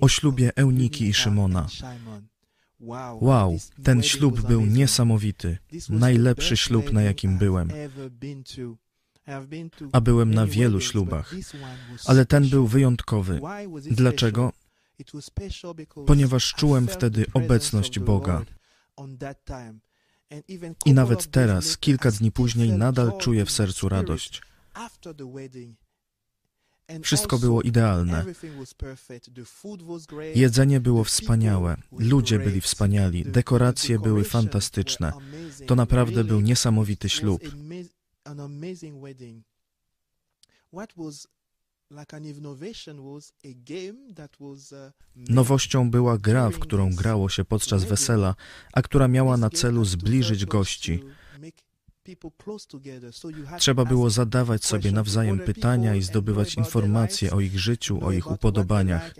O 0.00 0.08
ślubie 0.08 0.52
Euniki 0.56 1.04
i 1.04 1.14
Szymona. 1.14 1.66
Wow, 3.20 3.58
ten 3.82 4.02
ślub 4.02 4.40
był 4.40 4.66
niesamowity. 4.66 5.58
Najlepszy 5.88 6.56
ślub, 6.56 6.92
na 6.92 7.02
jakim 7.02 7.38
byłem. 7.38 7.70
A 9.92 10.00
byłem 10.00 10.34
na 10.34 10.46
wielu 10.46 10.80
ślubach. 10.80 11.34
Ale 12.06 12.26
ten 12.26 12.48
był 12.48 12.66
wyjątkowy. 12.66 13.40
Dlaczego? 13.90 14.52
Ponieważ 16.06 16.54
czułem 16.54 16.88
wtedy 16.88 17.26
obecność 17.34 17.98
Boga. 17.98 18.44
I 20.86 20.92
nawet 20.92 21.30
teraz, 21.30 21.78
kilka 21.78 22.10
dni 22.10 22.32
później, 22.32 22.72
nadal 22.72 23.18
czuję 23.18 23.44
w 23.44 23.50
sercu 23.50 23.88
radość. 23.88 24.42
Wszystko 27.02 27.38
było 27.38 27.62
idealne. 27.62 28.24
Jedzenie 30.34 30.80
było 30.80 31.04
wspaniałe, 31.04 31.76
ludzie 31.98 32.38
byli 32.38 32.60
wspaniali, 32.60 33.24
dekoracje 33.24 33.98
były 33.98 34.24
fantastyczne. 34.24 35.12
To 35.66 35.74
naprawdę 35.74 36.24
był 36.24 36.40
niesamowity 36.40 37.08
ślub. 37.08 37.42
Nowością 45.16 45.90
była 45.90 46.18
gra, 46.18 46.50
w 46.50 46.58
którą 46.58 46.94
grało 46.94 47.28
się 47.28 47.44
podczas 47.44 47.84
wesela, 47.84 48.34
a 48.72 48.82
która 48.82 49.08
miała 49.08 49.36
na 49.36 49.50
celu 49.50 49.84
zbliżyć 49.84 50.46
gości. 50.46 51.02
Trzeba 53.58 53.84
było 53.84 54.10
zadawać 54.10 54.64
sobie 54.64 54.92
nawzajem 54.92 55.38
pytania 55.38 55.94
i 55.94 56.02
zdobywać 56.02 56.54
informacje 56.54 57.32
o 57.32 57.40
ich 57.40 57.58
życiu, 57.58 58.04
o 58.04 58.12
ich 58.12 58.30
upodobaniach. 58.30 59.14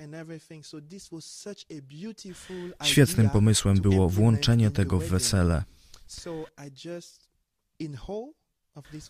Świetnym 2.82 3.30
pomysłem 3.30 3.76
było 3.76 4.08
włączenie 4.08 4.70
tego 4.70 4.98
w 4.98 5.04
wesele. 5.08 5.64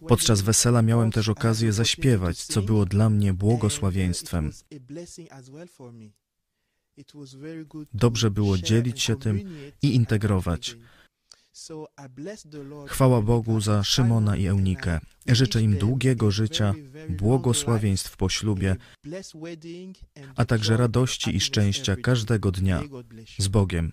Podczas 0.09 0.41
wesela 0.41 0.83
miałem 0.83 1.11
też 1.13 1.29
okazję 1.29 1.73
zaśpiewać, 1.73 2.45
co 2.45 2.63
było 2.63 2.87
dla 2.87 3.11
mnie 3.11 3.35
błogosławieństwem. 3.35 4.53
Dobrze 7.95 8.31
było 8.31 8.59
dzielić 8.59 9.03
się 9.03 9.17
tym 9.17 9.51
i 9.83 9.95
integrować. 9.95 10.77
Chwała 12.87 13.23
Bogu 13.23 13.61
za 13.61 13.85
Szymona 13.85 14.37
i 14.37 14.47
Eunikę. 14.47 15.01
Życzę 15.27 15.63
im 15.63 15.77
długiego 15.79 16.31
życia, 16.31 16.75
błogosławieństw 17.09 18.17
po 18.17 18.29
ślubie, 18.29 18.77
a 20.37 20.45
także 20.45 20.77
radości 20.77 21.37
i 21.37 21.41
szczęścia 21.41 21.97
każdego 21.97 22.53
dnia. 22.53 22.83
Z 23.39 23.49
Bogiem. 23.49 23.93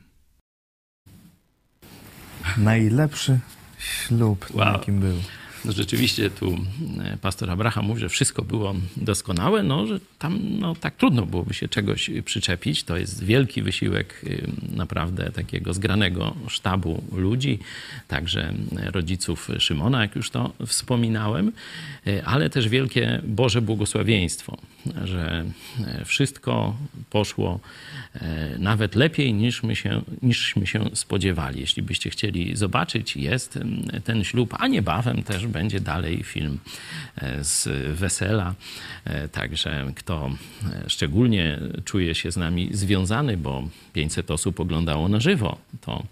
Najlepszy 2.57 3.39
ślub, 3.77 4.47
Wow. 4.53 4.73
jakim 4.73 4.99
był. 4.99 5.15
No 5.65 5.71
rzeczywiście 5.71 6.29
tu 6.29 6.57
e, 7.03 7.17
pastor 7.17 7.51
Abraham 7.51 7.85
mówi, 7.85 8.01
że 8.01 8.09
wszystko 8.09 8.41
było 8.41 8.75
doskonałe, 8.97 9.63
no 9.63 9.87
że 9.87 9.99
tam 10.19 10.39
no, 10.59 10.75
tak 10.75 10.95
trudno 10.95 11.25
byłoby 11.25 11.53
się 11.53 11.67
czegoś 11.67 12.09
przyczepić. 12.25 12.83
To 12.83 12.97
jest 12.97 13.23
wielki 13.23 13.61
wysiłek 13.61 14.21
y, 14.23 14.47
naprawdę 14.75 15.31
takiego 15.31 15.73
zgranego 15.73 16.35
sztabu 16.47 17.03
ludzi, 17.11 17.59
także 18.07 18.53
rodziców 18.91 19.49
Szymona, 19.59 20.01
jak 20.01 20.15
już 20.15 20.29
to 20.29 20.53
wspominałem, 20.65 21.51
y, 22.07 22.25
ale 22.25 22.49
też 22.49 22.69
wielkie 22.69 23.21
Boże 23.23 23.61
błogosławieństwo, 23.61 24.57
że 25.03 25.45
e, 25.85 26.05
wszystko 26.05 26.75
poszło 27.09 27.59
e, 28.15 28.55
nawet 28.59 28.95
lepiej 28.95 29.33
niż 29.33 29.63
my 29.63 29.75
się, 29.75 30.01
niżśmy 30.21 30.67
się 30.67 30.89
spodziewali. 30.93 31.61
Jeśli 31.61 31.83
byście 31.83 32.09
chcieli 32.09 32.55
zobaczyć, 32.55 33.17
jest 33.17 33.59
ten 34.03 34.23
ślub, 34.23 34.55
a 34.59 34.67
niebawem 34.67 35.23
też 35.23 35.47
będzie 35.53 35.79
dalej 35.79 36.23
film 36.23 36.59
e, 37.15 37.43
z 37.43 37.67
wesela. 37.97 38.53
E, 39.05 39.27
Także 39.27 39.91
kto 39.95 40.31
e, 40.73 40.89
szczególnie 40.89 41.59
czuje 41.85 42.15
się 42.15 42.31
z 42.31 42.37
nami 42.37 42.69
związany, 42.71 43.37
bo 43.37 43.69
500 43.93 44.31
osób 44.31 44.59
oglądało 44.59 45.09
na 45.09 45.19
żywo 45.19 45.57
to, 45.81 46.03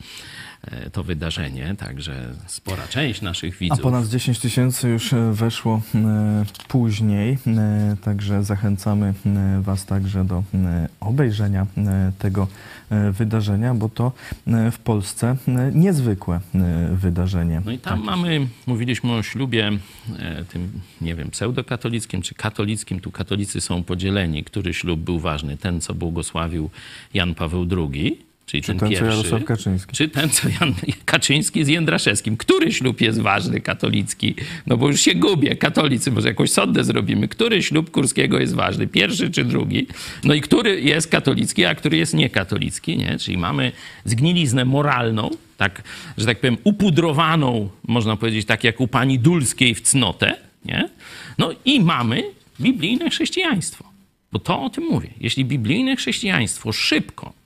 to 0.92 1.04
wydarzenie, 1.04 1.76
także 1.78 2.34
spora 2.48 2.88
część 2.88 3.22
naszych 3.22 3.56
A 3.56 3.60
widzów. 3.60 3.80
ponad 3.82 4.08
10 4.08 4.40
tysięcy 4.40 4.90
już 4.90 5.14
e, 5.14 5.34
weszło 5.34 5.82
e, 5.96 6.46
później, 6.68 7.38
e, 7.48 7.96
także 8.04 8.44
zachęcamy 8.44 9.14
e, 9.26 9.62
Was 9.62 9.86
także 9.86 10.26
do 10.26 10.44
e, 10.54 10.90
obejrzenia 11.00 11.68
e, 11.78 12.12
tego 12.20 12.48
e, 12.90 13.12
wydarzenia, 13.12 13.74
bo 13.74 13.90
to 13.90 14.12
e, 14.48 14.72
w 14.72 14.80
Polsce 14.80 15.36
e, 15.48 15.72
niezwykłe 15.74 16.40
e, 16.56 16.90
wydarzenie. 16.96 17.62
No 17.66 17.72
i 17.72 17.78
tam 17.80 18.04
mamy, 18.04 18.48
mówiliśmy 18.68 19.12
o 19.14 19.24
ślubie 19.24 19.72
e, 20.20 20.46
tym, 20.46 20.72
nie 21.02 21.16
wiem, 21.16 21.30
pseudokatolickim 21.32 22.22
czy 22.22 22.36
katolickim. 22.36 23.00
Tu 23.00 23.12
katolicy 23.12 23.62
są 23.62 23.84
podzieleni, 23.84 24.44
który 24.44 24.74
ślub 24.74 25.00
był 25.00 25.20
ważny. 25.20 25.58
Ten, 25.58 25.82
co 25.82 25.94
błogosławił 25.94 26.70
Jan 27.14 27.36
Paweł 27.36 27.68
II, 27.78 28.31
czyli 28.46 28.64
Czy 28.64 28.68
ten, 28.68 28.80
ten, 28.80 28.90
co 28.90 28.92
pierwszy. 28.92 29.18
Jarosław 29.18 29.44
Kaczyński. 29.44 29.96
Czy 29.96 30.10
ten, 30.10 30.30
co 30.30 30.50
Jan 30.50 30.74
Kaczyński 31.06 31.66
z 31.66 31.68
Jędraszewskim. 31.68 32.38
Który 32.38 32.74
ślub 32.74 33.02
jest 33.02 33.22
ważny, 33.22 33.62
katolicki? 33.62 34.36
No 34.68 34.78
bo 34.78 34.88
już 34.88 35.02
się 35.02 35.16
gubię, 35.16 35.56
katolicy, 35.56 36.12
może 36.12 36.28
jakąś 36.28 36.52
sondę 36.52 36.84
zrobimy. 36.84 37.28
Który 37.28 37.64
ślub 37.64 37.92
Kurskiego 37.92 38.40
jest 38.40 38.56
ważny? 38.56 38.88
Pierwszy 38.88 39.32
czy 39.32 39.44
drugi? 39.44 39.88
No 40.24 40.34
i 40.34 40.42
który 40.42 40.82
jest 40.82 41.08
katolicki, 41.08 41.66
a 41.66 41.76
który 41.76 41.98
jest 41.98 42.14
niekatolicki, 42.14 42.98
nie? 42.98 43.18
Czyli 43.20 43.38
mamy 43.38 43.72
zgniliznę 44.06 44.66
moralną, 44.66 45.30
tak, 45.58 45.84
że 46.18 46.26
tak 46.26 46.40
powiem, 46.40 46.58
upudrowaną, 46.64 47.70
można 47.88 48.18
powiedzieć, 48.18 48.46
tak 48.46 48.64
jak 48.64 48.82
u 48.82 48.88
pani 48.88 49.20
Dulskiej 49.20 49.76
w 49.76 49.82
cnotę, 49.82 50.36
nie? 50.66 50.90
No 51.38 51.52
i 51.66 51.80
mamy 51.80 52.24
biblijne 52.62 53.10
chrześcijaństwo. 53.10 53.92
Bo 54.32 54.40
to 54.40 54.64
o 54.64 54.70
tym 54.70 54.84
mówię. 54.84 55.10
Jeśli 55.20 55.46
biblijne 55.46 55.96
chrześcijaństwo 55.96 56.72
szybko 56.72 57.41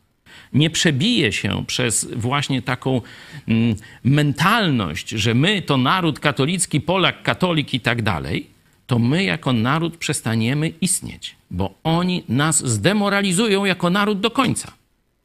nie 0.53 0.69
przebije 0.69 1.31
się 1.31 1.63
przez 1.67 2.07
właśnie 2.15 2.61
taką 2.61 3.01
mm, 3.47 3.75
mentalność, 4.03 5.09
że 5.09 5.33
my 5.33 5.61
to 5.61 5.77
naród 5.77 6.19
katolicki, 6.19 6.81
Polak, 6.81 7.23
katolik 7.23 7.73
i 7.73 7.79
tak 7.79 8.01
dalej, 8.01 8.47
to 8.87 8.99
my 8.99 9.23
jako 9.23 9.53
naród 9.53 9.97
przestaniemy 9.97 10.71
istnieć, 10.81 11.35
bo 11.51 11.73
oni 11.83 12.23
nas 12.29 12.65
zdemoralizują 12.67 13.65
jako 13.65 13.89
naród 13.89 14.19
do 14.19 14.31
końca. 14.31 14.71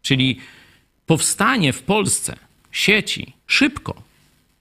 Czyli 0.02 0.38
powstanie 1.06 1.72
w 1.72 1.82
Polsce 1.82 2.36
sieci 2.72 3.32
szybko, 3.46 4.02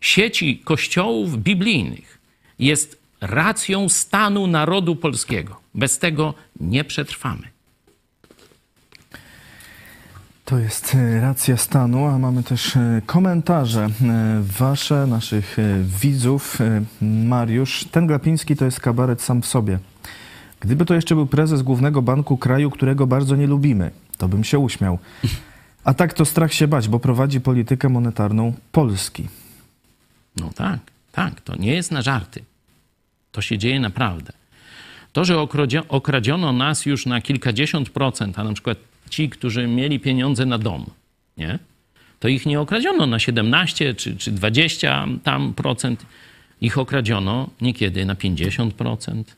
sieci 0.02 0.58
kościołów 0.58 1.38
biblijnych 1.38 2.20
jest 2.60 3.00
racją 3.22 3.90
stanu 3.90 4.48
narodu 4.48 4.96
polskiego. 4.96 5.62
Bez 5.76 6.00
tego 6.00 6.34
nie 6.60 6.84
przetrwamy. 6.84 7.48
To 10.50 10.60
jest 10.60 10.96
e, 10.96 11.22
racja 11.22 11.58
stanu, 11.58 12.06
a 12.06 12.18
mamy 12.18 12.44
też 12.44 12.76
e, 12.76 13.02
komentarze 13.06 13.86
e, 13.86 13.90
wasze, 14.42 15.08
naszych 15.08 15.58
widzów. 16.02 16.58
Mariusz, 17.02 17.86
ten 17.92 18.08
Glapiński 18.08 18.56
to 18.56 18.66
jest 18.66 18.80
kabaret 18.80 19.22
sam 19.22 19.42
w 19.42 19.46
sobie. 19.46 19.80
Gdyby 20.60 20.86
to 20.86 20.94
jeszcze 20.94 21.16
był 21.16 21.28
prezes 21.28 21.62
głównego 21.62 22.02
banku 22.02 22.38
kraju, 22.38 22.72
którego 22.72 23.08
bardzo 23.08 23.36
nie 23.36 23.48
lubimy, 23.48 23.92
to 24.18 24.28
bym 24.28 24.44
się 24.44 24.60
uśmiał. 24.60 25.00
A 25.84 25.94
tak 25.94 26.14
to 26.14 26.26
strach 26.26 26.54
się 26.54 26.68
bać, 26.68 26.88
bo 26.88 27.00
prowadzi 27.00 27.42
politykę 27.42 27.90
monetarną 27.90 28.54
Polski. 28.72 29.28
No 30.38 30.50
tak, 30.56 30.80
tak, 31.12 31.42
to 31.42 31.56
nie 31.56 31.74
jest 31.74 31.92
na 31.92 32.02
żarty. 32.02 32.44
To 33.32 33.42
się 33.42 33.58
dzieje 33.58 33.80
naprawdę. 33.80 34.34
To, 35.14 35.26
że 35.26 35.36
okradzio- 35.36 35.86
okradziono 35.90 36.54
nas 36.54 36.86
już 36.86 37.06
na 37.06 37.22
kilkadziesiąt 37.22 37.90
procent, 37.90 38.40
a 38.40 38.44
na 38.44 38.54
przykład 38.54 38.78
ci, 39.10 39.30
którzy 39.30 39.68
mieli 39.68 40.00
pieniądze 40.00 40.46
na 40.46 40.58
dom, 40.58 40.86
nie? 41.38 41.60
to 42.20 42.28
ich 42.28 42.46
nie 42.46 42.60
okradziono 42.60 43.06
na 43.06 43.20
17 43.20 43.94
czy, 43.94 44.16
czy 44.16 44.32
20 44.32 45.08
tam 45.24 45.54
procent, 45.54 46.06
ich 46.62 46.78
okradziono 46.78 47.50
niekiedy 47.62 48.06
na 48.06 48.16
50 48.16 48.74
procent. 48.74 49.36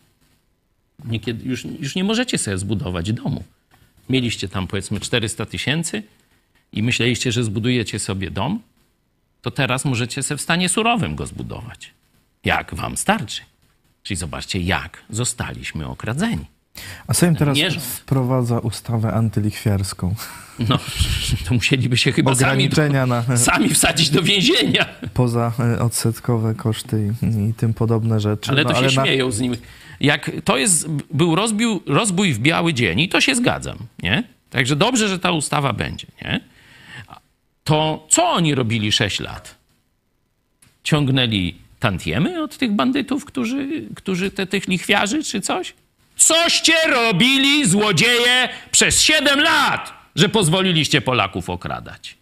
Niekiedy 1.06 1.50
już, 1.50 1.66
już 1.80 1.96
nie 1.96 2.04
możecie 2.04 2.38
sobie 2.38 2.58
zbudować 2.58 3.14
domu. 3.14 3.44
Mieliście 4.10 4.50
tam 4.50 4.68
powiedzmy 4.68 5.00
400 5.00 5.46
tysięcy 5.46 6.04
i 6.74 6.84
myśleliście, 6.84 7.32
że 7.32 7.44
zbudujecie 7.44 8.00
sobie 8.00 8.32
dom, 8.32 8.60
to 9.42 9.52
teraz 9.52 9.86
możecie 9.86 10.24
sobie 10.24 10.38
w 10.38 10.42
stanie 10.42 10.70
surowym 10.70 11.16
go 11.16 11.26
zbudować. 11.26 11.92
Jak 12.46 12.76
wam 12.76 12.98
starczy. 12.98 13.42
Czyli 14.04 14.18
zobaczcie, 14.18 14.60
jak 14.60 15.04
zostaliśmy 15.10 15.88
okradzeni. 15.88 16.46
A 17.08 17.14
Sejm 17.14 17.36
teraz 17.36 17.58
Nie 17.58 17.72
wprowadza 17.72 18.60
ustawę 18.60 19.14
antylichwiarską. 19.14 20.16
No, 20.60 20.78
to 21.48 21.54
musieliby 21.54 21.98
się 21.98 22.12
chyba 22.12 22.32
sami, 22.36 22.44
Ograniczenia 22.44 23.06
na 23.06 23.38
sami 23.38 23.70
wsadzić 23.70 24.10
do 24.10 24.22
więzienia. 24.24 24.86
poza 25.14 25.52
e, 25.60 25.80
odsetkowe 25.80 26.56
koszty 26.56 27.14
i, 27.24 27.50
i 27.50 27.54
tym 27.54 27.74
podobne 27.74 28.20
rzeczy. 28.20 28.52
Ale 28.52 28.64
to 28.66 28.70
No, 28.70 28.76
się 28.90 28.96
na- 28.96 29.06
śmieją 29.06 29.32
z 29.32 29.40
nim. 29.40 29.56
Jak 30.00 30.32
to 30.44 30.58
jest, 30.58 30.88
był 31.14 31.36
rozbił, 31.36 31.82
rozbój 31.86 32.34
w 32.34 32.40
biały 32.40 32.74
dzień 32.74 33.00
i 33.00 33.10
to 33.10 33.22
się 33.22 33.36
zgadzam, 33.36 33.78
nie? 34.04 34.24
Także 34.50 34.76
dobrze, 34.76 35.08
że 35.08 35.20
ta 35.20 35.32
ustawa 35.32 35.74
będzie, 35.74 36.08
nie? 36.22 36.40
To 37.64 38.08
co 38.10 38.30
oni 38.30 38.56
robili 38.56 38.92
6 38.92 39.20
lat? 39.20 39.56
Ciągnęli 40.84 41.56
tantiemy 41.80 42.44
od 42.44 42.58
tych 42.58 42.72
bandytów, 42.72 43.26
którzy, 43.26 43.68
którzy 43.96 44.32
te, 44.32 44.48
tych 44.48 44.68
lichwiarzy 44.68 45.24
czy 45.24 45.42
coś? 45.42 45.74
Coście 46.28 46.74
robili, 46.90 47.70
złodzieje, 47.70 48.50
przez 48.72 49.02
7 49.02 49.40
lat, 49.40 49.94
że 50.16 50.30
pozwoliliście 50.30 51.02
Polaków 51.02 51.50
okradać? 51.50 52.18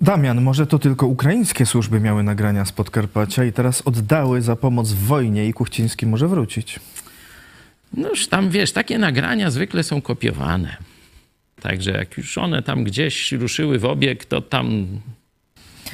Damian, 0.00 0.42
może 0.42 0.66
to 0.66 0.78
tylko 0.78 1.06
ukraińskie 1.06 1.66
służby 1.66 2.00
miały 2.00 2.22
nagrania 2.22 2.64
z 2.64 2.72
Podkarpacia 2.72 3.44
i 3.44 3.52
teraz 3.52 3.82
oddały 3.84 4.42
za 4.42 4.56
pomoc 4.56 4.92
w 4.92 5.06
wojnie 5.06 5.46
i 5.46 5.52
Kuchciński 5.52 6.06
może 6.06 6.28
wrócić. 6.28 6.80
No 7.92 8.08
już 8.08 8.28
tam, 8.28 8.50
wiesz, 8.50 8.72
takie 8.72 8.98
nagrania 8.98 9.50
zwykle 9.50 9.82
są 9.82 10.02
kopiowane. 10.02 10.76
Także 11.60 11.90
jak 11.90 12.16
już 12.18 12.38
one 12.38 12.62
tam 12.62 12.84
gdzieś 12.84 13.32
ruszyły 13.32 13.78
w 13.78 13.84
obieg, 13.84 14.24
to 14.24 14.40
tam, 14.40 14.86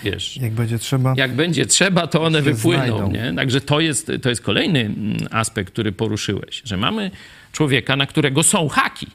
wiesz... 0.04 0.36
Jak 0.36 0.52
będzie 0.52 0.78
trzeba. 0.78 1.14
Jak 1.16 1.32
będzie 1.34 1.66
trzeba, 1.66 2.06
to 2.06 2.22
one 2.22 2.42
wypłyną. 2.42 2.84
znajdą. 2.84 3.12
Nie? 3.12 3.32
Także 3.36 3.60
to 3.60 3.80
jest, 3.80 4.12
to 4.22 4.28
jest 4.28 4.42
kolejny 4.42 4.80
mm, 4.80 5.16
aspekt, 5.30 5.72
który 5.72 5.92
poruszyłeś, 5.92 6.62
że 6.64 6.76
mamy 6.76 7.10
człowieka, 7.52 7.96
na 7.96 8.06
którego 8.06 8.42
są 8.42 8.68
haki. 8.68 9.06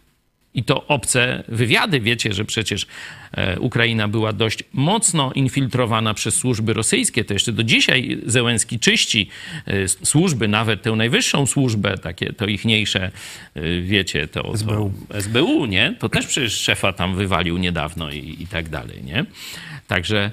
I 0.53 0.63
to 0.63 0.87
obce 0.87 1.43
wywiady. 1.47 1.99
Wiecie, 1.99 2.33
że 2.33 2.45
przecież 2.45 2.87
e, 3.31 3.59
Ukraina 3.59 4.07
była 4.07 4.33
dość 4.33 4.63
mocno 4.73 5.31
infiltrowana 5.33 6.13
przez 6.13 6.35
służby 6.35 6.73
rosyjskie. 6.73 7.25
To 7.25 7.33
jeszcze 7.33 7.51
do 7.51 7.63
dzisiaj 7.63 8.21
Zełenski 8.25 8.79
czyści 8.79 9.29
e, 9.65 9.87
służby, 9.87 10.47
nawet 10.47 10.81
tę 10.81 10.91
najwyższą 10.91 11.45
służbę, 11.45 11.97
takie 11.97 12.33
to 12.33 12.45
ichniejsze, 12.45 13.11
e, 13.55 13.81
wiecie, 13.81 14.27
to 14.27 14.57
SBU. 14.57 14.91
To 15.09 15.21
SBU, 15.21 15.65
nie? 15.65 15.95
To 15.99 16.09
też 16.09 16.27
przecież 16.27 16.53
szefa 16.53 16.93
tam 16.93 17.15
wywalił 17.15 17.57
niedawno 17.57 18.11
i, 18.11 18.37
i 18.39 18.47
tak 18.47 18.69
dalej, 18.69 19.03
nie? 19.03 19.25
Także 19.87 20.31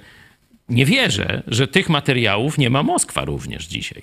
nie 0.69 0.87
wierzę, 0.87 1.43
że 1.47 1.69
tych 1.69 1.89
materiałów 1.89 2.59
nie 2.59 2.71
ma 2.71 2.83
Moskwa 2.83 3.25
również 3.25 3.67
dzisiaj. 3.67 4.03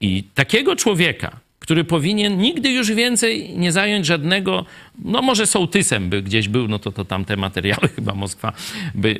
I 0.00 0.24
takiego 0.34 0.76
człowieka, 0.76 1.40
który 1.58 1.84
powinien 1.84 2.38
nigdy 2.38 2.70
już 2.70 2.92
więcej 2.92 3.56
nie 3.56 3.72
zająć 3.72 4.06
żadnego, 4.06 4.64
no 5.04 5.22
może 5.22 5.46
sołtysem 5.46 6.08
by 6.10 6.22
gdzieś 6.22 6.48
był, 6.48 6.68
no 6.68 6.78
to, 6.78 6.92
to 6.92 7.04
tam 7.04 7.24
te 7.24 7.36
materiały 7.36 7.88
chyba 7.96 8.14
Moskwa 8.14 8.52
by 8.94 9.18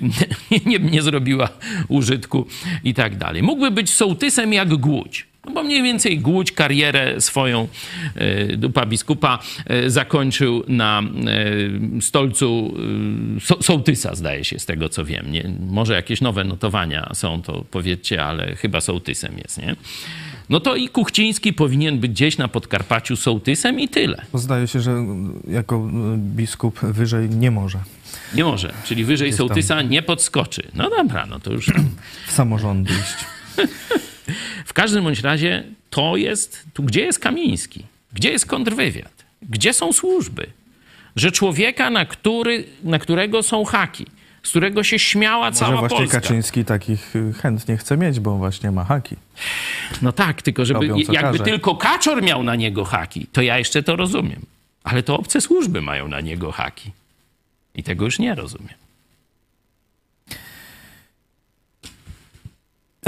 nie, 0.51 0.59
nie, 0.79 0.79
nie 0.79 1.03
zrobiła 1.03 1.49
użytku 1.89 2.47
i 2.85 2.95
tak 2.95 3.17
dalej. 3.17 3.43
Mógłby 3.43 3.71
być 3.71 3.91
sołtysem 3.91 4.53
jak 4.53 4.77
Głódź. 4.77 5.28
No 5.49 5.55
bo 5.55 5.63
mniej 5.63 5.83
więcej 5.83 6.19
Głódź 6.19 6.53
karierę 6.53 7.21
swoją 7.21 7.69
e, 8.15 8.57
dupa 8.57 8.87
biskupa 8.87 9.39
e, 9.67 9.91
zakończył 9.91 10.65
na 10.69 11.03
e, 11.97 12.01
stolcu 12.01 12.75
so, 13.41 13.63
sołtysa, 13.63 14.15
zdaje 14.15 14.45
się, 14.45 14.59
z 14.59 14.67
tego 14.67 14.89
co 14.89 15.05
wiem. 15.05 15.33
Nie, 15.33 15.51
może 15.71 15.95
jakieś 15.95 16.21
nowe 16.21 16.45
notowania 16.45 17.11
są, 17.15 17.43
to 17.43 17.65
powiedzcie, 17.71 18.25
ale 18.25 18.57
chyba 18.57 18.81
sołtysem 18.81 19.39
jest, 19.39 19.59
nie? 19.59 19.77
No 20.49 20.61
to 20.61 20.77
i 20.77 20.89
Kuchciński 20.89 21.53
powinien 21.53 21.99
być 21.99 22.11
gdzieś 22.11 22.39
na 22.39 22.49
Podkarpaciu 22.49 23.17
sołtysem 23.17 23.81
i 23.81 23.89
tyle. 23.89 24.25
Bo 24.33 24.39
Zdaje 24.39 24.67
się, 24.67 24.81
że 24.81 25.05
jako 25.49 25.89
biskup 26.17 26.81
wyżej 26.81 27.31
nie 27.31 27.51
może 27.51 27.79
Nie 28.35 28.45
może. 28.45 28.73
Czyli 28.85 29.05
wyżej 29.05 29.29
Gdzieś 29.29 29.39
tam. 29.39 29.49
sołtysa 29.49 29.83
nie 29.83 30.03
podskoczy. 30.03 30.63
No 30.75 30.91
dobra, 30.91 31.27
no 31.27 31.41
to 31.41 31.53
już 31.53 31.67
tam. 31.67 31.89
w 32.27 32.33
samorządy 32.33 32.93
iść. 32.93 33.17
W 34.69 34.73
każdym 34.73 35.05
bądź 35.05 35.21
razie 35.21 35.65
to 35.91 36.17
jest, 36.17 36.65
tu 36.75 36.83
gdzie 36.83 37.01
jest 37.01 37.19
Kamiński? 37.19 37.85
Gdzie 38.13 38.31
jest 38.31 38.47
kontrwywiad? 38.47 39.13
Gdzie 39.43 39.73
są 39.73 39.93
służby? 39.93 40.47
Że 41.17 41.33
człowieka, 41.33 41.91
na, 41.91 42.05
który, 42.05 42.65
na 42.85 42.99
którego 42.99 43.43
są 43.43 43.65
haki, 43.65 44.07
z 44.43 44.51
którego 44.51 44.85
się 44.85 44.99
śmiała 44.99 45.47
Może 45.47 45.59
cała 45.59 45.77
właśnie 45.77 45.99
Polska. 45.99 46.21
Kaczyński 46.21 46.65
takich 46.65 47.17
y, 47.17 47.33
chętnie 47.33 47.77
chce 47.77 47.97
mieć, 47.97 48.21
bo 48.21 48.37
właśnie 48.37 48.71
ma 48.71 48.85
haki. 48.85 49.17
No 50.03 50.13
tak, 50.13 50.43
tylko 50.43 50.65
żeby 50.65 50.81
Robią, 50.81 50.97
jakby 51.13 51.39
każe. 51.39 51.45
tylko 51.45 51.75
Kaczor 51.77 52.23
miał 52.23 52.43
na 52.43 52.57
niego 52.57 52.85
haki, 52.85 53.27
to 53.33 53.43
ja 53.43 53.59
jeszcze 53.59 53.83
to 53.83 53.97
rozumiem. 53.97 54.43
Ale 54.85 55.03
to 55.03 55.19
obce 55.19 55.41
służby 55.41 55.83
mają 55.83 56.09
na 56.09 56.21
niego 56.21 56.53
haki. 56.53 56.91
I 57.75 57.83
tego 57.83 58.05
już 58.05 58.19
nie 58.19 58.35
rozumiem. 58.35 58.75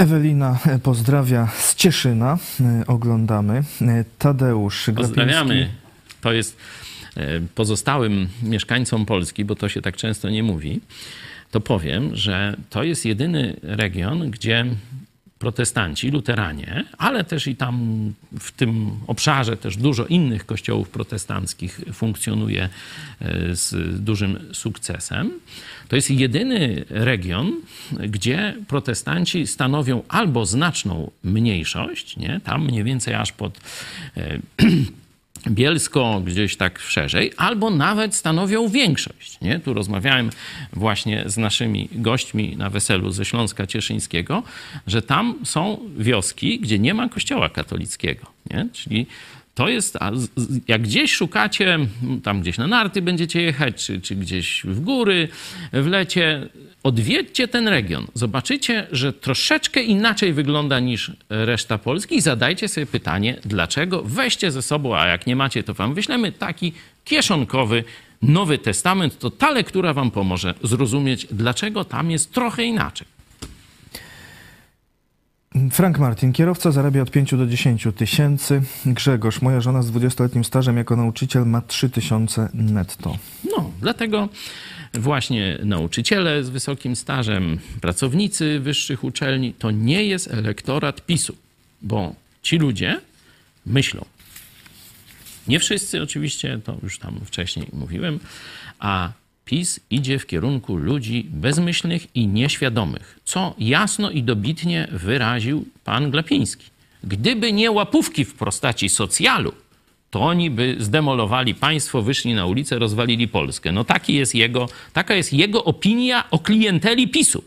Ewelina 0.01 0.59
pozdrawia 0.83 1.47
z 1.47 1.75
Cieszyna. 1.75 2.37
E, 2.61 2.87
Oglądamy. 2.87 3.63
E, 3.81 4.05
Tadeusz 4.19 4.89
Pozdrawiamy. 4.95 5.55
Glapiński. 5.55 5.75
To 6.21 6.33
jest 6.33 6.57
e, 7.17 7.39
pozostałym 7.55 8.29
mieszkańcom 8.43 9.05
Polski, 9.05 9.45
bo 9.45 9.55
to 9.55 9.69
się 9.69 9.81
tak 9.81 9.95
często 9.97 10.29
nie 10.29 10.43
mówi, 10.43 10.81
to 11.51 11.61
powiem, 11.61 12.15
że 12.15 12.57
to 12.69 12.83
jest 12.83 13.05
jedyny 13.05 13.55
region, 13.63 14.31
gdzie 14.31 14.65
protestanci, 15.41 16.11
luteranie, 16.11 16.83
ale 16.97 17.23
też 17.23 17.47
i 17.47 17.55
tam 17.55 17.75
w 18.39 18.51
tym 18.51 18.91
obszarze 19.07 19.57
też 19.57 19.77
dużo 19.77 20.05
innych 20.05 20.45
kościołów 20.45 20.89
protestanckich 20.89 21.81
funkcjonuje 21.93 22.69
e, 23.21 23.55
z 23.55 23.75
dużym 24.03 24.39
sukcesem. 24.53 25.31
To 25.87 25.95
jest 25.95 26.11
jedyny 26.11 26.85
region, 26.89 27.53
gdzie 27.91 28.55
protestanci 28.67 29.47
stanowią 29.47 30.03
albo 30.07 30.45
znaczną 30.45 31.11
mniejszość, 31.23 32.17
nie? 32.17 32.41
tam 32.43 32.65
mniej 32.65 32.83
więcej 32.83 33.13
aż 33.13 33.31
pod 33.31 33.59
e, 34.17 34.39
Bielsko, 35.47 36.21
gdzieś 36.25 36.57
tak 36.57 36.79
szerzej, 36.79 37.31
albo 37.37 37.69
nawet 37.69 38.15
stanowią 38.15 38.67
większość. 38.67 39.41
Nie? 39.41 39.59
Tu 39.59 39.73
rozmawiałem 39.73 40.29
właśnie 40.73 41.23
z 41.25 41.37
naszymi 41.37 41.89
gośćmi 41.91 42.57
na 42.57 42.69
weselu 42.69 43.11
ze 43.11 43.25
Śląska 43.25 43.67
Cieszyńskiego, 43.67 44.43
że 44.87 45.01
tam 45.01 45.35
są 45.43 45.79
wioski, 45.97 46.59
gdzie 46.59 46.79
nie 46.79 46.93
ma 46.93 47.09
kościoła 47.09 47.49
katolickiego. 47.49 48.25
Nie? 48.49 48.67
Czyli 48.73 49.05
to 49.55 49.69
jest, 49.69 49.97
jak 50.67 50.81
gdzieś 50.81 51.13
szukacie, 51.13 51.79
tam 52.23 52.41
gdzieś 52.41 52.57
na 52.57 52.67
narty 52.67 53.01
będziecie 53.01 53.41
jechać, 53.41 53.85
czy, 53.85 54.01
czy 54.01 54.15
gdzieś 54.15 54.63
w 54.65 54.79
góry, 54.79 55.27
w 55.73 55.87
lecie, 55.87 56.49
odwiedźcie 56.83 57.47
ten 57.47 57.67
region. 57.67 58.07
Zobaczycie, 58.13 58.87
że 58.91 59.13
troszeczkę 59.13 59.83
inaczej 59.83 60.33
wygląda 60.33 60.79
niż 60.79 61.11
reszta 61.29 61.77
Polski 61.77 62.15
i 62.15 62.21
zadajcie 62.21 62.67
sobie 62.67 62.85
pytanie, 62.85 63.37
dlaczego. 63.45 64.03
Weźcie 64.05 64.51
ze 64.51 64.61
sobą, 64.61 64.95
a 64.95 65.07
jak 65.07 65.27
nie 65.27 65.35
macie, 65.35 65.63
to 65.63 65.73
wam 65.73 65.93
wyślemy 65.93 66.31
taki 66.31 66.73
kieszonkowy 67.05 67.83
Nowy 68.21 68.57
Testament. 68.57 69.19
To 69.19 69.29
ta 69.29 69.51
lektura 69.51 69.93
wam 69.93 70.11
pomoże 70.11 70.53
zrozumieć, 70.63 71.27
dlaczego 71.31 71.85
tam 71.85 72.11
jest 72.11 72.31
trochę 72.33 72.63
inaczej. 72.63 73.07
Frank 75.71 75.99
Martin, 75.99 76.33
kierowca 76.33 76.71
zarabia 76.71 77.01
od 77.01 77.11
5 77.11 77.35
do 77.35 77.47
10 77.47 77.87
tysięcy. 77.97 78.61
Grzegorz, 78.85 79.41
moja 79.41 79.61
żona 79.61 79.81
z 79.81 79.91
20-letnim 79.91 80.43
stażem 80.43 80.77
jako 80.77 80.95
nauczyciel 80.95 81.45
ma 81.45 81.61
3 81.61 81.89
tysiące 81.89 82.49
netto. 82.53 83.17
No, 83.57 83.71
dlatego 83.81 84.29
właśnie 84.93 85.59
nauczyciele 85.63 86.43
z 86.43 86.49
wysokim 86.49 86.95
stażem, 86.95 87.59
pracownicy 87.81 88.59
wyższych 88.59 89.03
uczelni, 89.03 89.53
to 89.53 89.71
nie 89.71 90.03
jest 90.05 90.27
elektorat 90.27 91.05
PiSu, 91.05 91.35
bo 91.81 92.15
ci 92.43 92.57
ludzie 92.57 93.01
myślą. 93.65 94.05
Nie 95.47 95.59
wszyscy 95.59 96.01
oczywiście, 96.01 96.59
to 96.63 96.77
już 96.83 96.99
tam 96.99 97.19
wcześniej 97.25 97.67
mówiłem, 97.73 98.19
a 98.79 99.11
PiS 99.45 99.79
idzie 99.89 100.19
w 100.19 100.25
kierunku 100.25 100.75
ludzi 100.75 101.27
bezmyślnych 101.29 102.15
i 102.15 102.27
nieświadomych, 102.27 103.19
co 103.25 103.55
jasno 103.59 104.11
i 104.11 104.23
dobitnie 104.23 104.87
wyraził 104.91 105.65
pan 105.83 106.11
Glapiński. 106.11 106.65
Gdyby 107.03 107.53
nie 107.53 107.71
łapówki 107.71 108.25
w 108.25 108.33
postaci 108.33 108.89
socjalu, 108.89 109.53
to 110.11 110.21
oni 110.21 110.49
by 110.49 110.75
zdemolowali 110.79 111.55
państwo, 111.55 112.01
wyszli 112.01 112.33
na 112.33 112.45
ulicę, 112.45 112.79
rozwalili 112.79 113.27
Polskę. 113.27 113.71
No 113.71 113.83
taki 113.83 114.13
jest 114.13 114.35
jego, 114.35 114.69
taka 114.93 115.15
jest 115.15 115.33
jego 115.33 115.63
opinia 115.63 116.29
o 116.31 116.39
klienteli 116.39 117.07
PiSu. 117.07 117.43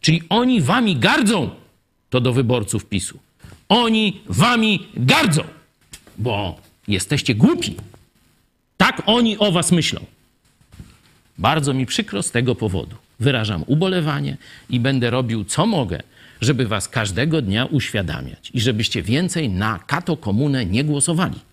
Czyli 0.00 0.22
oni 0.28 0.60
wami 0.60 0.96
gardzą, 0.96 1.50
to 2.10 2.20
do 2.20 2.32
wyborców 2.32 2.86
PiSu. 2.86 3.18
Oni 3.68 4.20
wami 4.26 4.86
gardzą, 4.96 5.42
bo 6.18 6.60
jesteście 6.88 7.34
głupi. 7.34 7.74
Tak 8.76 9.02
oni 9.06 9.38
o 9.38 9.52
was 9.52 9.72
myślą. 9.72 10.00
Bardzo 11.38 11.74
mi 11.74 11.86
przykro 11.86 12.22
z 12.22 12.30
tego 12.30 12.54
powodu. 12.54 12.96
Wyrażam 13.20 13.64
ubolewanie 13.66 14.36
i 14.70 14.80
będę 14.80 15.10
robił 15.10 15.44
co 15.44 15.66
mogę, 15.66 16.02
żeby 16.40 16.66
was 16.66 16.88
każdego 16.88 17.42
dnia 17.42 17.64
uświadamiać 17.64 18.50
i 18.54 18.60
żebyście 18.60 19.02
więcej 19.02 19.48
na 19.48 19.78
kato 19.86 20.16
komunę 20.16 20.66
nie 20.66 20.84
głosowali. 20.84 21.47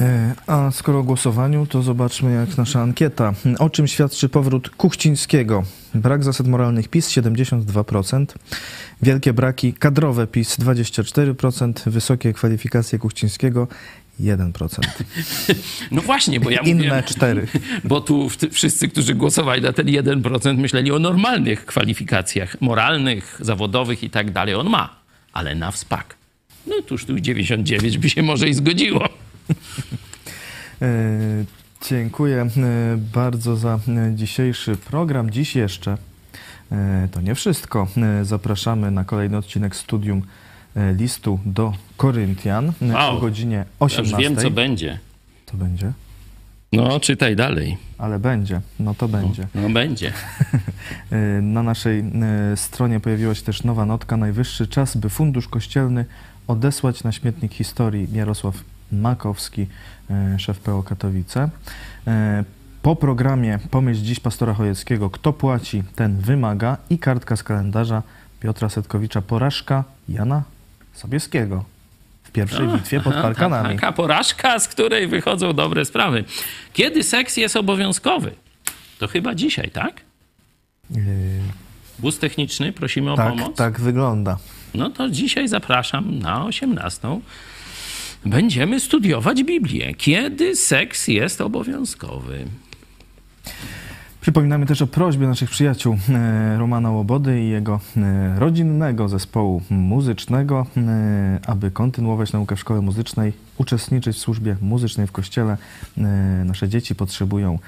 E, 0.00 0.34
A 0.46 0.70
skoro 0.70 0.98
o 0.98 1.02
głosowaniu, 1.02 1.66
to 1.66 1.82
zobaczmy 1.82 2.32
jak 2.32 2.58
nasza 2.58 2.80
ankieta. 2.80 3.34
O 3.58 3.70
czym 3.70 3.88
świadczy 3.88 4.28
powrót 4.28 4.70
Kuchcińskiego? 4.70 5.64
Brak 5.94 6.24
zasad 6.24 6.46
moralnych 6.46 6.88
PiS 6.88 7.08
72%, 7.10 8.26
wielkie 9.02 9.32
braki 9.32 9.72
kadrowe 9.72 10.26
PiS 10.26 10.58
24%, 10.58 11.90
wysokie 11.90 12.32
kwalifikacje 12.32 12.98
Kuchcińskiego 12.98 13.68
1%. 14.20 14.80
No 15.90 16.02
właśnie, 16.02 16.40
bo 16.40 16.50
ja 16.50 16.60
Inne 16.60 16.74
mówiłem, 16.74 17.04
4. 17.04 17.46
bo 17.84 18.00
tu 18.00 18.28
wszyscy, 18.52 18.88
którzy 18.88 19.14
głosowali 19.14 19.62
na 19.62 19.72
ten 19.72 19.86
1%, 19.86 20.56
myśleli 20.58 20.92
o 20.92 20.98
normalnych 20.98 21.66
kwalifikacjach 21.66 22.60
moralnych, 22.60 23.38
zawodowych 23.40 24.02
i 24.02 24.10
tak 24.10 24.30
dalej. 24.30 24.54
On 24.54 24.68
ma, 24.68 24.96
ale 25.32 25.54
na 25.54 25.70
wspak. 25.70 26.16
No 26.66 26.82
tuż 26.86 27.04
tu 27.04 27.20
99 27.20 27.98
by 27.98 28.10
się 28.10 28.22
może 28.22 28.48
i 28.48 28.54
zgodziło. 28.54 29.21
E, 30.82 30.86
Dziękuję 31.88 32.40
e, 32.42 32.48
bardzo 32.96 33.56
za 33.56 33.74
e, 33.88 34.14
dzisiejszy 34.14 34.76
program. 34.76 35.30
Dziś 35.30 35.56
jeszcze 35.56 35.96
to 37.12 37.20
nie 37.20 37.34
wszystko. 37.34 37.86
Zapraszamy 38.22 38.90
na 38.90 39.04
kolejny 39.04 39.36
odcinek 39.36 39.76
Studium 39.76 40.22
listu 40.96 41.38
do 41.46 41.72
Koryntian 41.96 42.72
Wow. 42.82 43.16
o 43.16 43.20
godzinie 43.20 43.56
Ja 43.56 43.64
18. 43.78 44.12
już 44.16 44.22
wiem, 44.22 44.36
co 44.36 44.50
będzie. 44.50 44.98
To 45.46 45.56
będzie, 45.56 45.92
No, 46.72 47.00
czytaj 47.00 47.36
dalej. 47.36 47.76
ale 47.98 48.18
będzie, 48.18 48.60
no 48.80 48.94
to 48.94 49.08
będzie. 49.08 49.46
No, 49.54 49.70
będzie. 49.70 50.12
E, 51.10 51.16
Na 51.42 51.62
naszej 51.62 52.04
stronie 52.56 53.00
pojawiła 53.00 53.34
się 53.34 53.42
też 53.42 53.64
nowa 53.64 53.86
notka. 53.86 54.16
Najwyższy 54.16 54.66
czas, 54.66 54.96
by 54.96 55.08
Fundusz 55.08 55.48
Kościelny 55.48 56.04
odesłać 56.46 57.04
na 57.04 57.12
śmietnik 57.12 57.52
historii 57.52 58.08
Jarosław 58.12 58.54
Makowski, 58.92 59.66
e, 60.10 60.38
szef 60.38 60.58
PO 60.58 60.82
Katowice. 60.82 61.48
E, 62.06 62.44
Po 62.82 62.96
programie 62.96 63.58
Pomyśl 63.70 64.02
dziś 64.02 64.20
pastora 64.20 64.54
Chojeckiego, 64.54 65.10
kto 65.10 65.32
płaci, 65.32 65.82
ten 65.96 66.16
wymaga 66.16 66.76
i 66.90 66.98
kartka 66.98 67.36
z 67.36 67.42
kalendarza 67.42 68.02
Piotra 68.40 68.68
Setkowicza, 68.68 69.22
porażka 69.22 69.84
Jana 70.08 70.42
Sobieskiego 70.92 71.64
w 72.22 72.30
pierwszej 72.30 72.68
bitwie 72.68 73.00
pod 73.00 73.12
Aha, 73.12 73.22
Parkanami. 73.22 73.74
Taka 73.74 73.92
porażka, 73.92 74.58
z 74.58 74.68
której 74.68 75.08
wychodzą 75.08 75.52
dobre 75.52 75.84
sprawy. 75.84 76.24
Kiedy 76.72 77.02
seks 77.02 77.36
jest 77.36 77.56
obowiązkowy? 77.56 78.30
To 78.98 79.08
chyba 79.08 79.34
dzisiaj, 79.34 79.70
tak? 79.70 80.00
E, 80.96 80.96
Wóz 81.98 82.18
techniczny, 82.18 82.72
prosimy 82.72 83.12
o 83.12 83.16
Tak, 83.16 83.28
pomoc. 83.28 83.56
tak 83.56 83.80
wygląda. 83.80 84.38
No 84.74 84.90
to 84.90 85.08
dzisiaj 85.10 85.48
zapraszam 85.48 86.18
na 86.18 86.44
18. 86.44 87.20
Będziemy 88.24 88.80
studiować 88.80 89.44
Biblię. 89.44 89.94
Kiedy 89.94 90.56
seks 90.56 91.08
jest 91.08 91.40
obowiązkowy? 91.40 92.44
Przypominamy 94.22 94.66
też 94.66 94.82
o 94.82 94.86
prośbie 94.86 95.26
naszych 95.26 95.50
przyjaciół 95.50 95.96
e, 96.08 96.58
Romana 96.58 96.90
Łobody 96.90 97.42
i 97.42 97.48
jego 97.48 97.80
e, 97.96 98.38
rodzinnego 98.38 99.08
zespołu 99.08 99.62
muzycznego, 99.70 100.66
e, 100.76 101.40
aby 101.46 101.70
kontynuować 101.70 102.32
naukę 102.32 102.56
w 102.56 102.60
szkole 102.60 102.80
muzycznej, 102.80 103.32
uczestniczyć 103.58 104.16
w 104.16 104.20
służbie 104.20 104.56
muzycznej 104.60 105.06
w 105.06 105.12
kościele. 105.12 105.56
Nasze 106.44 106.68
dzieci 106.68 106.94
potrzebują 106.94 107.58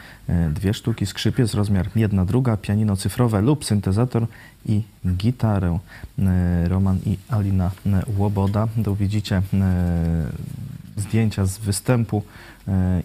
dwie 0.51 0.75
sztuki 0.75 1.07
skrzypiec, 1.07 1.55
rozmiar 1.55 1.89
jedna, 1.97 2.25
druga, 2.25 2.57
pianino 2.57 2.97
cyfrowe 2.97 3.43
lub 3.43 3.65
syntezator 3.65 4.27
i 4.67 4.83
gitarę. 5.07 5.79
Roman 6.65 6.99
i 7.07 7.19
Alina 7.31 7.71
Łoboda. 8.17 8.69
Tu 8.85 8.97
widzicie 8.97 9.43
zdjęcia 10.97 11.47
z 11.47 11.59
występu 11.59 12.23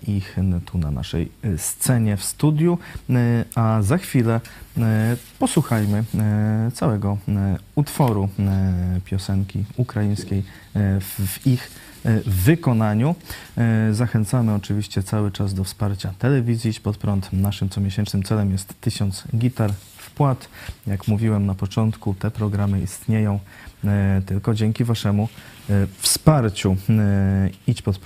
ich 0.08 0.38
n- 0.38 0.62
tu 0.66 0.78
na 0.78 0.92
naszej 0.92 1.32
e, 1.44 1.58
scenie 1.58 2.18
w 2.18 2.24
studiu, 2.24 2.78
E, 3.10 3.46
a 3.56 3.82
za 3.82 3.98
chwilę 3.98 4.42
e, 4.78 5.18
posłuchajmy 5.40 6.04
e, 6.20 6.72
całego 6.74 7.18
e, 7.28 7.58
utworu 7.76 8.30
e, 8.40 9.02
piosenki 9.06 9.66
ukraińskiej 9.78 10.40
e, 10.76 11.00
w, 11.02 11.48
ich 11.48 11.72
e, 12.06 12.20
wykonaniu. 12.26 13.16
E, 13.58 13.94
Zachęcamy 13.94 14.54
oczywiście 14.54 15.04
cały 15.04 15.32
czas 15.32 15.54
do 15.54 15.64
wsparcia 15.64 16.14
telewizji 16.20 16.70
Idź 16.72 16.80
Pod 16.80 16.98
Prąd. 16.98 17.34
Naszym 17.34 17.70
comiesięcznym 17.70 18.24
celem 18.24 18.52
jest 18.52 18.74
1000 18.82 19.24
gitar 19.38 19.72
wpłat. 19.98 20.50
Jak 20.88 21.08
mówiłem 21.08 21.46
na 21.46 21.56
początku, 21.56 22.14
te 22.14 22.32
programy 22.32 22.82
istnieją 22.82 23.40
e, 23.86 24.22
tylko 24.26 24.54
dzięki 24.54 24.84
Waszemu 24.84 25.30
e, 25.70 25.88
wsparciu. 25.98 26.78
E, 26.90 27.50
Idź 27.68 27.82
pod 27.82 28.00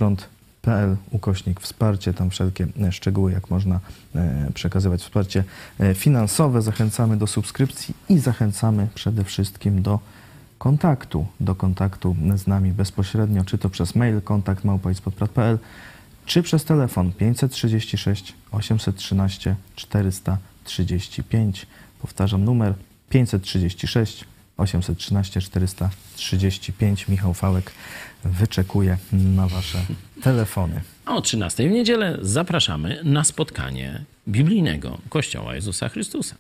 prąd.pl 0.64 0.98
ukośnik 1.12 1.60
wsparcie, 1.60 2.14
tam 2.14 2.30
wszelkie 2.30 2.68
e, 2.82 2.92
szczegóły, 2.92 3.32
jak 3.32 3.50
można 3.50 3.80
e, 4.16 4.52
przekazywać 4.54 5.02
wsparcie 5.02 5.44
e, 5.80 5.94
finansowe. 5.94 6.62
Zachęcamy 6.62 7.18
do 7.18 7.28
subskrypcji 7.28 7.96
i 8.10 8.20
zachęcamy 8.20 8.88
przede 8.96 9.24
wszystkim 9.24 9.82
do 9.82 10.00
kontaktu, 10.58 11.26
do 11.40 11.56
kontaktu 11.56 12.16
z 12.36 12.48
nami 12.48 12.72
bezpośrednio, 12.72 13.44
czy 13.44 13.58
to 13.58 13.70
przez 13.70 13.96
mail 13.96 14.22
kontakt 14.22 14.64
małpa.pl, 14.64 15.60
czy 16.26 16.44
przez 16.44 16.66
telefon 16.66 17.12
536 17.12 18.34
813 18.52 19.56
435. 19.76 21.68
Powtarzam 22.02 22.44
numer 22.44 22.74
536 23.10 24.26
813 24.58 25.42
435. 25.42 27.08
Michał 27.08 27.34
Fałek 27.34 27.72
wyczekuje 28.24 28.98
na 29.14 29.48
Wasze 29.48 29.80
telefony. 30.22 30.82
O 31.06 31.22
13 31.22 31.70
w 31.70 31.72
niedzielę 31.72 32.18
zapraszamy 32.22 33.02
na 33.04 33.24
spotkanie 33.24 34.04
biblijnego 34.28 34.98
Kościoła 35.10 35.56
Jezusa 35.56 35.90
Chrystusa. 35.90 36.36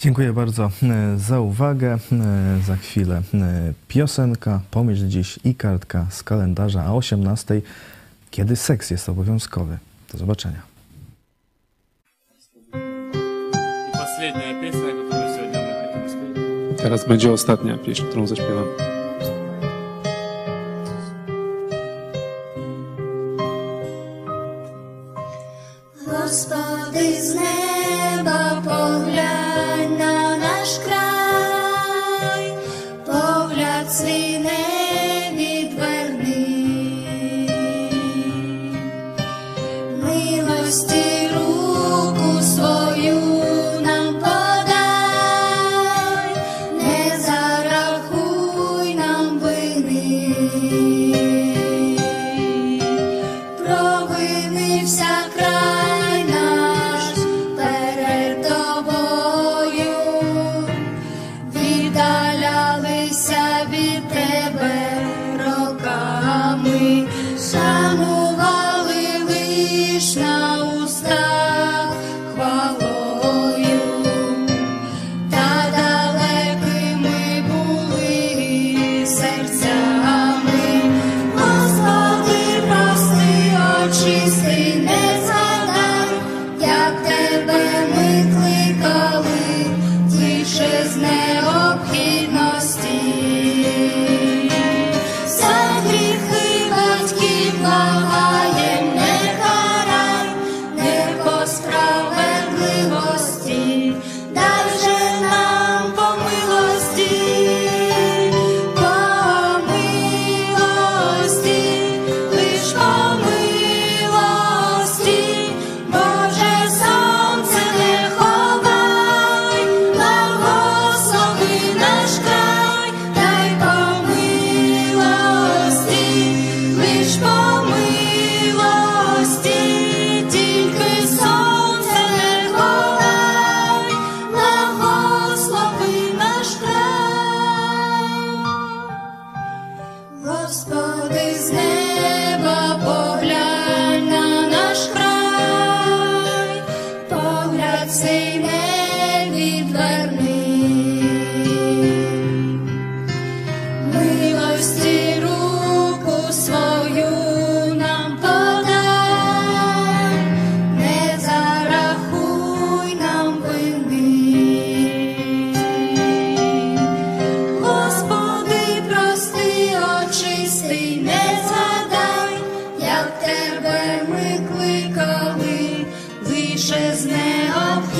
Dziękuję 0.00 0.32
bardzo 0.32 0.70
e, 0.82 1.18
za 1.18 1.40
uwagę. 1.40 1.98
E, 2.12 2.60
Za 2.66 2.76
chwilę 2.76 3.22
e, 3.34 3.72
piosenka, 3.88 4.60
pomyśl 4.70 5.08
dziś 5.08 5.38
i 5.44 5.54
kartka 5.54 6.06
z 6.10 6.22
kalendarza, 6.22 6.82
a 6.84 6.90
o 6.92 6.96
18 6.96 7.62
kiedy 8.30 8.56
seks 8.56 8.90
jest 8.90 9.08
obowiązkowy. 9.08 9.78
Do 10.12 10.18
zobaczenia. 10.18 10.67
Teraz 16.88 17.08
będzie 17.08 17.32
ostatnia 17.32 17.78
pieśń, 17.78 18.04
którą 18.04 18.26
zaśpiewam. 18.26 18.97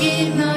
give 0.00 0.47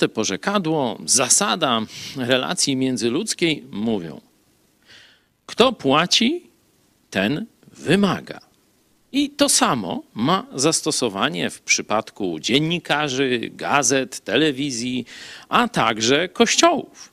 Proste 0.00 0.14
porzekadło, 0.14 0.98
zasada 1.04 1.80
relacji 2.16 2.76
międzyludzkiej 2.76 3.64
mówią: 3.70 4.20
kto 5.46 5.72
płaci, 5.72 6.42
ten 7.10 7.46
wymaga. 7.72 8.40
I 9.12 9.30
to 9.30 9.48
samo 9.48 10.02
ma 10.14 10.46
zastosowanie 10.54 11.50
w 11.50 11.60
przypadku 11.60 12.38
dziennikarzy, 12.40 13.50
gazet, 13.52 14.20
telewizji, 14.20 15.04
a 15.48 15.68
także 15.68 16.28
kościołów. 16.28 17.12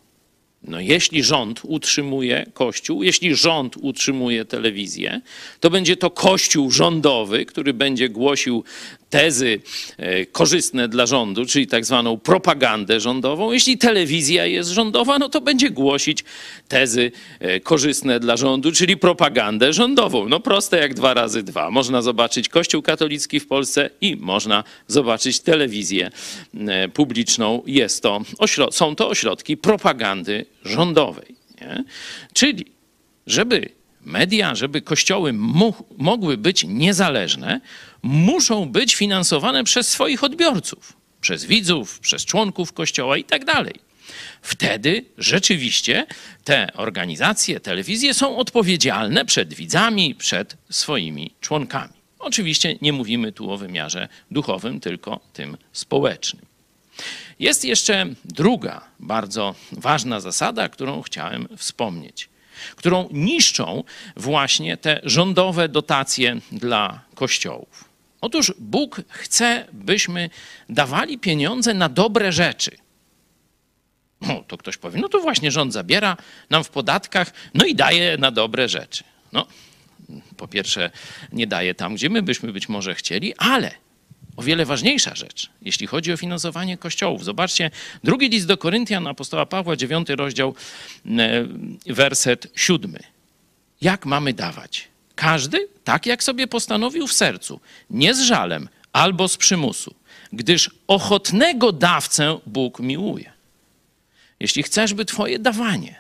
No, 0.63 0.79
jeśli 0.79 1.23
rząd 1.23 1.61
utrzymuje 1.63 2.45
kościół, 2.53 3.03
jeśli 3.03 3.35
rząd 3.35 3.77
utrzymuje 3.77 4.45
telewizję, 4.45 5.21
to 5.59 5.69
będzie 5.69 5.97
to 5.97 6.11
kościół 6.11 6.71
rządowy, 6.71 7.45
który 7.45 7.73
będzie 7.73 8.09
głosił 8.09 8.63
tezy 9.09 9.61
e, 9.97 10.25
korzystne 10.25 10.87
dla 10.87 11.05
rządu, 11.05 11.45
czyli 11.45 11.67
tak 11.67 11.85
zwaną 11.85 12.17
propagandę 12.17 12.99
rządową. 12.99 13.51
Jeśli 13.51 13.77
telewizja 13.77 14.45
jest 14.45 14.69
rządowa, 14.69 15.19
no 15.19 15.29
to 15.29 15.41
będzie 15.41 15.69
głosić 15.69 16.23
tezy 16.67 17.11
e, 17.39 17.59
korzystne 17.59 18.19
dla 18.19 18.37
rządu, 18.37 18.71
czyli 18.71 18.97
propagandę 18.97 19.73
rządową. 19.73 20.29
No 20.29 20.39
proste 20.39 20.77
jak 20.77 20.93
dwa 20.93 21.13
razy 21.13 21.43
dwa. 21.43 21.71
Można 21.71 22.01
zobaczyć 22.01 22.49
Kościół 22.49 22.81
katolicki 22.81 23.39
w 23.39 23.47
Polsce 23.47 23.89
i 24.01 24.15
można 24.15 24.63
zobaczyć 24.87 25.39
telewizję 25.39 26.11
e, 26.67 26.89
publiczną. 26.89 27.63
Jest 27.65 28.03
to, 28.03 28.21
są 28.71 28.95
to 28.95 29.09
ośrodki 29.09 29.57
propagandy 29.57 30.45
rządowej. 30.65 31.35
Nie? 31.61 31.83
Czyli 32.33 32.65
żeby 33.27 33.76
media, 34.07 34.55
żeby 34.55 34.81
kościoły 34.81 35.33
mogły 35.97 36.37
być 36.37 36.63
niezależne, 36.63 37.61
muszą 38.01 38.69
być 38.69 38.95
finansowane 38.95 39.63
przez 39.63 39.87
swoich 39.87 40.23
odbiorców, 40.23 40.97
przez 41.21 41.45
widzów, 41.45 41.99
przez 41.99 42.25
członków 42.25 42.73
kościoła 42.73 43.17
i 43.17 43.23
tak 43.23 43.45
dalej. 43.45 43.73
Wtedy 44.41 45.05
rzeczywiście 45.17 46.05
te 46.43 46.73
organizacje, 46.73 47.59
telewizje 47.59 48.13
są 48.13 48.37
odpowiedzialne 48.37 49.25
przed 49.25 49.53
widzami, 49.53 50.15
przed 50.15 50.57
swoimi 50.69 51.31
członkami. 51.41 51.93
Oczywiście 52.19 52.75
nie 52.81 52.93
mówimy 52.93 53.31
tu 53.31 53.51
o 53.51 53.57
wymiarze 53.57 54.07
duchowym, 54.31 54.79
tylko 54.79 55.19
tym 55.33 55.57
społecznym. 55.73 56.45
Jest 57.39 57.65
jeszcze 57.65 58.05
druga 58.25 58.81
bardzo 58.99 59.55
ważna 59.71 60.19
zasada, 60.19 60.69
którą 60.69 61.01
chciałem 61.01 61.47
wspomnieć, 61.57 62.29
którą 62.75 63.09
niszczą 63.11 63.83
właśnie 64.15 64.77
te 64.77 65.01
rządowe 65.03 65.69
dotacje 65.69 66.37
dla 66.51 67.01
kościołów. 67.15 67.89
Otóż 68.21 68.53
Bóg 68.59 69.01
chce, 69.09 69.65
byśmy 69.73 70.29
dawali 70.69 71.19
pieniądze 71.19 71.73
na 71.73 71.89
dobre 71.89 72.31
rzeczy. 72.31 72.71
No, 74.21 74.43
to 74.47 74.57
ktoś 74.57 74.77
powie, 74.77 74.99
no 74.99 75.09
to 75.09 75.19
właśnie 75.19 75.51
rząd 75.51 75.73
zabiera 75.73 76.17
nam 76.49 76.63
w 76.63 76.69
podatkach, 76.69 77.33
no 77.53 77.65
i 77.65 77.75
daje 77.75 78.17
na 78.17 78.31
dobre 78.31 78.69
rzeczy. 78.69 79.03
No, 79.33 79.47
po 80.37 80.47
pierwsze, 80.47 80.91
nie 81.31 81.47
daje 81.47 81.75
tam, 81.75 81.95
gdzie 81.95 82.09
my 82.09 82.21
byśmy 82.21 82.53
być 82.53 82.69
może 82.69 82.95
chcieli, 82.95 83.33
ale 83.37 83.71
o 84.37 84.43
wiele 84.43 84.65
ważniejsza 84.65 85.15
rzecz, 85.15 85.49
jeśli 85.61 85.87
chodzi 85.87 86.13
o 86.13 86.17
finansowanie 86.17 86.77
kościołów. 86.77 87.25
Zobaczcie, 87.25 87.71
drugi 88.03 88.29
list 88.29 88.47
do 88.47 88.57
Koryntian 88.57 89.07
apostoła 89.07 89.45
Pawła, 89.45 89.75
dziewiąty 89.75 90.15
rozdział, 90.15 90.55
e, 91.05 91.45
werset 91.93 92.47
siódmy. 92.55 92.99
Jak 93.81 94.05
mamy 94.05 94.33
dawać? 94.33 94.87
Każdy 95.15 95.67
tak, 95.83 96.05
jak 96.05 96.23
sobie 96.23 96.47
postanowił 96.47 97.07
w 97.07 97.13
sercu, 97.13 97.59
nie 97.89 98.13
z 98.13 98.21
żalem 98.21 98.69
albo 98.93 99.27
z 99.27 99.37
przymusu, 99.37 99.95
gdyż 100.33 100.71
ochotnego 100.87 101.71
dawcę 101.71 102.39
Bóg 102.45 102.79
miłuje. 102.79 103.33
Jeśli 104.39 104.63
chcesz, 104.63 104.93
by 104.93 105.05
Twoje 105.05 105.39
dawanie 105.39 105.95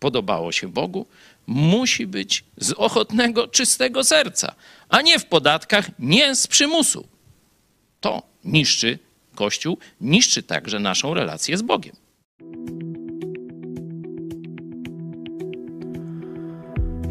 podobało 0.00 0.52
się 0.52 0.68
Bogu, 0.68 1.06
musi 1.46 2.06
być 2.06 2.44
z 2.56 2.72
ochotnego, 2.72 3.48
czystego 3.48 4.04
serca, 4.04 4.54
a 4.88 5.02
nie 5.02 5.18
w 5.18 5.24
podatkach, 5.26 5.90
nie 5.98 6.34
z 6.34 6.46
przymusu. 6.46 7.08
To 8.00 8.22
niszczy 8.44 8.98
Kościół, 9.34 9.78
niszczy 10.00 10.42
także 10.42 10.78
naszą 10.78 11.14
relację 11.14 11.58
z 11.58 11.62
Bogiem. 11.62 11.96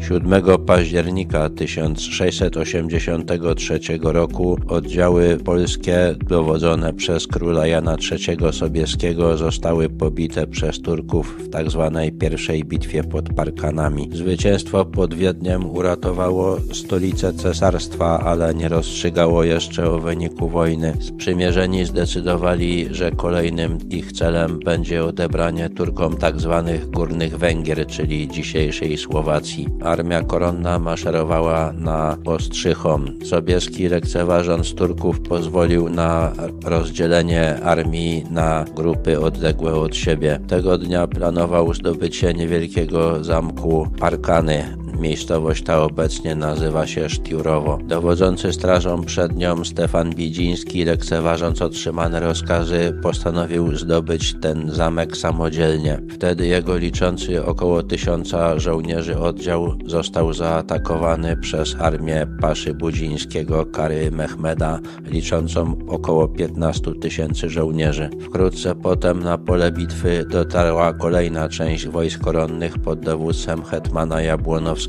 7 0.08 0.42
października 0.66 1.50
1683 1.50 3.80
roku 4.02 4.58
oddziały 4.68 5.38
polskie 5.44 6.14
dowodzone 6.28 6.94
przez 6.94 7.26
króla 7.26 7.66
Jana 7.66 7.96
III 8.10 8.52
Sobieskiego 8.52 9.36
zostały 9.36 9.88
pobite 9.88 10.46
przez 10.46 10.82
Turków 10.82 11.36
w 11.38 11.50
tzw. 11.50 12.00
pierwszej 12.20 12.64
bitwie 12.64 13.04
pod 13.04 13.28
Parkanami. 13.28 14.08
Zwycięstwo 14.12 14.84
pod 14.84 15.14
Wiedniem 15.14 15.70
uratowało 15.70 16.56
stolicę 16.72 17.32
cesarstwa, 17.32 18.20
ale 18.20 18.54
nie 18.54 18.68
rozstrzygało 18.68 19.44
jeszcze 19.44 19.90
o 19.90 19.98
wyniku 19.98 20.48
wojny. 20.48 20.94
Sprzymierzeni 21.00 21.84
zdecydowali, 21.84 22.88
że 22.90 23.10
kolejnym 23.10 23.78
ich 23.90 24.12
celem 24.12 24.58
będzie 24.58 25.04
odebranie 25.04 25.70
Turkom 25.70 26.18
tzw. 26.18 26.70
górnych 26.86 27.38
Węgier, 27.38 27.86
czyli 27.86 28.28
dzisiejszej 28.28 28.96
Słowacji. 28.96 29.66
Armia 29.98 30.22
koronna 30.22 30.78
maszerowała 30.78 31.72
na 31.72 32.16
Ostrzychom. 32.24 33.24
Sobieski, 33.24 33.88
lekceważąc 33.88 34.74
Turków, 34.74 35.20
pozwolił 35.20 35.88
na 35.88 36.32
rozdzielenie 36.64 37.60
armii 37.60 38.24
na 38.30 38.64
grupy 38.76 39.20
odległe 39.20 39.74
od 39.74 39.96
siebie. 39.96 40.40
Tego 40.48 40.78
dnia 40.78 41.06
planował 41.06 41.74
zdobycie 41.74 42.34
niewielkiego 42.34 43.24
zamku 43.24 43.88
Parkany. 43.98 44.87
Miejscowość 44.98 45.64
ta 45.64 45.82
obecnie 45.82 46.34
nazywa 46.34 46.86
się 46.86 47.08
Sztiurowo. 47.08 47.78
Dowodzący 47.84 48.52
strażą 48.52 49.04
przed 49.04 49.36
nią 49.36 49.64
Stefan 49.64 50.14
Bidziński, 50.14 50.84
lekceważąc 50.84 51.62
otrzymane 51.62 52.20
rozkazy, 52.20 52.98
postanowił 53.02 53.76
zdobyć 53.76 54.34
ten 54.40 54.70
zamek 54.70 55.16
samodzielnie. 55.16 56.00
Wtedy 56.10 56.46
jego 56.46 56.76
liczący 56.76 57.44
około 57.44 57.82
tysiąca 57.82 58.58
żołnierzy 58.58 59.18
oddział 59.18 59.74
został 59.86 60.32
zaatakowany 60.32 61.36
przez 61.36 61.76
armię 61.80 62.26
Paszy 62.40 62.74
Budzińskiego 62.74 63.66
Kary 63.66 64.10
Mehmeda, 64.10 64.80
liczącą 65.06 65.76
około 65.88 66.28
15 66.28 66.94
tysięcy 67.00 67.50
żołnierzy. 67.50 68.10
Wkrótce 68.20 68.74
potem 68.74 69.22
na 69.22 69.38
pole 69.38 69.72
bitwy 69.72 70.24
dotarła 70.30 70.92
kolejna 70.92 71.48
część 71.48 71.88
wojsk 71.88 72.20
koronnych 72.20 72.78
pod 72.78 73.00
dowództwem 73.00 73.62
hetmana 73.62 74.22
Jabłonowskiego 74.22 74.87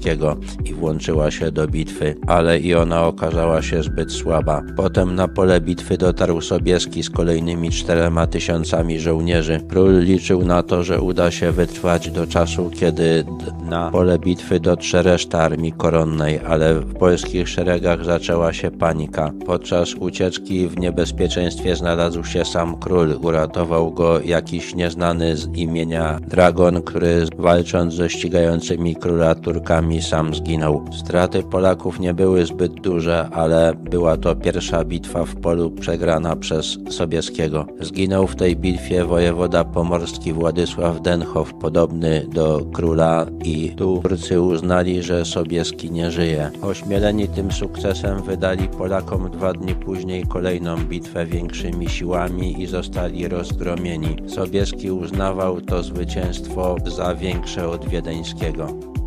i 0.66 0.74
włączyła 0.74 1.32
się 1.32 1.52
do 1.52 1.68
bitwy, 1.68 2.16
ale 2.28 2.60
i 2.60 2.76
ona 2.76 3.06
okazała 3.06 3.62
się 3.62 3.84
zbyt 3.84 4.12
słaba. 4.12 4.62
Potem 4.76 5.16
na 5.16 5.28
pole 5.28 5.62
bitwy 5.62 5.98
dotarł 5.98 6.42
Sobieski 6.42 7.04
z 7.04 7.10
kolejnymi 7.10 7.70
czterema 7.70 8.28
tysiącami 8.28 9.00
żołnierzy. 9.00 9.62
Król 9.70 10.00
liczył 10.00 10.46
na 10.46 10.64
to, 10.64 10.84
że 10.84 11.02
uda 11.02 11.32
się 11.32 11.52
wytrwać 11.52 12.12
do 12.12 12.28
czasu, 12.28 12.72
kiedy 12.80 13.26
na 13.70 13.92
pole 13.92 14.20
bitwy 14.20 14.60
dotrze 14.60 15.02
reszta 15.04 15.40
armii 15.40 15.72
koronnej, 15.72 16.40
ale 16.48 16.80
w 16.80 16.94
polskich 16.94 17.50
szeregach 17.50 18.06
zaczęła 18.06 18.54
się 18.54 18.72
panika. 18.72 19.32
Podczas 19.46 19.94
ucieczki 19.94 20.68
w 20.68 20.80
niebezpieczeństwie 20.80 21.76
znalazł 21.76 22.24
się 22.24 22.46
sam 22.46 22.78
król. 22.80 23.20
Uratował 23.22 23.92
go 23.92 24.22
jakiś 24.22 24.76
nieznany 24.76 25.38
z 25.38 25.48
imienia 25.48 26.20
Dragon, 26.28 26.82
który 26.82 27.26
walcząc 27.38 27.94
ze 27.94 28.10
ścigającymi 28.10 28.96
króla 28.96 29.36
Turkami 29.36 29.89
sam 30.02 30.36
zginął. 30.36 30.86
Straty 30.92 31.44
Polaków 31.44 32.00
nie 32.00 32.14
były 32.14 32.46
zbyt 32.46 32.74
duże, 32.74 33.30
ale 33.32 33.74
była 33.76 34.18
to 34.18 34.36
pierwsza 34.36 34.84
bitwa 34.84 35.26
w 35.26 35.36
polu 35.36 35.72
przegrana 35.72 36.36
przez 36.36 36.78
Sobieskiego. 36.90 37.66
Zginął 37.80 38.28
w 38.28 38.36
tej 38.36 38.56
bitwie 38.56 39.06
wojewoda 39.06 39.64
pomorski 39.64 40.34
Władysław 40.34 41.02
Denchow, 41.02 41.54
podobny 41.54 42.26
do 42.34 42.66
króla 42.74 43.26
i 43.44 43.70
tu 43.70 44.00
Turcy 44.04 44.42
uznali, 44.42 45.04
że 45.04 45.26
Sobieski 45.26 45.92
nie 45.92 46.12
żyje. 46.12 46.52
Ośmieleni 46.62 47.28
tym 47.28 47.52
sukcesem 47.52 48.24
wydali 48.24 48.68
Polakom 48.68 49.32
dwa 49.32 49.54
dni 49.54 49.76
później 49.76 50.24
kolejną 50.26 50.78
bitwę 50.78 51.26
większymi 51.26 51.90
siłami 51.90 52.62
i 52.62 52.68
zostali 52.68 53.28
rozgromieni. 53.28 54.16
Sobieski 54.28 54.92
uznawał 54.92 55.62
to 55.62 55.84
zwycięstwo 55.84 56.76
za 56.86 57.16
większe 57.16 57.70
od 57.70 57.90
wiedeńskiego. 57.90 58.99